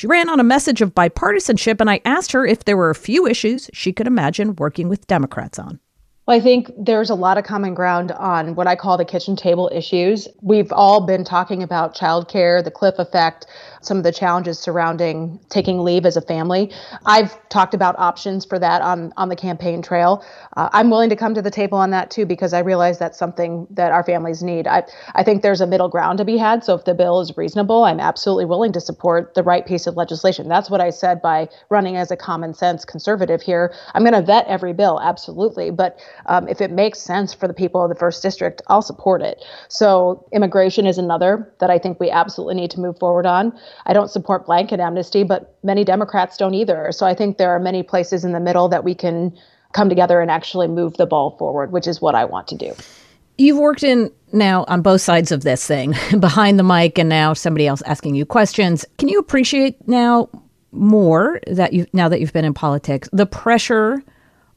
She 0.00 0.06
ran 0.06 0.30
on 0.30 0.40
a 0.40 0.44
message 0.44 0.80
of 0.80 0.94
bipartisanship, 0.94 1.78
and 1.78 1.90
I 1.90 2.00
asked 2.06 2.32
her 2.32 2.46
if 2.46 2.64
there 2.64 2.78
were 2.78 2.88
a 2.88 2.94
few 2.94 3.26
issues 3.26 3.68
she 3.74 3.92
could 3.92 4.06
imagine 4.06 4.56
working 4.56 4.88
with 4.88 5.06
Democrats 5.06 5.58
on. 5.58 5.78
Well, 6.26 6.38
I 6.38 6.40
think 6.40 6.72
there's 6.78 7.10
a 7.10 7.14
lot 7.14 7.36
of 7.36 7.44
common 7.44 7.74
ground 7.74 8.10
on 8.12 8.54
what 8.54 8.66
I 8.66 8.76
call 8.76 8.96
the 8.96 9.04
kitchen 9.04 9.36
table 9.36 9.70
issues. 9.74 10.26
We've 10.40 10.72
all 10.72 11.04
been 11.04 11.22
talking 11.22 11.62
about 11.62 11.94
childcare, 11.94 12.64
the 12.64 12.70
cliff 12.70 12.94
effect, 12.98 13.44
some 13.80 13.96
of 13.96 14.04
the 14.04 14.12
challenges 14.12 14.58
surrounding 14.58 15.40
taking 15.48 15.80
leave 15.80 16.04
as 16.06 16.16
a 16.16 16.20
family. 16.20 16.72
I've 17.06 17.36
talked 17.48 17.74
about 17.74 17.98
options 17.98 18.44
for 18.44 18.58
that 18.58 18.82
on, 18.82 19.12
on 19.16 19.28
the 19.28 19.36
campaign 19.36 19.82
trail. 19.82 20.24
Uh, 20.56 20.68
I'm 20.72 20.90
willing 20.90 21.10
to 21.10 21.16
come 21.16 21.34
to 21.34 21.42
the 21.42 21.50
table 21.50 21.78
on 21.78 21.90
that 21.90 22.10
too 22.10 22.26
because 22.26 22.52
I 22.52 22.60
realize 22.60 22.98
that's 22.98 23.18
something 23.18 23.66
that 23.70 23.92
our 23.92 24.04
families 24.04 24.42
need. 24.42 24.66
I, 24.66 24.84
I 25.14 25.22
think 25.22 25.42
there's 25.42 25.60
a 25.60 25.66
middle 25.66 25.88
ground 25.88 26.18
to 26.18 26.24
be 26.24 26.36
had. 26.36 26.64
So 26.64 26.74
if 26.74 26.84
the 26.84 26.94
bill 26.94 27.20
is 27.20 27.36
reasonable, 27.36 27.84
I'm 27.84 28.00
absolutely 28.00 28.44
willing 28.44 28.72
to 28.72 28.80
support 28.80 29.34
the 29.34 29.42
right 29.42 29.64
piece 29.64 29.86
of 29.86 29.96
legislation. 29.96 30.48
That's 30.48 30.70
what 30.70 30.80
I 30.80 30.90
said 30.90 31.22
by 31.22 31.48
running 31.70 31.96
as 31.96 32.10
a 32.10 32.16
common 32.16 32.54
sense 32.54 32.84
conservative 32.84 33.40
here. 33.40 33.74
I'm 33.94 34.02
going 34.02 34.14
to 34.14 34.22
vet 34.22 34.46
every 34.46 34.72
bill, 34.72 35.00
absolutely. 35.00 35.70
But 35.70 35.98
um, 36.26 36.48
if 36.48 36.60
it 36.60 36.70
makes 36.70 36.98
sense 37.00 37.32
for 37.32 37.48
the 37.48 37.54
people 37.54 37.82
of 37.82 37.88
the 37.88 37.94
first 37.94 38.22
district, 38.22 38.62
I'll 38.68 38.82
support 38.82 39.22
it. 39.22 39.42
So 39.68 40.26
immigration 40.32 40.86
is 40.86 40.98
another 40.98 41.52
that 41.60 41.70
I 41.70 41.78
think 41.78 41.98
we 41.98 42.10
absolutely 42.10 42.54
need 42.54 42.70
to 42.72 42.80
move 42.80 42.98
forward 42.98 43.26
on. 43.26 43.58
I 43.86 43.92
don't 43.92 44.10
support 44.10 44.46
blanket 44.46 44.80
amnesty, 44.80 45.22
but 45.22 45.56
many 45.62 45.84
Democrats 45.84 46.36
don't 46.36 46.54
either. 46.54 46.92
So 46.92 47.06
I 47.06 47.14
think 47.14 47.38
there 47.38 47.50
are 47.50 47.60
many 47.60 47.82
places 47.82 48.24
in 48.24 48.32
the 48.32 48.40
middle 48.40 48.68
that 48.68 48.84
we 48.84 48.94
can 48.94 49.36
come 49.72 49.88
together 49.88 50.20
and 50.20 50.30
actually 50.30 50.68
move 50.68 50.96
the 50.96 51.06
ball 51.06 51.36
forward, 51.38 51.72
which 51.72 51.86
is 51.86 52.00
what 52.00 52.14
I 52.14 52.24
want 52.24 52.48
to 52.48 52.56
do. 52.56 52.74
You've 53.38 53.58
worked 53.58 53.82
in 53.82 54.10
now 54.32 54.64
on 54.68 54.82
both 54.82 55.00
sides 55.00 55.32
of 55.32 55.42
this 55.42 55.66
thing, 55.66 55.94
behind 56.20 56.58
the 56.58 56.62
mic 56.62 56.98
and 56.98 57.08
now 57.08 57.32
somebody 57.32 57.66
else 57.66 57.82
asking 57.86 58.14
you 58.14 58.26
questions. 58.26 58.84
Can 58.98 59.08
you 59.08 59.18
appreciate 59.18 59.88
now 59.88 60.28
more 60.72 61.40
that 61.46 61.72
you 61.72 61.86
now 61.92 62.08
that 62.08 62.20
you've 62.20 62.32
been 62.32 62.44
in 62.44 62.54
politics, 62.54 63.08
the 63.12 63.26
pressure 63.26 64.02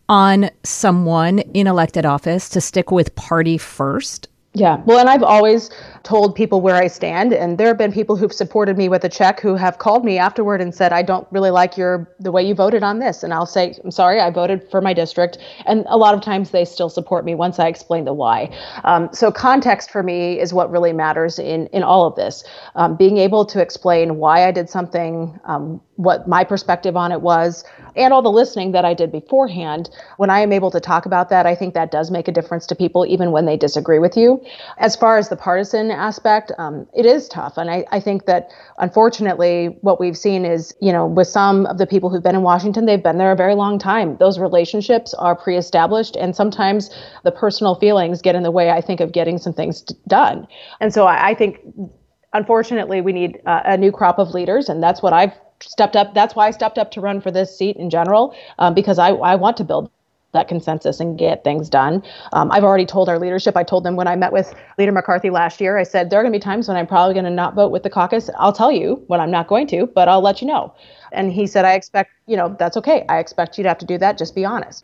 on 0.09 0.49
someone 0.63 1.39
in 1.39 1.65
elected 1.65 2.05
office 2.05 2.49
to 2.49 2.61
stick 2.61 2.91
with 2.91 3.15
party 3.15 3.57
first? 3.57 4.27
Yeah. 4.55 4.81
Well, 4.85 4.99
and 4.99 5.09
I've 5.09 5.23
always 5.23 5.71
told 6.03 6.35
people 6.35 6.61
where 6.61 6.75
I 6.75 6.85
stand, 6.85 7.33
and 7.33 7.57
there 7.57 7.67
have 7.69 7.77
been 7.77 7.91
people 7.91 8.15
who've 8.15 8.31
supported 8.31 8.77
me 8.77 8.87
with 8.87 9.03
a 9.03 9.09
check 9.09 9.39
who 9.39 9.55
have 9.55 9.79
called 9.79 10.05
me 10.05 10.19
afterward 10.19 10.61
and 10.61 10.75
said, 10.75 10.93
"I 10.93 11.01
don't 11.01 11.25
really 11.31 11.49
like 11.49 11.75
your 11.75 12.07
the 12.19 12.31
way 12.31 12.43
you 12.43 12.53
voted 12.53 12.83
on 12.83 12.99
this," 12.99 13.23
and 13.23 13.33
I'll 13.33 13.47
say, 13.47 13.73
"I'm 13.83 13.89
sorry, 13.89 14.21
I 14.21 14.29
voted 14.29 14.69
for 14.69 14.79
my 14.79 14.93
district," 14.93 15.39
and 15.65 15.85
a 15.89 15.97
lot 15.97 16.13
of 16.13 16.21
times 16.21 16.51
they 16.51 16.65
still 16.65 16.89
support 16.89 17.25
me 17.25 17.33
once 17.33 17.57
I 17.57 17.67
explain 17.67 18.05
the 18.05 18.13
why. 18.13 18.51
Um, 18.83 19.09
so 19.11 19.31
context 19.31 19.89
for 19.89 20.03
me 20.03 20.39
is 20.39 20.53
what 20.53 20.69
really 20.69 20.93
matters 20.93 21.39
in 21.39 21.65
in 21.67 21.81
all 21.81 22.05
of 22.05 22.15
this. 22.15 22.43
Um, 22.75 22.95
being 22.95 23.17
able 23.17 23.45
to 23.45 23.59
explain 23.59 24.17
why 24.17 24.47
I 24.47 24.51
did 24.51 24.69
something, 24.69 25.39
um, 25.45 25.81
what 25.95 26.27
my 26.27 26.43
perspective 26.43 26.97
on 26.97 27.11
it 27.11 27.21
was, 27.21 27.63
and 27.95 28.13
all 28.13 28.21
the 28.21 28.31
listening 28.31 28.71
that 28.71 28.85
I 28.85 28.93
did 28.93 29.11
beforehand. 29.11 29.89
When 30.17 30.29
I 30.29 30.39
am 30.39 30.51
able 30.51 30.71
to 30.71 30.79
talk 30.79 31.05
about 31.05 31.29
that, 31.29 31.45
I 31.45 31.55
think 31.55 31.73
that 31.73 31.91
does 31.91 32.09
make 32.09 32.27
a 32.27 32.31
difference 32.31 32.65
to 32.67 32.75
people, 32.75 33.05
even 33.05 33.31
when 33.31 33.45
they 33.45 33.57
disagree 33.57 33.99
with 33.99 34.17
you. 34.17 34.43
As 34.79 34.95
far 34.95 35.17
as 35.17 35.29
the 35.29 35.35
partisan 35.35 35.91
aspect, 35.91 36.51
um, 36.57 36.87
it 36.95 37.05
is 37.05 37.27
tough. 37.27 37.57
And 37.57 37.69
I, 37.69 37.85
I 37.91 37.99
think 37.99 38.25
that 38.25 38.49
unfortunately, 38.79 39.77
what 39.81 39.99
we've 39.99 40.17
seen 40.17 40.45
is, 40.45 40.73
you 40.81 40.91
know, 40.91 41.05
with 41.05 41.27
some 41.27 41.65
of 41.67 41.77
the 41.77 41.85
people 41.85 42.09
who've 42.09 42.23
been 42.23 42.35
in 42.35 42.41
Washington, 42.41 42.85
they've 42.85 43.03
been 43.03 43.17
there 43.17 43.31
a 43.31 43.35
very 43.35 43.55
long 43.55 43.77
time. 43.77 44.17
Those 44.17 44.39
relationships 44.39 45.13
are 45.13 45.35
pre 45.35 45.57
established, 45.57 46.15
and 46.15 46.35
sometimes 46.35 46.89
the 47.23 47.31
personal 47.31 47.75
feelings 47.75 48.21
get 48.21 48.35
in 48.35 48.43
the 48.43 48.51
way, 48.51 48.71
I 48.71 48.81
think, 48.81 48.99
of 48.99 49.11
getting 49.11 49.37
some 49.37 49.53
things 49.53 49.81
done. 50.07 50.47
And 50.79 50.93
so 50.93 51.05
I, 51.05 51.29
I 51.29 51.33
think 51.35 51.59
unfortunately, 52.33 53.01
we 53.01 53.13
need 53.13 53.41
uh, 53.45 53.61
a 53.65 53.77
new 53.77 53.91
crop 53.91 54.19
of 54.19 54.33
leaders, 54.33 54.69
and 54.69 54.81
that's 54.81 55.01
what 55.01 55.13
I've 55.13 55.33
stepped 55.61 55.95
up. 55.95 56.13
That's 56.13 56.35
why 56.35 56.47
I 56.47 56.51
stepped 56.51 56.77
up 56.77 56.91
to 56.91 57.01
run 57.01 57.21
for 57.21 57.31
this 57.31 57.57
seat 57.57 57.77
in 57.77 57.89
general, 57.89 58.35
um, 58.59 58.73
because 58.73 58.99
I, 58.99 59.09
I 59.09 59.35
want 59.35 59.57
to 59.57 59.63
build 59.63 59.89
that 60.33 60.47
consensus 60.47 60.99
and 60.99 61.17
get 61.17 61.43
things 61.43 61.69
done. 61.69 62.03
Um, 62.33 62.51
I've 62.51 62.63
already 62.63 62.87
told 62.87 63.07
our 63.07 63.19
leadership, 63.19 63.55
I 63.55 63.63
told 63.63 63.83
them 63.83 63.95
when 63.95 64.07
I 64.07 64.15
met 64.15 64.33
with 64.33 64.53
Leader 64.79 64.91
McCarthy 64.91 65.29
last 65.29 65.61
year, 65.61 65.77
I 65.77 65.83
said, 65.83 66.09
there 66.09 66.19
are 66.19 66.23
going 66.23 66.33
to 66.33 66.39
be 66.39 66.43
times 66.43 66.67
when 66.67 66.75
I'm 66.75 66.87
probably 66.87 67.13
going 67.13 67.25
to 67.25 67.31
not 67.31 67.53
vote 67.53 67.71
with 67.71 67.83
the 67.83 67.89
caucus. 67.91 68.31
I'll 68.37 68.51
tell 68.51 68.71
you 68.71 69.03
when 69.07 69.21
I'm 69.21 69.29
not 69.29 69.47
going 69.47 69.67
to, 69.67 69.85
but 69.85 70.09
I'll 70.09 70.21
let 70.21 70.41
you 70.41 70.47
know. 70.47 70.73
And 71.11 71.31
he 71.31 71.45
said, 71.45 71.65
I 71.65 71.73
expect, 71.73 72.11
you 72.25 72.35
know, 72.35 72.55
that's 72.57 72.75
okay. 72.77 73.05
I 73.09 73.19
expect 73.19 73.59
you 73.59 73.63
to 73.63 73.69
have 73.69 73.77
to 73.77 73.85
do 73.85 73.99
that. 73.99 74.17
Just 74.17 74.33
be 74.33 74.43
honest. 74.43 74.83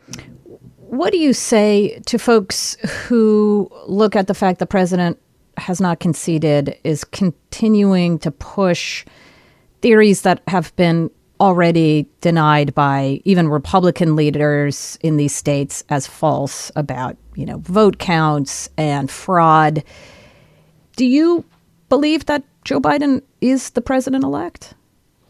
What 0.77 1.11
do 1.11 1.17
you 1.17 1.33
say 1.33 1.99
to 2.05 2.19
folks 2.19 2.75
who 3.07 3.71
look 3.87 4.15
at 4.15 4.27
the 4.27 4.35
fact 4.35 4.59
the 4.59 4.67
president 4.67 5.19
has 5.61 5.79
not 5.81 5.99
conceded, 5.99 6.77
is 6.83 7.03
continuing 7.03 8.19
to 8.19 8.31
push 8.31 9.05
theories 9.81 10.21
that 10.23 10.41
have 10.47 10.75
been 10.75 11.09
already 11.39 12.05
denied 12.21 12.75
by 12.75 13.21
even 13.23 13.47
Republican 13.47 14.15
leaders 14.15 14.97
in 15.01 15.17
these 15.17 15.33
states 15.33 15.83
as 15.89 16.05
false 16.05 16.71
about, 16.75 17.15
you 17.35 17.45
know, 17.45 17.59
vote 17.59 17.97
counts 17.97 18.69
and 18.77 19.09
fraud. 19.09 19.83
Do 20.97 21.05
you 21.05 21.45
believe 21.87 22.25
that 22.25 22.43
Joe 22.65 22.81
Biden 22.81 23.21
is 23.39 23.69
the 23.71 23.81
president 23.81 24.23
elect? 24.23 24.73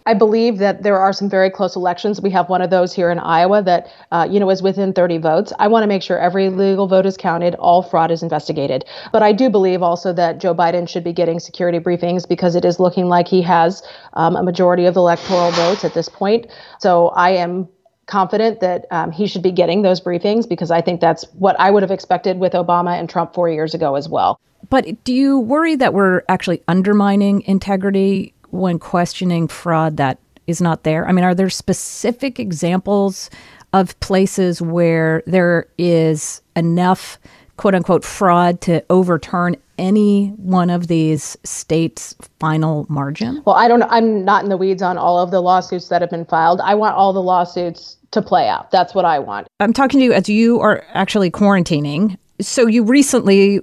I 0.09 0.15
believe 0.15 0.57
that 0.57 0.81
there 0.81 0.97
are 0.97 1.13
some 1.13 1.29
very 1.29 1.51
close 1.51 1.75
elections. 1.75 2.19
We 2.19 2.31
have 2.31 2.49
one 2.49 2.63
of 2.63 2.71
those 2.71 2.91
here 2.91 3.11
in 3.11 3.19
Iowa 3.19 3.61
that, 3.61 3.93
uh, 4.11 4.27
you 4.27 4.39
know, 4.39 4.49
is 4.49 4.63
within 4.63 4.91
30 4.91 5.19
votes. 5.19 5.53
I 5.59 5.67
want 5.67 5.83
to 5.83 5.87
make 5.87 6.01
sure 6.01 6.17
every 6.17 6.49
legal 6.49 6.87
vote 6.87 7.05
is 7.05 7.15
counted, 7.15 7.53
all 7.59 7.83
fraud 7.83 8.09
is 8.09 8.23
investigated. 8.23 8.85
But 9.11 9.21
I 9.21 9.31
do 9.33 9.51
believe 9.51 9.83
also 9.83 10.11
that 10.13 10.39
Joe 10.39 10.55
Biden 10.55 10.89
should 10.89 11.03
be 11.03 11.13
getting 11.13 11.39
security 11.39 11.77
briefings 11.77 12.27
because 12.27 12.55
it 12.55 12.65
is 12.65 12.79
looking 12.79 13.05
like 13.05 13.27
he 13.27 13.43
has 13.43 13.83
um, 14.13 14.35
a 14.35 14.41
majority 14.41 14.85
of 14.85 14.95
electoral 14.95 15.51
votes 15.51 15.85
at 15.85 15.93
this 15.93 16.09
point. 16.09 16.47
So 16.79 17.09
I 17.09 17.29
am 17.29 17.67
confident 18.07 18.61
that 18.61 18.87
um, 18.89 19.11
he 19.11 19.27
should 19.27 19.43
be 19.43 19.51
getting 19.51 19.83
those 19.83 20.01
briefings 20.01 20.49
because 20.49 20.71
I 20.71 20.81
think 20.81 21.01
that's 21.01 21.23
what 21.33 21.55
I 21.59 21.69
would 21.69 21.83
have 21.83 21.91
expected 21.91 22.39
with 22.39 22.53
Obama 22.53 22.99
and 22.99 23.07
Trump 23.07 23.35
four 23.35 23.47
years 23.47 23.75
ago 23.75 23.93
as 23.93 24.09
well. 24.09 24.39
But 24.71 25.03
do 25.03 25.13
you 25.13 25.39
worry 25.39 25.75
that 25.75 25.93
we're 25.93 26.23
actually 26.27 26.63
undermining 26.67 27.43
integrity 27.43 28.33
when 28.51 28.79
questioning 28.79 29.47
fraud 29.47 29.97
that 29.97 30.19
is 30.47 30.61
not 30.61 30.83
there? 30.83 31.07
I 31.07 31.11
mean, 31.11 31.25
are 31.25 31.35
there 31.35 31.49
specific 31.49 32.39
examples 32.39 33.29
of 33.73 33.99
places 33.99 34.61
where 34.61 35.23
there 35.27 35.67
is 35.77 36.41
enough 36.55 37.19
quote 37.57 37.75
unquote 37.75 38.05
fraud 38.05 38.61
to 38.61 38.83
overturn 38.89 39.55
any 39.77 40.29
one 40.37 40.69
of 40.69 40.87
these 40.87 41.37
states' 41.43 42.15
final 42.39 42.85
margin? 42.89 43.41
Well, 43.45 43.55
I 43.55 43.67
don't 43.67 43.79
know. 43.79 43.87
I'm 43.89 44.23
not 44.25 44.43
in 44.43 44.49
the 44.49 44.57
weeds 44.57 44.81
on 44.81 44.97
all 44.97 45.19
of 45.19 45.31
the 45.31 45.41
lawsuits 45.41 45.89
that 45.89 46.01
have 46.01 46.09
been 46.09 46.25
filed. 46.25 46.61
I 46.61 46.75
want 46.75 46.95
all 46.95 47.13
the 47.13 47.21
lawsuits 47.21 47.97
to 48.11 48.21
play 48.21 48.47
out. 48.47 48.71
That's 48.71 48.95
what 48.95 49.05
I 49.05 49.19
want. 49.19 49.47
I'm 49.59 49.73
talking 49.73 49.99
to 49.99 50.03
you 50.03 50.13
as 50.13 50.27
you 50.27 50.59
are 50.59 50.83
actually 50.93 51.29
quarantining. 51.31 52.17
So 52.41 52.65
you 52.65 52.83
recently 52.83 53.59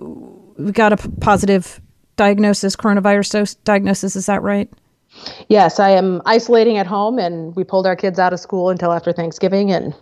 got 0.72 0.92
a 0.92 0.96
positive 1.20 1.80
diagnosis, 2.16 2.76
coronavirus 2.76 3.56
diagnosis. 3.64 4.16
Is 4.16 4.26
that 4.26 4.42
right? 4.42 4.68
Yes, 5.48 5.78
I 5.80 5.90
am 5.90 6.20
isolating 6.26 6.78
at 6.78 6.86
home, 6.86 7.18
and 7.18 7.54
we 7.56 7.64
pulled 7.64 7.86
our 7.86 7.96
kids 7.96 8.18
out 8.18 8.32
of 8.32 8.40
school 8.40 8.70
until 8.70 8.92
after 8.92 9.12
Thanksgiving. 9.12 9.72
And 9.72 9.94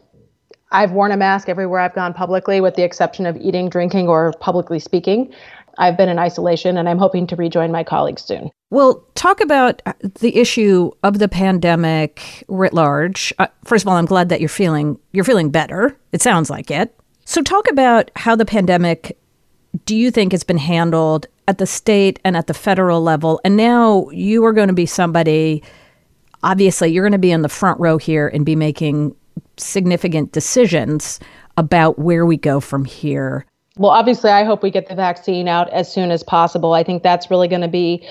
I've 0.72 0.92
worn 0.92 1.12
a 1.12 1.16
mask 1.16 1.48
everywhere 1.48 1.80
I've 1.80 1.94
gone 1.94 2.14
publicly, 2.14 2.60
with 2.60 2.74
the 2.74 2.82
exception 2.82 3.26
of 3.26 3.36
eating, 3.36 3.68
drinking, 3.68 4.08
or 4.08 4.32
publicly 4.40 4.78
speaking. 4.78 5.32
I've 5.78 5.96
been 5.96 6.08
in 6.08 6.18
isolation, 6.18 6.76
and 6.76 6.88
I'm 6.88 6.98
hoping 6.98 7.26
to 7.28 7.36
rejoin 7.36 7.72
my 7.72 7.84
colleagues 7.84 8.22
soon. 8.22 8.50
Well, 8.70 9.04
talk 9.14 9.40
about 9.40 9.82
the 10.20 10.36
issue 10.36 10.90
of 11.02 11.18
the 11.18 11.28
pandemic 11.28 12.44
writ 12.48 12.72
large. 12.74 13.32
Uh, 13.38 13.46
first 13.64 13.84
of 13.84 13.88
all, 13.88 13.96
I'm 13.96 14.06
glad 14.06 14.28
that 14.28 14.40
you're 14.40 14.48
feeling 14.48 14.98
you're 15.12 15.24
feeling 15.24 15.50
better. 15.50 15.96
It 16.12 16.22
sounds 16.22 16.50
like 16.50 16.70
it. 16.70 16.94
So, 17.24 17.42
talk 17.42 17.70
about 17.70 18.10
how 18.16 18.36
the 18.36 18.44
pandemic 18.44 19.16
do 19.86 19.96
you 19.96 20.10
think 20.10 20.32
has 20.32 20.44
been 20.44 20.58
handled 20.58 21.26
at 21.48 21.58
the 21.58 21.66
state 21.66 22.20
and 22.24 22.36
at 22.36 22.46
the 22.46 22.54
federal 22.54 23.02
level? 23.02 23.40
And 23.44 23.56
now 23.56 24.08
you 24.10 24.44
are 24.44 24.52
going 24.52 24.68
to 24.68 24.74
be 24.74 24.86
somebody, 24.86 25.62
obviously, 26.42 26.90
you're 26.90 27.04
going 27.04 27.12
to 27.12 27.18
be 27.18 27.32
in 27.32 27.42
the 27.42 27.48
front 27.48 27.80
row 27.80 27.98
here 27.98 28.28
and 28.28 28.46
be 28.46 28.56
making 28.56 29.14
significant 29.56 30.32
decisions 30.32 31.20
about 31.56 31.98
where 31.98 32.26
we 32.26 32.36
go 32.36 32.60
from 32.60 32.84
here. 32.84 33.46
Well, 33.76 33.90
obviously, 33.90 34.30
I 34.30 34.44
hope 34.44 34.62
we 34.62 34.70
get 34.70 34.88
the 34.88 34.94
vaccine 34.94 35.48
out 35.48 35.68
as 35.70 35.92
soon 35.92 36.10
as 36.10 36.22
possible. 36.22 36.74
I 36.74 36.84
think 36.84 37.02
that's 37.02 37.30
really 37.30 37.48
going 37.48 37.62
to 37.62 37.68
be 37.68 38.06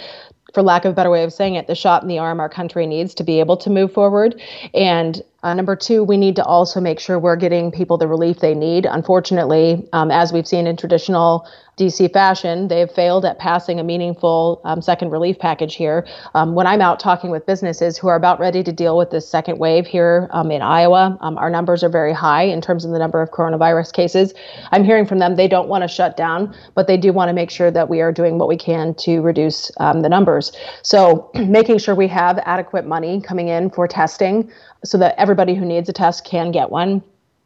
for 0.54 0.62
lack 0.62 0.86
of 0.86 0.92
a 0.92 0.96
better 0.96 1.10
way 1.10 1.24
of 1.24 1.34
saying 1.34 1.56
it, 1.56 1.68
the 1.68 1.76
shot 1.76 2.04
in 2.04 2.08
the 2.08 2.20
arm 2.20 2.40
our 2.40 2.50
country 2.50 2.86
needs 2.86 3.14
to 3.16 3.24
be 3.24 3.40
able 3.40 3.58
to 3.58 3.70
move 3.70 3.92
forward. 3.92 4.40
And 4.74 5.22
uh, 5.44 5.54
number 5.54 5.76
two, 5.76 6.04
we 6.04 6.18
need 6.18 6.38
to 6.38 6.44
also 6.44 6.80
make 6.80 7.00
sure 7.00 7.20
we're 7.20 7.36
getting 7.36 7.72
people 7.72 7.98
the 7.98 8.08
relief 8.08 8.40
they 8.40 8.56
need. 8.56 8.86
Unfortunately, 8.86 9.88
um, 9.92 10.10
as 10.10 10.32
we've 10.32 10.48
seen 10.48 10.68
in 10.68 10.78
traditional 10.78 11.46
DC 11.78 12.14
fashion, 12.14 12.68
they've 12.68 12.90
failed 12.92 13.26
at 13.26 13.40
passing 13.40 13.80
a 13.80 13.84
meaningful 13.84 14.62
um, 14.64 14.82
second 14.82 15.10
relief 15.10 15.40
package 15.40 15.76
here. 15.76 16.08
Um, 16.36 16.54
when 16.54 16.68
I'm 16.68 16.82
out 16.82 17.00
talking 17.00 17.32
with 17.32 17.46
businesses 17.46 17.98
who 17.98 18.08
are 18.08 18.16
about 18.16 18.40
ready 18.40 18.64
to 18.64 18.72
deal 18.72 18.96
with 18.96 19.10
this 19.10 19.28
second 19.28 19.58
wave 19.58 19.88
here 19.88 20.30
um, 20.32 20.52
in 20.52 20.62
Iowa, 20.62 21.18
um, 21.22 21.38
our 21.38 21.50
numbers 21.50 21.84
are 21.84 21.90
very 21.90 22.14
high 22.14 22.44
in 22.44 22.62
terms 22.62 22.86
of 22.86 22.92
the 22.92 23.00
number 23.00 23.22
of 23.22 23.32
coronavirus 23.32 23.92
cases. 23.92 24.34
I'm 24.72 24.84
hearing 24.84 25.08
from 25.08 25.18
them 25.18 25.36
they 25.36 25.48
don't 25.48 25.68
want 25.68 25.84
to 25.84 25.88
shut 25.88 26.16
down, 26.16 26.56
but 26.76 26.86
they 26.86 26.98
do 26.98 27.12
want 27.12 27.30
to 27.30 27.34
make 27.34 27.50
sure 27.50 27.72
that 27.72 27.90
we 27.90 28.02
are 28.02 28.12
doing 28.12 28.38
what 28.38 28.48
we 28.48 28.58
can 28.58 28.94
to 29.00 29.22
reduce 29.22 29.72
um, 29.80 30.02
the 30.02 30.10
numbers. 30.10 30.52
So, 30.84 31.32
making 31.34 31.80
sure 31.80 31.96
we 31.96 32.08
have 32.10 32.40
adequate 32.46 32.86
money 32.86 33.20
coming 33.20 33.48
in 33.48 33.72
for 33.72 33.88
testing 33.88 34.52
so 34.84 34.98
that 34.98 35.16
everybody 35.18 35.56
who 35.56 35.66
needs 35.66 35.90
a 35.90 35.94
test 35.94 36.26
can 36.26 36.52
get 36.52 36.70
one 36.70 37.04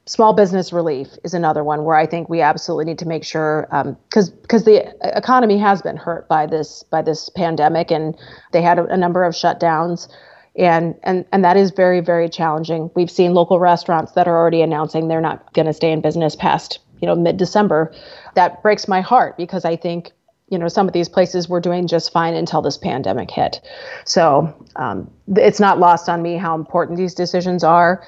small 0.07 0.33
business 0.33 0.71
relief 0.71 1.09
is 1.23 1.33
another 1.33 1.63
one 1.63 1.83
where 1.83 1.97
I 1.97 2.05
think 2.05 2.29
we 2.29 2.41
absolutely 2.41 2.85
need 2.85 2.99
to 2.99 3.07
make 3.07 3.23
sure 3.23 3.67
because 4.09 4.29
um, 4.29 4.37
because 4.41 4.63
the 4.63 4.95
economy 5.17 5.57
has 5.57 5.81
been 5.81 5.97
hurt 5.97 6.27
by 6.27 6.45
this 6.47 6.83
by 6.83 7.01
this 7.01 7.29
pandemic 7.29 7.91
and 7.91 8.17
they 8.53 8.61
had 8.61 8.79
a, 8.79 8.85
a 8.85 8.97
number 8.97 9.23
of 9.23 9.33
shutdowns 9.33 10.07
and 10.55 10.95
and 11.03 11.25
and 11.31 11.43
that 11.43 11.57
is 11.57 11.71
very 11.71 11.99
very 11.99 12.29
challenging. 12.29 12.89
We've 12.95 13.11
seen 13.11 13.33
local 13.33 13.59
restaurants 13.59 14.13
that 14.13 14.27
are 14.27 14.35
already 14.35 14.61
announcing 14.61 15.07
they're 15.07 15.21
not 15.21 15.53
going 15.53 15.67
to 15.67 15.73
stay 15.73 15.91
in 15.91 16.01
business 16.01 16.35
past 16.35 16.79
you 17.01 17.07
know 17.07 17.15
mid 17.15 17.37
December. 17.37 17.93
That 18.35 18.63
breaks 18.63 18.87
my 18.87 19.01
heart 19.01 19.37
because 19.37 19.65
I 19.65 19.75
think 19.75 20.13
you 20.49 20.57
know 20.57 20.67
some 20.67 20.87
of 20.87 20.93
these 20.93 21.09
places 21.09 21.49
were 21.49 21.59
doing 21.59 21.87
just 21.87 22.11
fine 22.11 22.33
until 22.33 22.61
this 22.61 22.77
pandemic 22.77 23.29
hit. 23.31 23.61
So 24.05 24.53
um, 24.75 25.09
it's 25.35 25.59
not 25.59 25.79
lost 25.79 26.09
on 26.09 26.21
me 26.21 26.37
how 26.37 26.55
important 26.55 26.97
these 26.97 27.13
decisions 27.13 27.63
are. 27.63 28.03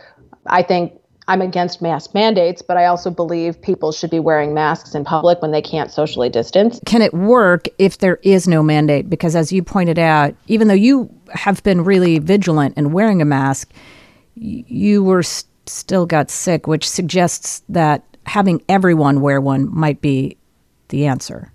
I 0.46 0.64
think 0.64 0.94
I'm 1.30 1.42
against 1.42 1.80
mask 1.80 2.16
mandates, 2.16 2.64
but 2.64 2.76
I 2.76 2.86
also 2.86 3.12
believe 3.12 3.62
people 3.62 3.92
should 3.92 4.10
be 4.10 4.20
wearing 4.20 4.56
masks 4.56 4.96
in 4.96 5.06
public 5.06 5.44
when 5.44 5.52
they 5.52 5.62
can't 5.62 5.92
socially 5.92 6.28
distance. 6.28 6.80
Can 6.88 7.04
it 7.04 7.14
work 7.14 7.68
if 7.78 8.00
there 8.00 8.18
is 8.24 8.48
no 8.48 8.64
mandate? 8.64 9.12
Because 9.12 9.36
as 9.36 9.52
you 9.52 9.62
pointed 9.62 10.00
out, 10.00 10.34
even 10.48 10.68
though 10.68 10.74
you 10.74 11.08
have 11.32 11.62
been 11.62 11.84
really 11.84 12.18
vigilant 12.18 12.76
in 12.78 12.94
wearing 12.94 13.22
a 13.22 13.26
mask, 13.26 13.72
you 14.34 15.04
were 15.04 15.22
st- 15.22 15.48
still 15.68 16.08
got 16.08 16.32
sick, 16.32 16.66
which 16.66 16.90
suggests 16.90 17.62
that 17.70 18.04
having 18.26 18.64
everyone 18.68 19.22
wear 19.22 19.40
one 19.40 19.72
might 19.72 20.02
be 20.02 20.36
the 20.88 21.06
answer. 21.06 21.52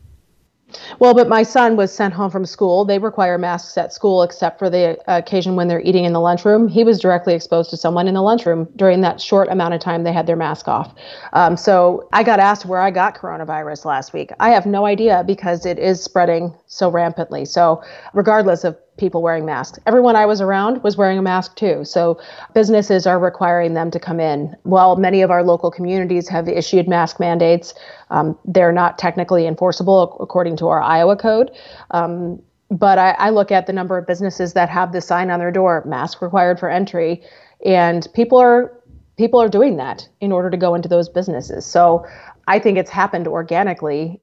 Well, 0.98 1.14
but 1.14 1.28
my 1.28 1.42
son 1.42 1.76
was 1.76 1.92
sent 1.92 2.14
home 2.14 2.30
from 2.30 2.46
school. 2.46 2.84
They 2.84 2.98
require 2.98 3.38
masks 3.38 3.76
at 3.76 3.92
school, 3.92 4.22
except 4.22 4.58
for 4.58 4.70
the 4.70 4.98
occasion 5.06 5.56
when 5.56 5.68
they're 5.68 5.80
eating 5.80 6.04
in 6.04 6.12
the 6.12 6.20
lunchroom. 6.20 6.68
He 6.68 6.84
was 6.84 7.00
directly 7.00 7.34
exposed 7.34 7.70
to 7.70 7.76
someone 7.76 8.08
in 8.08 8.14
the 8.14 8.22
lunchroom 8.22 8.68
during 8.76 9.00
that 9.02 9.20
short 9.20 9.48
amount 9.48 9.74
of 9.74 9.80
time 9.80 10.04
they 10.04 10.12
had 10.12 10.26
their 10.26 10.36
mask 10.36 10.68
off. 10.68 10.94
Um, 11.32 11.56
so 11.56 12.08
I 12.12 12.22
got 12.22 12.40
asked 12.40 12.66
where 12.66 12.80
I 12.80 12.90
got 12.90 13.16
coronavirus 13.16 13.84
last 13.84 14.12
week. 14.12 14.30
I 14.40 14.50
have 14.50 14.66
no 14.66 14.86
idea 14.86 15.24
because 15.26 15.66
it 15.66 15.78
is 15.78 16.02
spreading 16.02 16.54
so 16.66 16.90
rampantly. 16.90 17.44
So, 17.44 17.82
regardless 18.12 18.64
of 18.64 18.76
people 18.96 19.22
wearing 19.22 19.44
masks. 19.44 19.78
Everyone 19.86 20.16
I 20.16 20.26
was 20.26 20.40
around 20.40 20.82
was 20.82 20.96
wearing 20.96 21.18
a 21.18 21.22
mask 21.22 21.56
too. 21.56 21.84
So 21.84 22.20
businesses 22.54 23.06
are 23.06 23.18
requiring 23.18 23.74
them 23.74 23.90
to 23.90 23.98
come 23.98 24.20
in. 24.20 24.54
While 24.62 24.96
many 24.96 25.22
of 25.22 25.30
our 25.30 25.42
local 25.42 25.70
communities 25.70 26.28
have 26.28 26.48
issued 26.48 26.88
mask 26.88 27.18
mandates, 27.18 27.74
um, 28.10 28.38
they're 28.44 28.72
not 28.72 28.98
technically 28.98 29.46
enforceable 29.46 30.16
according 30.20 30.56
to 30.58 30.68
our 30.68 30.80
Iowa 30.80 31.16
code. 31.16 31.50
Um, 31.90 32.40
but 32.70 32.98
I, 32.98 33.10
I 33.12 33.30
look 33.30 33.52
at 33.52 33.66
the 33.66 33.72
number 33.72 33.98
of 33.98 34.06
businesses 34.06 34.52
that 34.54 34.68
have 34.68 34.92
the 34.92 35.00
sign 35.00 35.30
on 35.30 35.38
their 35.38 35.52
door, 35.52 35.84
mask 35.86 36.22
required 36.22 36.58
for 36.58 36.68
entry, 36.68 37.22
and 37.64 38.06
people 38.14 38.38
are 38.38 38.72
people 39.16 39.40
are 39.40 39.48
doing 39.48 39.76
that 39.76 40.08
in 40.20 40.32
order 40.32 40.50
to 40.50 40.56
go 40.56 40.74
into 40.74 40.88
those 40.88 41.08
businesses. 41.08 41.64
So 41.64 42.04
I 42.48 42.58
think 42.58 42.78
it's 42.78 42.90
happened 42.90 43.28
organically 43.28 44.20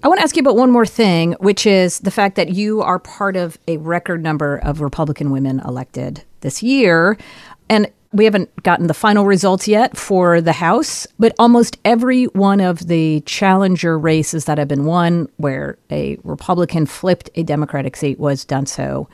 I 0.00 0.06
want 0.06 0.18
to 0.18 0.22
ask 0.22 0.36
you 0.36 0.40
about 0.40 0.56
one 0.56 0.70
more 0.70 0.86
thing, 0.86 1.32
which 1.40 1.66
is 1.66 1.98
the 2.00 2.12
fact 2.12 2.36
that 2.36 2.50
you 2.50 2.82
are 2.82 3.00
part 3.00 3.36
of 3.36 3.58
a 3.66 3.78
record 3.78 4.22
number 4.22 4.58
of 4.58 4.80
Republican 4.80 5.32
women 5.32 5.60
elected 5.60 6.22
this 6.40 6.62
year. 6.62 7.18
And 7.68 7.90
we 8.12 8.24
haven't 8.24 8.62
gotten 8.62 8.86
the 8.86 8.94
final 8.94 9.26
results 9.26 9.66
yet 9.66 9.96
for 9.96 10.40
the 10.40 10.52
House, 10.52 11.06
but 11.18 11.34
almost 11.36 11.78
every 11.84 12.24
one 12.26 12.60
of 12.60 12.86
the 12.86 13.22
challenger 13.22 13.98
races 13.98 14.44
that 14.44 14.56
have 14.56 14.68
been 14.68 14.84
won 14.84 15.28
where 15.36 15.76
a 15.90 16.16
Republican 16.22 16.86
flipped 16.86 17.28
a 17.34 17.42
Democratic 17.42 17.96
seat 17.96 18.20
was 18.20 18.44
done 18.44 18.66
so 18.66 19.08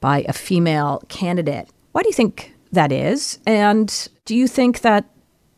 by 0.00 0.24
a 0.28 0.32
female 0.32 1.02
candidate. 1.08 1.68
Why 1.92 2.02
do 2.02 2.08
you 2.08 2.14
think 2.14 2.52
that 2.72 2.90
is? 2.90 3.38
And 3.46 4.08
do 4.24 4.34
you 4.34 4.48
think 4.48 4.80
that 4.80 5.04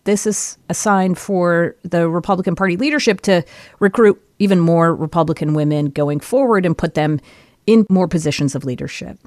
this 0.04 0.26
is 0.26 0.58
a 0.68 0.74
sign 0.74 1.14
for 1.14 1.74
the 1.82 2.08
Republican 2.08 2.54
Party 2.54 2.76
leadership 2.76 3.22
to 3.22 3.42
recruit 3.80 4.22
even 4.39 4.61
more 4.61 4.95
Republican 4.95 5.55
women 5.55 5.86
going 5.86 6.20
forward 6.20 6.64
and 6.66 6.76
put 6.76 6.95
them 6.95 7.20
in 7.66 7.86
more 7.89 8.09
positions 8.09 8.55
of 8.55 8.64
leadership? 8.64 9.18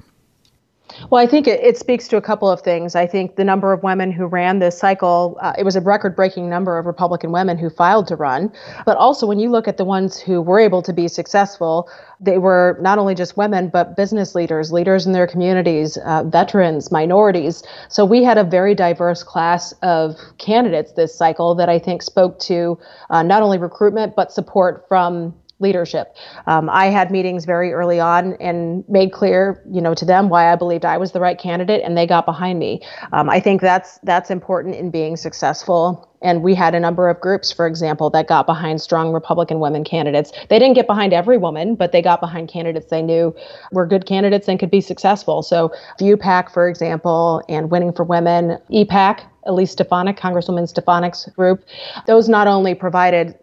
Well, 1.10 1.22
I 1.22 1.26
think 1.26 1.46
it, 1.46 1.60
it, 1.60 1.76
speaks 1.78 2.08
to 2.08 2.16
a 2.16 2.20
couple 2.20 2.50
of 2.50 2.60
things. 2.60 2.94
I 2.94 3.06
think 3.06 3.36
the 3.36 3.44
number 3.44 3.72
of 3.72 3.82
women 3.82 4.12
who 4.12 4.26
ran 4.26 4.58
this 4.58 4.78
cycle, 4.78 5.38
uh, 5.40 5.52
it 5.58 5.64
was 5.64 5.76
a 5.76 5.80
record 5.80 6.14
breaking 6.14 6.48
number 6.48 6.78
of 6.78 6.86
Republican 6.86 7.32
women 7.32 7.58
who 7.58 7.70
filed 7.70 8.06
to 8.08 8.16
run. 8.16 8.52
But 8.86 8.96
also, 8.96 9.26
when 9.26 9.38
you 9.38 9.50
look 9.50 9.68
at 9.68 9.76
the 9.76 9.84
ones 9.84 10.18
who 10.18 10.40
were 10.40 10.60
able 10.60 10.82
to 10.82 10.92
be 10.92 11.08
successful, 11.08 11.88
they 12.20 12.38
were 12.38 12.78
not 12.80 12.98
only 12.98 13.14
just 13.14 13.36
women, 13.36 13.68
but 13.68 13.96
business 13.96 14.34
leaders, 14.34 14.72
leaders 14.72 15.06
in 15.06 15.12
their 15.12 15.26
communities, 15.26 15.96
uh, 15.98 16.22
veterans, 16.24 16.92
minorities. 16.92 17.62
So 17.88 18.04
we 18.04 18.22
had 18.22 18.38
a 18.38 18.44
very 18.44 18.74
diverse 18.74 19.22
class 19.22 19.72
of 19.82 20.16
candidates 20.38 20.92
this 20.92 21.14
cycle 21.14 21.54
that 21.56 21.68
I 21.68 21.78
think 21.78 22.02
spoke 22.02 22.38
to 22.40 22.78
uh, 23.10 23.22
not 23.22 23.42
only 23.42 23.58
recruitment, 23.58 24.14
but 24.14 24.32
support 24.32 24.84
from 24.88 25.34
leadership. 25.62 26.14
Um, 26.46 26.68
I 26.68 26.86
had 26.86 27.10
meetings 27.10 27.44
very 27.44 27.72
early 27.72 28.00
on 28.00 28.34
and 28.34 28.84
made 28.88 29.12
clear, 29.12 29.62
you 29.70 29.80
know, 29.80 29.94
to 29.94 30.04
them 30.04 30.28
why 30.28 30.52
I 30.52 30.56
believed 30.56 30.84
I 30.84 30.98
was 30.98 31.12
the 31.12 31.20
right 31.20 31.38
candidate, 31.38 31.82
and 31.84 31.96
they 31.96 32.06
got 32.06 32.26
behind 32.26 32.58
me. 32.58 32.82
Um, 33.12 33.30
I 33.30 33.40
think 33.40 33.60
that's 33.60 33.98
that's 34.02 34.30
important 34.30 34.74
in 34.74 34.90
being 34.90 35.16
successful. 35.16 36.08
And 36.22 36.42
we 36.42 36.54
had 36.54 36.74
a 36.74 36.80
number 36.80 37.08
of 37.08 37.20
groups, 37.20 37.50
for 37.50 37.66
example, 37.66 38.08
that 38.10 38.28
got 38.28 38.46
behind 38.46 38.80
strong 38.80 39.12
Republican 39.12 39.58
women 39.58 39.82
candidates. 39.82 40.32
They 40.48 40.58
didn't 40.58 40.74
get 40.74 40.86
behind 40.86 41.12
every 41.12 41.36
woman, 41.36 41.74
but 41.74 41.90
they 41.90 42.00
got 42.00 42.20
behind 42.20 42.48
candidates 42.48 42.86
they 42.90 43.02
knew 43.02 43.34
were 43.72 43.86
good 43.86 44.06
candidates 44.06 44.46
and 44.48 44.58
could 44.58 44.70
be 44.70 44.80
successful. 44.80 45.42
So, 45.42 45.72
ViewPAC, 45.98 46.52
for 46.52 46.68
example, 46.68 47.42
and 47.48 47.70
Winning 47.70 47.92
for 47.92 48.04
Women, 48.04 48.58
EPAC, 48.70 49.20
Elise 49.46 49.72
Stefanik, 49.72 50.16
Congresswoman 50.16 50.68
Stefanik's 50.68 51.28
group, 51.36 51.64
those 52.06 52.28
not 52.28 52.46
only 52.46 52.74
provided 52.74 53.34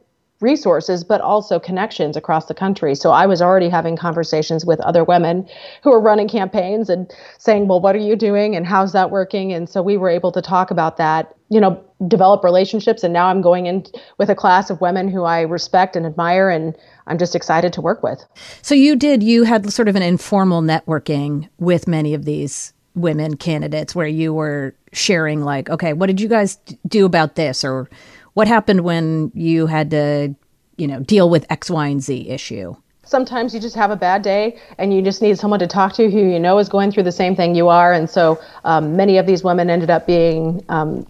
resources, 0.41 1.03
but 1.03 1.19
also 1.21 1.59
connections 1.59 2.15
across 2.15 2.45
the 2.45 2.53
country. 2.53 2.95
So 2.95 3.11
I 3.11 3.25
was 3.25 3.41
already 3.41 3.69
having 3.69 3.97
conversations 3.97 4.65
with 4.65 4.79
other 4.81 5.03
women 5.03 5.47
who 5.83 5.91
were 5.91 5.99
running 5.99 6.29
campaigns 6.29 6.89
and 6.89 7.11
saying, 7.37 7.67
well, 7.67 7.81
what 7.81 7.95
are 7.95 7.99
you 7.99 8.15
doing 8.15 8.55
and 8.55 8.65
how's 8.65 8.93
that 8.93 9.11
working? 9.11 9.51
And 9.51 9.69
so 9.69 9.81
we 9.81 9.97
were 9.97 10.09
able 10.09 10.31
to 10.31 10.41
talk 10.41 10.71
about 10.71 10.97
that, 10.97 11.35
you 11.49 11.59
know, 11.59 11.83
develop 12.07 12.43
relationships. 12.43 13.03
And 13.03 13.11
now 13.11 13.27
I'm 13.27 13.41
going 13.41 13.65
in 13.65 13.85
with 14.17 14.29
a 14.29 14.35
class 14.35 14.69
of 14.69 14.79
women 14.79 15.09
who 15.09 15.23
I 15.23 15.41
respect 15.41 15.95
and 15.95 16.05
admire 16.05 16.49
and 16.49 16.75
I'm 17.07 17.17
just 17.17 17.35
excited 17.35 17.73
to 17.73 17.81
work 17.81 18.01
with. 18.01 18.23
So 18.61 18.75
you 18.75 18.95
did, 18.95 19.21
you 19.21 19.43
had 19.43 19.71
sort 19.73 19.89
of 19.89 19.95
an 19.95 20.03
informal 20.03 20.61
networking 20.61 21.49
with 21.59 21.87
many 21.87 22.13
of 22.13 22.23
these 22.23 22.73
women 22.95 23.35
candidates 23.35 23.93
where 23.95 24.07
you 24.07 24.33
were 24.33 24.75
sharing 24.91 25.43
like, 25.43 25.69
okay, 25.69 25.93
what 25.93 26.07
did 26.07 26.19
you 26.19 26.27
guys 26.27 26.57
do 26.87 27.05
about 27.05 27.35
this? 27.35 27.63
Or 27.63 27.89
what 28.39 28.47
happened 28.47 28.85
when 28.85 29.33
you 29.35 29.67
had 29.67 29.91
to, 29.91 30.33
you 30.77 30.87
know, 30.87 31.01
deal 31.01 31.29
with 31.29 31.45
X, 31.51 31.69
Y, 31.69 31.87
and 31.87 32.01
Z 32.01 32.29
issue? 32.29 32.73
Sometimes 33.03 33.53
you 33.53 33.59
just 33.59 33.75
have 33.75 33.91
a 33.91 33.97
bad 33.97 34.21
day 34.21 34.57
and 34.77 34.93
you 34.93 35.01
just 35.01 35.21
need 35.21 35.37
someone 35.37 35.59
to 35.59 35.67
talk 35.67 35.91
to 35.95 36.09
who 36.09 36.19
you 36.19 36.39
know 36.39 36.57
is 36.57 36.69
going 36.69 36.89
through 36.89 37.03
the 37.03 37.11
same 37.11 37.35
thing 37.35 37.53
you 37.53 37.67
are. 37.67 37.91
And 37.91 38.09
so 38.09 38.39
um, 38.63 38.95
many 38.95 39.17
of 39.17 39.25
these 39.25 39.43
women 39.43 39.69
ended 39.69 39.89
up 39.89 40.07
being 40.07 40.63
um, 40.69 41.05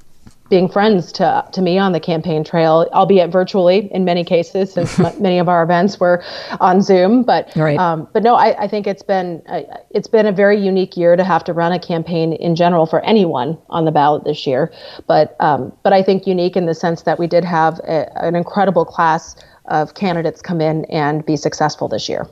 being 0.50 0.68
friends 0.68 1.12
to 1.14 1.45
to 1.52 1.62
me 1.62 1.78
on 1.78 1.91
the 1.91 2.00
campaign 2.00 2.43
trail, 2.43 2.89
albeit 2.93 3.32
virtually 3.32 3.91
in 3.93 4.04
many 4.04 4.24
cases, 4.24 4.74
since 4.74 4.97
many 5.20 5.39
of 5.39 5.47
our 5.47 5.64
events 5.64 6.00
were 6.00 6.24
on 6.60 6.82
Zoom. 6.82 7.24
But 7.24 7.56
right. 7.56 7.78
um, 7.78 8.08
but 8.14 8.24
no, 8.24 8.36
I, 8.36 8.64
I 8.64 8.68
think 8.68 8.88
it's 8.88 9.04
been 9.04 9.41
uh, 9.47 9.62
it's 9.91 10.08
been 10.08 10.26
a 10.26 10.32
very 10.32 10.60
unique 10.60 10.97
year 10.97 11.16
to 11.16 11.24
have 11.24 11.43
to 11.45 11.54
run 11.54 11.72
a 11.72 11.80
campaign 11.80 12.34
in 12.34 12.56
general 12.56 12.86
for 12.86 13.02
anyone 13.06 13.58
on 13.70 13.86
the 13.86 13.91
ballot 13.91 14.24
this 14.24 14.45
year. 14.47 14.74
But 15.08 15.36
um, 15.39 15.72
but 15.84 15.93
I 15.93 16.04
think 16.04 16.28
unique 16.28 16.58
in 16.58 16.66
the 16.66 16.76
sense 16.76 17.04
that 17.04 17.20
we 17.20 17.28
did 17.28 17.45
have 17.45 17.80
a, 17.80 18.12
an 18.24 18.36
incredible 18.36 18.86
class 18.86 19.36
of 19.66 19.93
candidates 19.93 20.41
come 20.41 20.62
in 20.62 20.86
and 20.86 21.26
be 21.26 21.38
successful 21.38 21.88
this 21.88 22.10
year. 22.10 22.28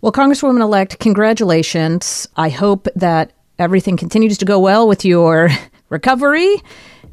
Well, 0.00 0.12
Congresswoman 0.12 0.60
elect, 0.60 0.98
congratulations. 0.98 2.28
I 2.36 2.48
hope 2.48 2.88
that 2.96 3.32
everything 3.58 3.96
continues 3.96 4.38
to 4.38 4.44
go 4.44 4.58
well 4.58 4.88
with 4.88 5.04
your 5.04 5.48
recovery 5.88 6.62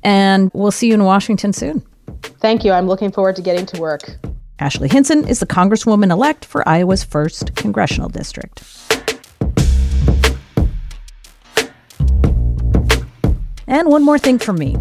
and 0.04 0.52
we'll 0.54 0.72
see 0.72 0.88
you 0.88 0.93
in 0.93 1.04
Washington 1.04 1.54
soon. 1.54 1.86
Thank 2.39 2.64
you. 2.64 2.72
I'm 2.72 2.88
looking 2.88 3.12
forward 3.12 3.36
to 3.38 3.41
getting 3.41 3.66
to 3.68 3.80
work. 3.82 4.02
Ashley 4.60 4.89
Hinson 4.89 5.28
is 5.28 5.39
the 5.39 5.47
Congresswoman 5.47 6.12
elect 6.12 6.45
for 6.45 6.68
Iowa's 6.68 7.04
1st 7.04 7.56
Congressional 7.56 8.10
District. 8.10 8.62
And 13.68 13.88
one 13.88 14.04
more 14.04 14.20
thing 14.20 14.38
from 14.38 14.58
me. 14.58 14.76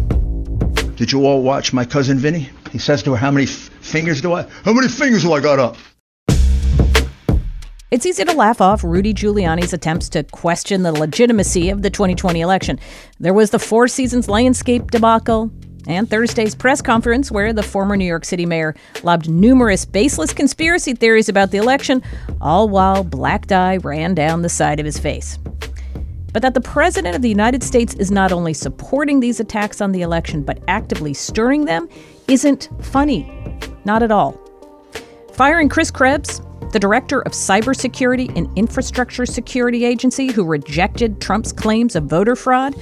Did 0.95 1.11
you 1.11 1.25
all 1.25 1.41
watch 1.41 1.73
my 1.73 1.85
cousin 1.85 2.19
Vinny? 2.19 2.49
He 2.71 2.77
says 2.77 3.01
to 3.03 3.11
her, 3.11 3.17
How 3.17 3.31
many 3.31 3.45
f- 3.45 3.49
fingers 3.81 4.21
do 4.21 4.33
I? 4.33 4.43
How 4.65 4.73
many 4.73 4.87
fingers 4.87 5.23
do 5.23 5.33
I 5.33 5.39
got 5.39 5.59
up? 5.59 5.77
It's 7.91 8.05
easy 8.05 8.23
to 8.23 8.31
laugh 8.31 8.61
off 8.61 8.85
Rudy 8.85 9.13
Giuliani's 9.13 9.73
attempts 9.73 10.07
to 10.11 10.23
question 10.23 10.81
the 10.81 10.93
legitimacy 10.93 11.69
of 11.69 11.81
the 11.81 11.89
2020 11.89 12.39
election. 12.39 12.79
There 13.19 13.33
was 13.33 13.49
the 13.49 13.59
Four 13.59 13.89
Seasons 13.89 14.29
landscape 14.29 14.91
debacle, 14.91 15.51
and 15.87 16.09
Thursday's 16.09 16.55
press 16.55 16.81
conference, 16.81 17.29
where 17.29 17.51
the 17.51 17.61
former 17.61 17.97
New 17.97 18.05
York 18.05 18.23
City 18.23 18.45
mayor 18.45 18.75
lobbed 19.03 19.29
numerous 19.29 19.83
baseless 19.83 20.31
conspiracy 20.31 20.93
theories 20.93 21.27
about 21.27 21.51
the 21.51 21.57
election, 21.57 22.01
all 22.39 22.69
while 22.69 23.03
black 23.03 23.47
dye 23.47 23.75
ran 23.75 24.15
down 24.15 24.41
the 24.41 24.47
side 24.47 24.79
of 24.79 24.85
his 24.85 24.97
face. 24.97 25.37
But 26.31 26.43
that 26.43 26.53
the 26.53 26.61
President 26.61 27.13
of 27.13 27.21
the 27.21 27.27
United 27.27 27.61
States 27.61 27.93
is 27.95 28.09
not 28.09 28.31
only 28.31 28.53
supporting 28.53 29.19
these 29.19 29.41
attacks 29.41 29.81
on 29.81 29.91
the 29.91 30.01
election, 30.01 30.43
but 30.43 30.63
actively 30.69 31.13
stirring 31.13 31.65
them 31.65 31.89
isn't 32.29 32.69
funny. 32.79 33.29
Not 33.83 34.01
at 34.01 34.11
all. 34.11 34.39
Firing 35.33 35.67
Chris 35.67 35.91
Krebs, 35.91 36.41
the 36.71 36.79
director 36.79 37.21
of 37.21 37.33
Cybersecurity 37.33 38.35
and 38.37 38.49
Infrastructure 38.57 39.25
Security 39.25 39.85
Agency, 39.85 40.31
who 40.31 40.43
rejected 40.43 41.21
Trump's 41.21 41.51
claims 41.51 41.95
of 41.95 42.05
voter 42.05 42.35
fraud, 42.35 42.75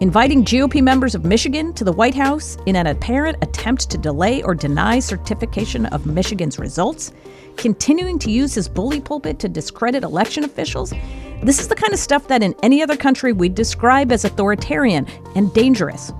inviting 0.00 0.44
GOP 0.44 0.82
members 0.82 1.14
of 1.14 1.24
Michigan 1.24 1.72
to 1.74 1.84
the 1.84 1.92
White 1.92 2.14
House 2.14 2.56
in 2.66 2.76
an 2.76 2.86
apparent 2.86 3.38
attempt 3.42 3.90
to 3.90 3.98
delay 3.98 4.42
or 4.42 4.54
deny 4.54 4.98
certification 4.98 5.86
of 5.86 6.06
Michigan's 6.06 6.58
results, 6.58 7.12
continuing 7.56 8.18
to 8.20 8.30
use 8.30 8.54
his 8.54 8.68
bully 8.68 9.00
pulpit 9.00 9.38
to 9.40 9.48
discredit 9.48 10.04
election 10.04 10.44
officials. 10.44 10.92
This 11.42 11.60
is 11.60 11.68
the 11.68 11.74
kind 11.74 11.92
of 11.92 11.98
stuff 11.98 12.28
that 12.28 12.42
in 12.42 12.54
any 12.62 12.82
other 12.82 12.96
country 12.96 13.32
we'd 13.32 13.54
describe 13.54 14.12
as 14.12 14.24
authoritarian 14.24 15.06
and 15.34 15.52
dangerous. 15.54 16.12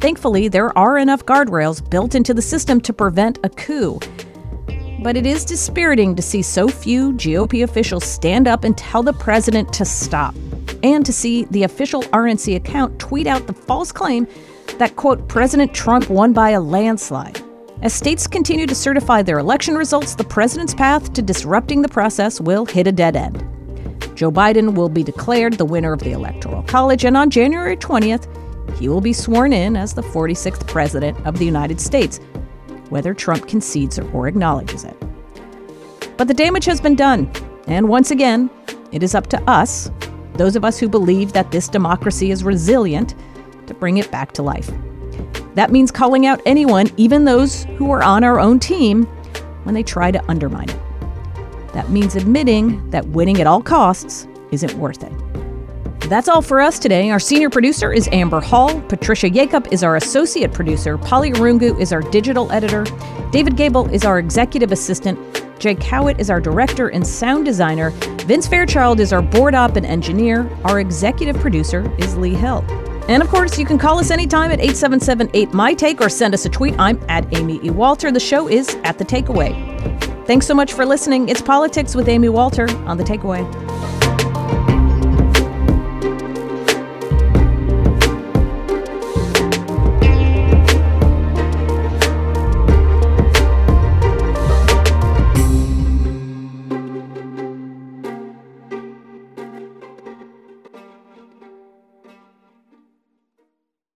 Thankfully, 0.00 0.48
there 0.48 0.76
are 0.76 0.98
enough 0.98 1.24
guardrails 1.24 1.88
built 1.88 2.14
into 2.14 2.34
the 2.34 2.42
system 2.42 2.80
to 2.82 2.92
prevent 2.92 3.38
a 3.42 3.48
coup. 3.48 3.98
But 5.04 5.18
it 5.18 5.26
is 5.26 5.44
dispiriting 5.44 6.16
to 6.16 6.22
see 6.22 6.40
so 6.40 6.66
few 6.66 7.12
GOP 7.12 7.62
officials 7.62 8.04
stand 8.04 8.48
up 8.48 8.64
and 8.64 8.74
tell 8.74 9.02
the 9.02 9.12
president 9.12 9.70
to 9.74 9.84
stop, 9.84 10.34
and 10.82 11.04
to 11.04 11.12
see 11.12 11.44
the 11.50 11.64
official 11.64 12.04
RNC 12.04 12.56
account 12.56 12.98
tweet 12.98 13.26
out 13.26 13.46
the 13.46 13.52
false 13.52 13.92
claim 13.92 14.26
that, 14.78 14.96
quote, 14.96 15.28
President 15.28 15.74
Trump 15.74 16.08
won 16.08 16.32
by 16.32 16.50
a 16.52 16.60
landslide. 16.60 17.38
As 17.82 17.92
states 17.92 18.26
continue 18.26 18.66
to 18.66 18.74
certify 18.74 19.20
their 19.20 19.40
election 19.40 19.74
results, 19.74 20.14
the 20.14 20.24
president's 20.24 20.72
path 20.72 21.12
to 21.12 21.20
disrupting 21.20 21.82
the 21.82 21.88
process 21.90 22.40
will 22.40 22.64
hit 22.64 22.86
a 22.86 22.92
dead 22.92 23.14
end. 23.14 23.46
Joe 24.14 24.32
Biden 24.32 24.74
will 24.74 24.88
be 24.88 25.02
declared 25.02 25.52
the 25.58 25.66
winner 25.66 25.92
of 25.92 26.00
the 26.00 26.12
Electoral 26.12 26.62
College, 26.62 27.04
and 27.04 27.14
on 27.14 27.28
January 27.28 27.76
20th, 27.76 28.26
he 28.78 28.88
will 28.88 29.02
be 29.02 29.12
sworn 29.12 29.52
in 29.52 29.76
as 29.76 29.92
the 29.92 30.02
46th 30.02 30.66
President 30.66 31.26
of 31.26 31.38
the 31.38 31.44
United 31.44 31.78
States, 31.78 32.20
whether 32.94 33.12
Trump 33.12 33.48
concedes 33.48 33.98
or 33.98 34.28
acknowledges 34.28 34.84
it. 34.84 34.96
But 36.16 36.28
the 36.28 36.32
damage 36.32 36.64
has 36.66 36.80
been 36.80 36.94
done, 36.94 37.28
and 37.66 37.88
once 37.88 38.12
again, 38.12 38.48
it 38.92 39.02
is 39.02 39.16
up 39.16 39.26
to 39.30 39.50
us, 39.50 39.90
those 40.34 40.54
of 40.54 40.64
us 40.64 40.78
who 40.78 40.88
believe 40.88 41.32
that 41.32 41.50
this 41.50 41.66
democracy 41.66 42.30
is 42.30 42.44
resilient, 42.44 43.16
to 43.66 43.74
bring 43.74 43.96
it 43.96 44.08
back 44.12 44.30
to 44.30 44.42
life. 44.42 44.70
That 45.56 45.72
means 45.72 45.90
calling 45.90 46.24
out 46.26 46.40
anyone, 46.46 46.88
even 46.96 47.24
those 47.24 47.64
who 47.78 47.90
are 47.90 48.04
on 48.04 48.22
our 48.22 48.38
own 48.38 48.60
team, 48.60 49.06
when 49.64 49.74
they 49.74 49.82
try 49.82 50.12
to 50.12 50.30
undermine 50.30 50.70
it. 50.70 51.72
That 51.72 51.90
means 51.90 52.14
admitting 52.14 52.90
that 52.90 53.04
winning 53.08 53.40
at 53.40 53.48
all 53.48 53.60
costs 53.60 54.28
isn't 54.52 54.74
worth 54.74 55.02
it. 55.02 55.33
That's 56.08 56.28
all 56.28 56.42
for 56.42 56.60
us 56.60 56.78
today. 56.78 57.10
Our 57.10 57.18
senior 57.18 57.48
producer 57.48 57.90
is 57.90 58.10
Amber 58.12 58.40
Hall. 58.40 58.78
Patricia 58.82 59.30
Yakup 59.30 59.72
is 59.72 59.82
our 59.82 59.96
associate 59.96 60.52
producer. 60.52 60.98
Polly 60.98 61.32
Irungu 61.32 61.80
is 61.80 61.94
our 61.94 62.02
digital 62.02 62.52
editor. 62.52 62.84
David 63.32 63.56
Gable 63.56 63.88
is 63.88 64.04
our 64.04 64.18
executive 64.18 64.70
assistant. 64.70 65.18
Jay 65.58 65.74
Cowit 65.74 66.20
is 66.20 66.28
our 66.28 66.42
director 66.42 66.88
and 66.88 67.06
sound 67.06 67.46
designer. 67.46 67.88
Vince 68.26 68.46
Fairchild 68.46 69.00
is 69.00 69.14
our 69.14 69.22
board 69.22 69.54
op 69.54 69.76
and 69.76 69.86
engineer. 69.86 70.46
Our 70.64 70.78
executive 70.80 71.36
producer 71.36 71.90
is 71.96 72.18
Lee 72.18 72.34
Hill. 72.34 72.62
And 73.08 73.22
of 73.22 73.30
course, 73.30 73.58
you 73.58 73.64
can 73.64 73.78
call 73.78 73.98
us 73.98 74.10
anytime 74.10 74.50
at 74.50 74.60
877 74.60 75.30
8 75.32 75.54
My 75.54 75.72
Take 75.72 76.02
or 76.02 76.10
send 76.10 76.34
us 76.34 76.44
a 76.44 76.50
tweet. 76.50 76.74
I'm 76.78 77.02
at 77.08 77.34
Amy 77.34 77.60
E. 77.64 77.70
Walter. 77.70 78.12
The 78.12 78.20
show 78.20 78.46
is 78.46 78.76
at 78.84 78.98
The 78.98 79.06
Takeaway. 79.06 80.26
Thanks 80.26 80.46
so 80.46 80.54
much 80.54 80.74
for 80.74 80.84
listening. 80.84 81.30
It's 81.30 81.40
Politics 81.40 81.94
with 81.94 82.08
Amy 82.08 82.28
Walter 82.28 82.66
on 82.86 82.98
The 82.98 83.04
Takeaway. 83.04 83.42